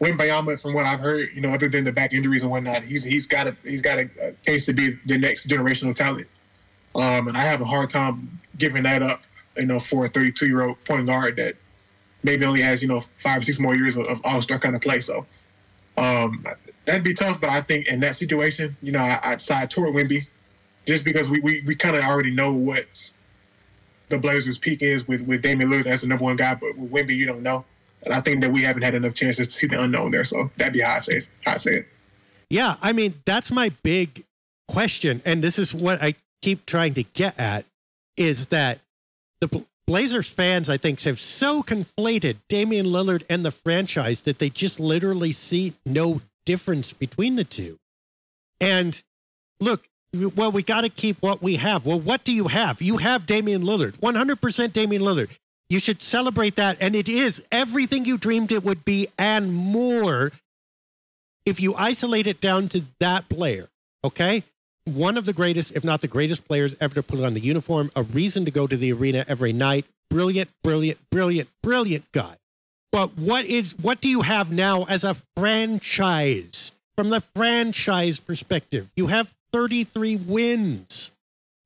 Wembanyama, 0.01 0.59
from 0.59 0.73
what 0.73 0.87
I've 0.87 0.99
heard, 0.99 1.29
you 1.35 1.41
know, 1.41 1.51
other 1.51 1.69
than 1.69 1.83
the 1.83 1.91
back 1.91 2.13
injuries 2.13 2.41
and 2.41 2.49
whatnot, 2.49 2.81
he's 2.81 3.03
he's 3.03 3.27
got 3.27 3.45
a 3.45 3.55
he's 3.63 3.83
got 3.83 3.99
a, 3.99 4.09
a 4.23 4.33
case 4.43 4.65
to 4.65 4.73
be 4.73 4.97
the 5.05 5.19
next 5.19 5.47
generational 5.47 5.93
talent. 5.93 6.27
Um, 6.95 7.27
and 7.27 7.37
I 7.37 7.41
have 7.41 7.61
a 7.61 7.65
hard 7.65 7.91
time 7.91 8.39
giving 8.57 8.81
that 8.83 9.03
up, 9.03 9.21
you 9.55 9.67
know, 9.67 9.79
for 9.79 10.05
a 10.05 10.07
32 10.07 10.47
year 10.47 10.63
old 10.63 10.83
point 10.85 11.05
guard 11.05 11.35
that 11.35 11.53
maybe 12.23 12.45
only 12.45 12.61
has 12.61 12.81
you 12.81 12.87
know 12.87 13.01
five 13.15 13.41
or 13.41 13.43
six 13.43 13.59
more 13.59 13.75
years 13.75 13.95
of, 13.95 14.07
of 14.07 14.19
all 14.23 14.41
star 14.41 14.57
kind 14.57 14.75
of 14.75 14.81
play. 14.81 15.01
So 15.01 15.27
um, 15.97 16.43
that'd 16.91 17.03
be 17.03 17.13
tough. 17.13 17.39
But 17.39 17.49
I 17.49 17.61
think 17.61 17.87
in 17.87 17.99
that 18.01 18.15
situation, 18.15 18.75
you 18.81 18.91
know, 18.91 18.99
I, 18.99 19.19
I'd 19.23 19.41
side 19.41 19.69
toward 19.69 19.95
Wemby 19.95 20.27
just 20.85 21.05
because 21.05 21.29
we 21.29 21.39
we, 21.39 21.63
we 21.65 21.75
kind 21.75 21.95
of 21.95 22.03
already 22.03 22.31
know 22.31 22.53
what 22.53 23.11
the 24.09 24.17
Blazers' 24.17 24.57
peak 24.57 24.81
is 24.81 25.07
with 25.07 25.21
with 25.21 25.41
Damian 25.41 25.69
Lillard 25.69 25.87
as 25.87 26.01
the 26.01 26.07
number 26.07 26.23
one 26.23 26.35
guy, 26.35 26.55
but 26.55 26.77
with 26.77 26.91
Wemby, 26.91 27.15
you 27.15 27.25
don't 27.25 27.43
know. 27.43 27.65
And 28.03 28.13
I 28.13 28.21
think 28.21 28.41
that 28.41 28.51
we 28.51 28.63
haven't 28.63 28.81
had 28.81 28.95
enough 28.95 29.13
chances 29.13 29.47
to 29.47 29.53
see 29.53 29.67
the 29.67 29.81
unknown 29.81 30.11
there. 30.11 30.23
So 30.23 30.49
that'd 30.57 30.73
be 30.73 30.81
how 30.81 30.95
I 30.95 30.99
say 30.99 31.15
it. 31.17 31.29
How 31.45 31.53
I 31.53 31.57
say 31.57 31.71
it. 31.71 31.87
Yeah, 32.49 32.75
I 32.81 32.91
mean 32.91 33.15
that's 33.25 33.51
my 33.51 33.69
big 33.83 34.23
question, 34.67 35.21
and 35.25 35.43
this 35.43 35.57
is 35.57 35.73
what 35.73 36.01
I 36.01 36.15
keep 36.41 36.65
trying 36.65 36.93
to 36.95 37.03
get 37.03 37.39
at: 37.39 37.65
is 38.17 38.47
that 38.47 38.79
the 39.39 39.65
Blazers 39.87 40.29
fans, 40.29 40.69
I 40.69 40.77
think, 40.77 41.01
have 41.01 41.19
so 41.19 41.63
conflated 41.63 42.37
Damian 42.47 42.85
Lillard 42.85 43.23
and 43.29 43.43
the 43.43 43.51
franchise 43.51 44.21
that 44.21 44.39
they 44.39 44.49
just 44.49 44.79
literally 44.79 45.33
see 45.33 45.73
no 45.85 46.21
difference 46.51 46.91
between 46.91 47.37
the 47.37 47.45
two. 47.45 47.77
And 48.59 49.01
look, 49.61 49.87
well, 50.35 50.51
we 50.51 50.63
got 50.63 50.81
to 50.81 50.89
keep 50.89 51.21
what 51.21 51.41
we 51.41 51.55
have. 51.55 51.85
Well, 51.85 51.99
what 51.99 52.25
do 52.25 52.33
you 52.33 52.49
have? 52.49 52.81
You 52.81 52.97
have 52.97 53.25
Damian 53.25 53.61
Lillard, 53.61 53.93
100% 53.99 54.73
Damian 54.73 55.01
Lillard. 55.01 55.29
You 55.69 55.79
should 55.79 56.01
celebrate 56.01 56.57
that. 56.57 56.75
And 56.81 56.93
it 56.93 57.07
is 57.07 57.41
everything 57.53 58.03
you 58.03 58.17
dreamed 58.17 58.51
it 58.51 58.65
would 58.65 58.83
be 58.83 59.07
and 59.17 59.53
more 59.53 60.33
if 61.45 61.61
you 61.61 61.73
isolate 61.75 62.27
it 62.27 62.41
down 62.41 62.67
to 62.69 62.83
that 62.99 63.29
player. 63.29 63.69
Okay. 64.03 64.43
One 64.83 65.17
of 65.17 65.23
the 65.25 65.31
greatest, 65.31 65.71
if 65.73 65.85
not 65.85 66.01
the 66.01 66.09
greatest 66.09 66.45
players 66.45 66.75
ever 66.81 66.95
to 66.95 67.03
put 67.03 67.23
on 67.23 67.33
the 67.33 67.39
uniform, 67.39 67.91
a 67.95 68.03
reason 68.03 68.43
to 68.43 68.51
go 68.51 68.67
to 68.67 68.75
the 68.75 68.91
arena 68.91 69.23
every 69.29 69.53
night. 69.53 69.85
Brilliant, 70.09 70.49
brilliant, 70.61 70.99
brilliant, 71.09 71.47
brilliant 71.63 72.11
guy. 72.11 72.35
But 72.91 73.17
what 73.17 73.45
is 73.45 73.75
what 73.81 74.01
do 74.01 74.09
you 74.09 74.21
have 74.21 74.51
now 74.51 74.83
as 74.83 75.03
a 75.03 75.15
franchise? 75.35 76.71
From 76.97 77.09
the 77.09 77.21
franchise 77.21 78.19
perspective, 78.19 78.91
you 78.95 79.07
have 79.07 79.33
33 79.53 80.17
wins. 80.17 81.11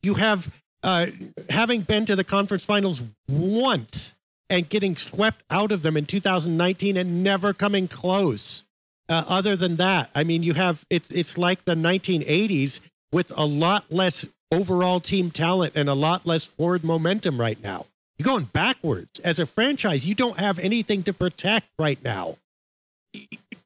You 0.04 0.14
have 0.16 0.54
uh, 0.84 1.08
having 1.50 1.82
been 1.82 2.06
to 2.06 2.16
the 2.16 2.24
conference 2.24 2.64
finals 2.64 3.02
once 3.28 4.14
and 4.50 4.70
getting 4.70 4.96
swept 4.96 5.44
out 5.50 5.72
of 5.72 5.82
them 5.82 5.98
in 5.98 6.06
2019 6.06 6.96
and 6.96 7.24
never 7.24 7.54
coming 7.54 7.88
close. 7.88 8.64
Uh, 9.10 9.24
other 9.28 9.56
than 9.56 9.76
that, 9.78 10.10
I 10.14 10.24
mean, 10.24 10.44
you 10.44 10.54
have 10.54 10.86
it's 10.90 11.12
it's 11.12 11.38
like 11.38 11.66
the 11.66 11.76
1980s 11.76 12.80
with 13.12 13.34
a 13.36 13.46
lot 13.46 13.86
less 13.92 14.26
overall 14.52 15.00
team 15.00 15.32
talent 15.32 15.74
and 15.76 15.90
a 15.90 15.94
lot 15.94 16.26
less 16.26 16.46
forward 16.46 16.84
momentum 16.84 17.40
right 17.40 17.62
now. 17.62 17.86
You're 18.18 18.26
going 18.26 18.46
backwards 18.46 19.20
as 19.20 19.40
a 19.40 19.46
franchise. 19.46 20.06
You 20.06 20.16
don't 20.16 20.40
have 20.40 20.60
anything 20.60 21.04
to 21.04 21.14
protect 21.14 21.68
right 21.78 22.02
now. 22.04 22.38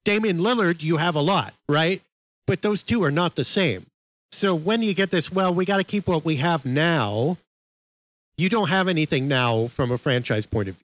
Damian 0.04 0.40
Lillard, 0.40 0.82
you 0.82 0.98
have 0.98 1.16
a 1.16 1.22
lot, 1.22 1.54
right? 1.68 2.02
But 2.48 2.62
those 2.62 2.82
two 2.82 3.04
are 3.04 3.12
not 3.12 3.36
the 3.36 3.44
same. 3.44 3.86
So 4.32 4.56
when 4.56 4.82
you 4.82 4.94
get 4.94 5.12
this, 5.12 5.32
well, 5.32 5.54
we 5.54 5.66
got 5.66 5.78
to 5.78 5.84
keep 5.84 6.08
what 6.08 6.26
we 6.26 6.38
have 6.38 6.66
now. 6.66 7.38
You 8.38 8.50
don't 8.50 8.70
have 8.70 8.88
anything 8.88 9.28
now 9.28 9.68
from 9.68 9.92
a 9.92 9.98
franchise 9.98 10.46
point 10.46 10.70
of 10.70 10.76
view. 10.76 10.84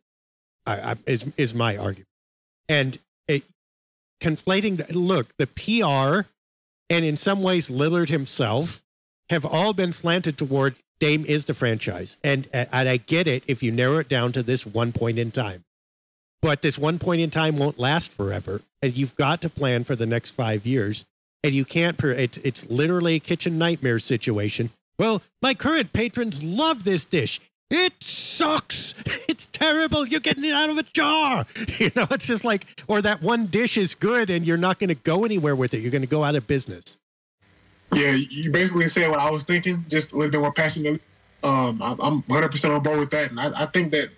I, 0.68 0.92
I, 0.92 0.96
is 1.06 1.32
is 1.38 1.54
my 1.54 1.78
argument, 1.78 2.08
and 2.68 2.98
it, 3.28 3.44
conflating. 4.20 4.78
The, 4.78 4.98
look, 4.98 5.28
the 5.38 5.46
PR, 5.46 6.28
and 6.90 7.06
in 7.06 7.18
some 7.18 7.44
ways 7.44 7.70
Lillard 7.70 8.10
himself, 8.10 8.82
have 9.30 9.46
all 9.46 9.74
been 9.74 9.94
slanted 9.94 10.38
toward 10.38 10.76
Dame 11.00 11.26
is 11.26 11.46
the 11.46 11.54
franchise, 11.54 12.18
and 12.24 12.48
and 12.54 12.90
I 12.90 12.98
get 12.98 13.28
it 13.28 13.44
if 13.48 13.62
you 13.62 13.72
narrow 13.72 13.98
it 13.98 14.10
down 14.10 14.32
to 14.34 14.44
this 14.44 14.66
one 14.66 14.92
point 14.92 15.20
in 15.20 15.32
time, 15.32 15.64
but 16.42 16.62
this 16.62 16.78
one 16.78 17.00
point 17.00 17.22
in 17.22 17.30
time 17.30 17.58
won't 17.58 17.78
last 17.78 18.12
forever, 18.12 18.62
and 18.82 18.96
you've 18.96 19.16
got 19.16 19.42
to 19.42 19.50
plan 19.50 19.84
for 19.84 19.96
the 19.96 20.06
next 20.06 20.32
five 20.32 20.66
years 20.66 21.06
and 21.46 21.54
you 21.54 21.64
can't. 21.64 22.04
It's 22.04 22.38
it's 22.40 22.70
literally 22.70 23.16
a 23.16 23.20
kitchen 23.20 23.60
nightmare 23.60 24.00
situation. 24.00 24.72
Well, 24.98 25.22
my 25.44 25.54
current 25.54 25.94
patrons 25.94 26.44
love 26.44 26.84
this 26.84 27.06
dish. 27.06 27.40
It 27.70 27.94
sucks. 28.02 28.94
It's 29.28 29.48
terrible. 29.48 30.08
You're 30.08 30.22
getting 30.22 30.46
it 30.46 30.54
out 30.54 30.70
of 30.70 30.78
a 30.78 30.84
jar. 30.84 31.46
You 31.80 31.92
know, 31.96 32.06
it's 32.12 32.28
just 32.28 32.46
like, 32.46 32.66
or 32.88 33.02
that 33.02 33.22
one 33.22 33.48
dish 33.48 33.76
is 33.76 33.96
good 33.96 34.30
and 34.30 34.46
you're 34.46 34.56
not 34.56 34.80
going 34.80 34.90
to 34.90 34.96
go 34.96 35.26
anywhere 35.26 35.56
with 35.56 35.74
it. 35.74 35.80
You're 35.80 35.92
going 35.92 36.04
to 36.04 36.08
go 36.08 36.24
out 36.24 36.36
of 36.36 36.48
business. 36.48 36.98
Yeah, 37.94 38.12
you 38.12 38.52
basically 38.52 38.90
said 38.90 39.10
what 39.10 39.20
I 39.20 39.30
was 39.30 39.44
thinking, 39.44 39.86
just 39.88 40.12
a 40.12 40.18
little 40.18 40.32
bit 40.32 40.42
more 40.42 40.52
passionate. 40.52 41.02
Um, 41.44 41.82
I'm 41.82 42.24
100% 42.24 42.76
on 42.76 42.84
board 42.84 43.00
with 43.00 43.12
that. 43.12 43.30
And 43.30 43.40
I, 43.40 43.64
I 43.64 43.66
think 43.68 43.92
that 43.92 44.10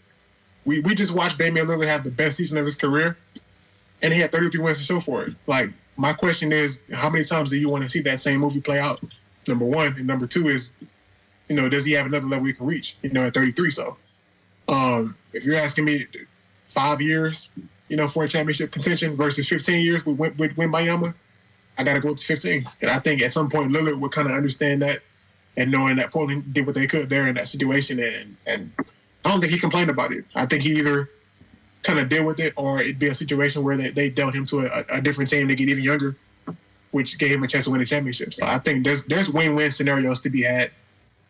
we, 0.65 0.80
we 0.80 0.95
just 0.95 1.13
watched 1.13 1.38
Damian 1.38 1.68
Lillard 1.68 1.88
have 1.88 2.03
the 2.03 2.11
best 2.11 2.38
season 2.38 2.57
of 2.57 2.65
his 2.65 2.76
career, 2.76 3.18
and 4.01 4.13
he 4.13 4.20
had 4.20 4.32
33 4.32 4.63
wins 4.63 4.78
to 4.80 4.84
show 4.84 4.99
for 4.99 5.24
it. 5.24 5.34
Like, 5.45 5.70
my 5.95 6.13
question 6.13 6.51
is, 6.51 6.80
how 6.93 7.09
many 7.09 7.26
times 7.26 7.49
do 7.49 7.57
you 7.57 7.70
want 7.70 7.84
to 7.84 7.89
see 7.89 8.01
that 8.01 8.22
same 8.22 8.39
movie 8.39 8.61
play 8.61 8.80
out? 8.80 9.01
Number 9.47 9.65
one, 9.65 9.93
and 9.97 10.07
number 10.07 10.28
two 10.28 10.49
is, 10.49 10.72
you 11.49 11.55
know, 11.55 11.70
does 11.70 11.86
he 11.86 11.93
have 11.93 12.05
another 12.05 12.28
level 12.28 12.45
he 12.45 12.53
can 12.53 12.65
reach? 12.65 12.97
You 13.01 13.09
know, 13.09 13.24
at 13.24 13.34
33. 13.34 13.72
So, 13.72 13.97
um, 14.68 15.15
if 15.34 15.45
you're 15.45 15.55
asking 15.55 15.86
me, 15.86 16.05
five 16.68 17.01
years, 17.01 17.49
you 17.89 17.97
know, 17.97 18.07
for 18.07 18.24
a 18.24 18.28
championship 18.28 18.72
contention 18.72 19.15
versus 19.15 19.47
15 19.47 19.82
years 19.82 20.05
with 20.05 20.20
with, 20.20 20.38
with 20.38 20.55
Wembanyama, 20.55 21.13
I 21.78 21.84
got 21.84 21.94
to 21.94 22.00
go 22.00 22.14
to 22.14 22.26
15. 22.26 22.66
And 22.82 22.92
I 22.92 23.00
think 23.00 23.22
at 23.22 23.34
some 23.34 23.50
point 23.50 23.72
Lillard 23.72 24.00
would 24.00 24.12
kind 24.12 24.28
of 24.28 24.36
understand 24.36 24.82
that, 24.82 25.00
and 25.56 25.72
knowing 25.72 25.96
that 25.98 26.12
Portland 26.12 26.54
did 26.54 26.66
what 26.66 26.76
they 26.76 26.88
could 26.88 27.10
there 27.10 27.28
in 27.28 27.36
that 27.36 27.48
situation, 27.48 28.00
and 28.00 28.36
and 28.46 28.72
I 29.26 29.30
don't 29.30 29.42
think 29.42 29.52
he 29.52 29.60
complained 29.60 29.90
about 29.90 30.12
it. 30.12 30.26
I 30.36 30.46
think 30.46 30.64
he 30.64 30.78
either 30.78 31.10
kind 31.84 32.00
of 32.00 32.10
deal 32.10 32.26
with 32.26 32.40
it, 32.40 32.54
or 32.56 32.80
it'd 32.80 33.00
be 33.00 33.08
a 33.08 33.16
situation 33.16 33.64
where 33.64 33.78
they, 33.78 33.90
they 33.90 34.10
dealt 34.10 34.36
him 34.36 34.46
to 34.48 34.66
a, 34.66 34.84
a 34.90 35.02
different 35.02 35.30
team 35.30 35.48
to 35.48 35.56
get 35.56 35.70
even 35.70 35.84
younger, 35.84 36.16
which 36.92 37.18
gave 37.18 37.32
him 37.32 37.44
a 37.44 37.48
chance 37.48 37.66
to 37.66 37.72
win 37.72 37.82
a 37.82 37.86
championship. 37.86 38.34
So 38.34 38.46
I 38.46 38.60
think 38.60 38.86
there's 38.86 39.06
there's 39.06 39.30
win 39.30 39.56
win 39.56 39.72
scenarios 39.72 40.22
to 40.22 40.30
be 40.30 40.44
had 40.44 40.72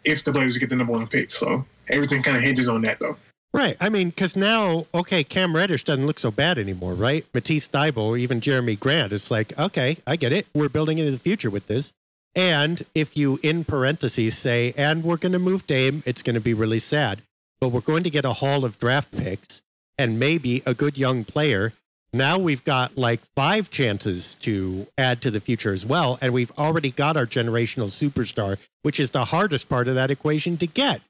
if 0.03 0.23
the 0.23 0.31
Blazers 0.31 0.57
get 0.57 0.69
the 0.69 0.75
number 0.75 0.93
one 0.93 1.07
pick. 1.07 1.33
So 1.33 1.65
everything 1.89 2.23
kind 2.23 2.37
of 2.37 2.43
hinges 2.43 2.67
on 2.67 2.81
that, 2.81 2.99
though. 2.99 3.15
Right. 3.53 3.77
I 3.79 3.89
mean, 3.89 4.09
because 4.09 4.35
now, 4.35 4.85
okay, 4.93 5.23
Cam 5.23 5.55
Reddish 5.55 5.83
doesn't 5.83 6.05
look 6.05 6.19
so 6.19 6.31
bad 6.31 6.59
anymore, 6.59 6.93
right? 6.93 7.25
Matisse 7.33 7.67
Thybulle, 7.67 8.19
even 8.19 8.41
Jerami 8.41 8.79
Grant. 8.79 9.13
It's 9.13 9.31
like, 9.31 9.57
okay, 9.57 9.97
I 10.05 10.15
get 10.15 10.31
it. 10.31 10.47
We're 10.53 10.69
building 10.69 10.97
into 10.97 11.11
the 11.11 11.17
future 11.17 11.49
with 11.49 11.67
this. 11.67 11.93
And 12.35 12.83
if 12.93 13.17
you, 13.17 13.39
in 13.41 13.63
parentheses, 13.63 14.37
say, 14.37 14.73
and 14.77 15.03
we're 15.03 15.17
going 15.17 15.31
to 15.31 15.39
move 15.39 15.65
Dame, 15.65 16.03
it's 16.05 16.21
going 16.21 16.35
to 16.35 16.39
be 16.39 16.53
really 16.53 16.79
sad. 16.79 17.23
But 17.59 17.69
we're 17.69 17.81
going 17.81 18.03
to 18.03 18.11
get 18.11 18.25
a 18.25 18.33
haul 18.33 18.63
of 18.63 18.77
draft 18.77 19.11
picks 19.17 19.63
and 19.97 20.19
maybe 20.19 20.61
a 20.65 20.75
good 20.75 20.97
young 20.97 21.23
player. 21.23 21.73
Now 22.13 22.37
we've 22.37 22.63
got 22.63 22.95
like 22.97 23.21
five 23.35 23.71
chances 23.71 24.35
to 24.41 24.85
add 24.97 25.21
to 25.23 25.31
the 25.31 25.39
future 25.39 25.73
as 25.73 25.85
well. 25.85 26.19
And 26.21 26.31
we've 26.31 26.51
already 26.59 26.91
got 26.91 27.17
our 27.17 27.25
generational 27.25 27.87
superstar, 27.87 28.59
which 28.83 28.99
is 28.99 29.09
the 29.09 29.25
hardest 29.25 29.67
part 29.67 29.87
of 29.87 29.95
that 29.95 30.11
equation 30.11 30.57
to 30.57 30.67
get. 30.67 31.01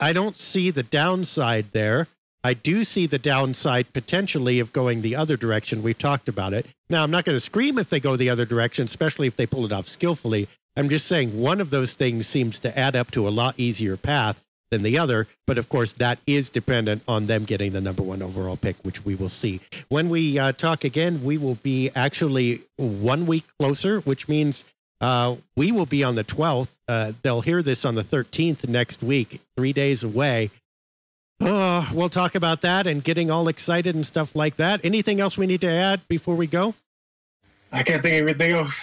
I 0.00 0.12
don't 0.12 0.36
see 0.36 0.70
the 0.70 0.82
downside 0.82 1.66
there. 1.72 2.08
I 2.42 2.52
do 2.52 2.84
see 2.84 3.06
the 3.06 3.18
downside 3.18 3.92
potentially 3.94 4.60
of 4.60 4.72
going 4.72 5.00
the 5.00 5.16
other 5.16 5.36
direction. 5.36 5.82
We've 5.82 5.98
talked 5.98 6.28
about 6.28 6.52
it. 6.52 6.66
Now, 6.90 7.02
I'm 7.02 7.10
not 7.10 7.24
going 7.24 7.36
to 7.36 7.40
scream 7.40 7.78
if 7.78 7.88
they 7.88 8.00
go 8.00 8.16
the 8.16 8.28
other 8.28 8.44
direction, 8.44 8.84
especially 8.84 9.26
if 9.26 9.36
they 9.36 9.46
pull 9.46 9.64
it 9.64 9.72
off 9.72 9.86
skillfully. 9.86 10.48
I'm 10.76 10.88
just 10.88 11.06
saying 11.06 11.40
one 11.40 11.60
of 11.60 11.70
those 11.70 11.94
things 11.94 12.26
seems 12.26 12.58
to 12.60 12.78
add 12.78 12.96
up 12.96 13.10
to 13.12 13.26
a 13.26 13.30
lot 13.30 13.54
easier 13.56 13.96
path 13.96 14.44
than 14.70 14.82
the 14.82 14.98
other. 14.98 15.28
But 15.46 15.56
of 15.56 15.68
course, 15.68 15.92
that 15.94 16.18
is 16.26 16.48
dependent 16.48 17.02
on 17.06 17.26
them 17.26 17.44
getting 17.44 17.72
the 17.72 17.80
number 17.80 18.02
one 18.02 18.20
overall 18.20 18.56
pick, 18.56 18.76
which 18.82 19.04
we 19.04 19.14
will 19.14 19.28
see. 19.28 19.60
When 19.88 20.10
we 20.10 20.38
uh, 20.38 20.52
talk 20.52 20.84
again, 20.84 21.22
we 21.22 21.38
will 21.38 21.54
be 21.56 21.90
actually 21.94 22.60
one 22.76 23.26
week 23.26 23.44
closer, 23.58 24.00
which 24.00 24.28
means 24.28 24.64
uh, 25.00 25.36
we 25.56 25.72
will 25.72 25.86
be 25.86 26.04
on 26.04 26.14
the 26.14 26.24
12th. 26.24 26.76
Uh, 26.88 27.12
they'll 27.22 27.40
hear 27.40 27.62
this 27.62 27.84
on 27.84 27.94
the 27.94 28.02
13th 28.02 28.68
next 28.68 29.02
week, 29.02 29.40
three 29.56 29.72
days 29.72 30.02
away. 30.02 30.50
Uh, 31.40 31.86
we'll 31.92 32.08
talk 32.08 32.34
about 32.34 32.62
that 32.62 32.86
and 32.86 33.02
getting 33.02 33.30
all 33.30 33.48
excited 33.48 33.94
and 33.94 34.06
stuff 34.06 34.34
like 34.36 34.56
that. 34.56 34.80
Anything 34.84 35.20
else 35.20 35.36
we 35.36 35.46
need 35.46 35.60
to 35.60 35.70
add 35.70 36.06
before 36.08 36.36
we 36.36 36.46
go? 36.46 36.74
I 37.72 37.82
can't 37.82 38.02
think 38.02 38.22
of 38.22 38.28
anything 38.28 38.52
else. 38.52 38.82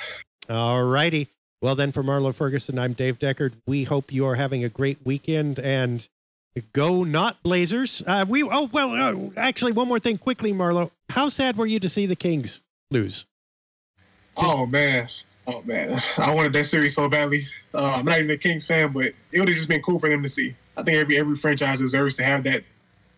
All 0.49 0.83
righty. 0.83 1.29
Well, 1.61 1.75
then, 1.75 1.91
for 1.91 2.03
Marlow 2.03 2.31
Ferguson, 2.31 2.77
I'm 2.77 2.93
Dave 2.93 3.19
Deckard. 3.19 3.53
We 3.67 3.83
hope 3.83 4.11
you 4.11 4.25
are 4.25 4.35
having 4.35 4.63
a 4.63 4.69
great 4.69 4.97
weekend 5.05 5.59
and 5.59 6.07
go 6.73 7.03
not 7.03 7.41
Blazers. 7.43 8.03
Uh, 8.05 8.25
we 8.27 8.43
oh 8.43 8.69
well, 8.71 8.91
uh, 8.91 9.29
actually, 9.37 9.71
one 9.71 9.87
more 9.87 9.99
thing 9.99 10.17
quickly, 10.17 10.51
Marlow. 10.51 10.91
How 11.09 11.29
sad 11.29 11.57
were 11.57 11.65
you 11.65 11.79
to 11.79 11.89
see 11.89 12.05
the 12.05 12.15
Kings 12.15 12.61
lose? 12.89 13.25
Oh 14.37 14.65
man, 14.65 15.07
oh 15.47 15.61
man, 15.63 16.01
I 16.17 16.33
wanted 16.33 16.53
that 16.53 16.65
series 16.65 16.95
so 16.95 17.09
badly. 17.09 17.45
Uh, 17.73 17.95
I'm 17.97 18.05
not 18.05 18.19
even 18.19 18.31
a 18.31 18.37
Kings 18.37 18.65
fan, 18.65 18.91
but 18.91 19.07
it 19.31 19.39
would 19.39 19.47
have 19.47 19.57
just 19.57 19.69
been 19.69 19.81
cool 19.81 19.99
for 19.99 20.09
them 20.09 20.23
to 20.23 20.29
see. 20.29 20.55
I 20.77 20.83
think 20.83 20.97
every 20.97 21.17
every 21.17 21.35
franchise 21.35 21.79
deserves 21.79 22.15
to 22.17 22.23
have 22.23 22.43
that 22.43 22.63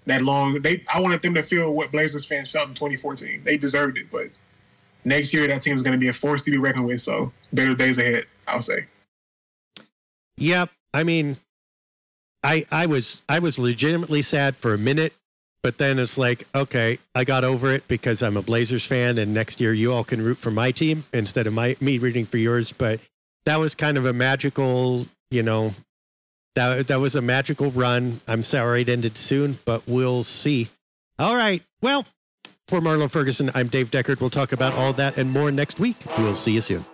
that 0.05 0.21
long. 0.21 0.61
They 0.61 0.83
I 0.93 0.99
wanted 0.99 1.21
them 1.21 1.33
to 1.35 1.43
feel 1.43 1.73
what 1.73 1.91
Blazers 1.91 2.25
fans 2.25 2.51
felt 2.51 2.69
in 2.69 2.75
2014. 2.75 3.43
They 3.43 3.57
deserved 3.57 3.97
it, 3.97 4.07
but 4.11 4.27
next 5.05 5.33
year 5.33 5.47
that 5.47 5.61
team 5.61 5.75
is 5.75 5.83
going 5.83 5.93
to 5.93 5.99
be 5.99 6.07
a 6.07 6.13
force 6.13 6.41
to 6.43 6.51
be 6.51 6.57
reckoned 6.57 6.85
with. 6.85 7.01
So 7.01 7.31
better 7.51 7.73
days 7.73 7.97
ahead, 7.97 8.25
I'll 8.47 8.61
say. 8.61 8.85
Yep. 10.37 10.69
I 10.93 11.03
mean, 11.03 11.37
I 12.43 12.65
I 12.71 12.85
was 12.85 13.21
I 13.29 13.39
was 13.39 13.57
legitimately 13.57 14.21
sad 14.21 14.55
for 14.55 14.73
a 14.73 14.77
minute, 14.77 15.13
but 15.63 15.77
then 15.77 15.97
it's 15.97 16.17
like, 16.17 16.45
okay, 16.53 16.99
I 17.15 17.23
got 17.23 17.43
over 17.45 17.71
it 17.71 17.87
because 17.87 18.21
I'm 18.21 18.37
a 18.37 18.41
Blazers 18.41 18.85
fan, 18.85 19.17
and 19.17 19.33
next 19.33 19.61
year 19.61 19.73
you 19.73 19.93
all 19.93 20.03
can 20.03 20.21
root 20.21 20.37
for 20.37 20.51
my 20.51 20.71
team 20.71 21.05
instead 21.13 21.47
of 21.47 21.53
my 21.53 21.77
me 21.79 21.97
rooting 21.97 22.25
for 22.25 22.37
yours. 22.37 22.73
But 22.73 22.99
that 23.45 23.59
was 23.59 23.73
kind 23.73 23.97
of 23.97 24.05
a 24.05 24.13
magical, 24.13 25.07
you 25.31 25.41
know, 25.41 25.73
that 26.55 26.87
that 26.87 26.99
was 26.99 27.15
a 27.15 27.21
magical 27.21 27.71
run. 27.71 28.19
I'm 28.27 28.43
sorry 28.43 28.81
it 28.81 28.89
ended 28.89 29.17
soon, 29.17 29.57
but 29.65 29.87
we'll 29.87 30.23
see. 30.23 30.67
All 31.17 31.35
right. 31.35 31.63
Well, 31.81 32.05
for 32.67 32.81
Marlow 32.81 33.07
Ferguson, 33.07 33.49
I'm 33.55 33.67
Dave 33.67 33.89
Deckard. 33.89 34.19
We'll 34.19 34.29
talk 34.29 34.51
about 34.51 34.73
all 34.73 34.93
that 34.93 35.17
and 35.17 35.31
more 35.31 35.51
next 35.51 35.79
week. 35.79 35.95
We'll 36.17 36.35
see 36.35 36.51
you 36.51 36.61
soon. 36.61 36.85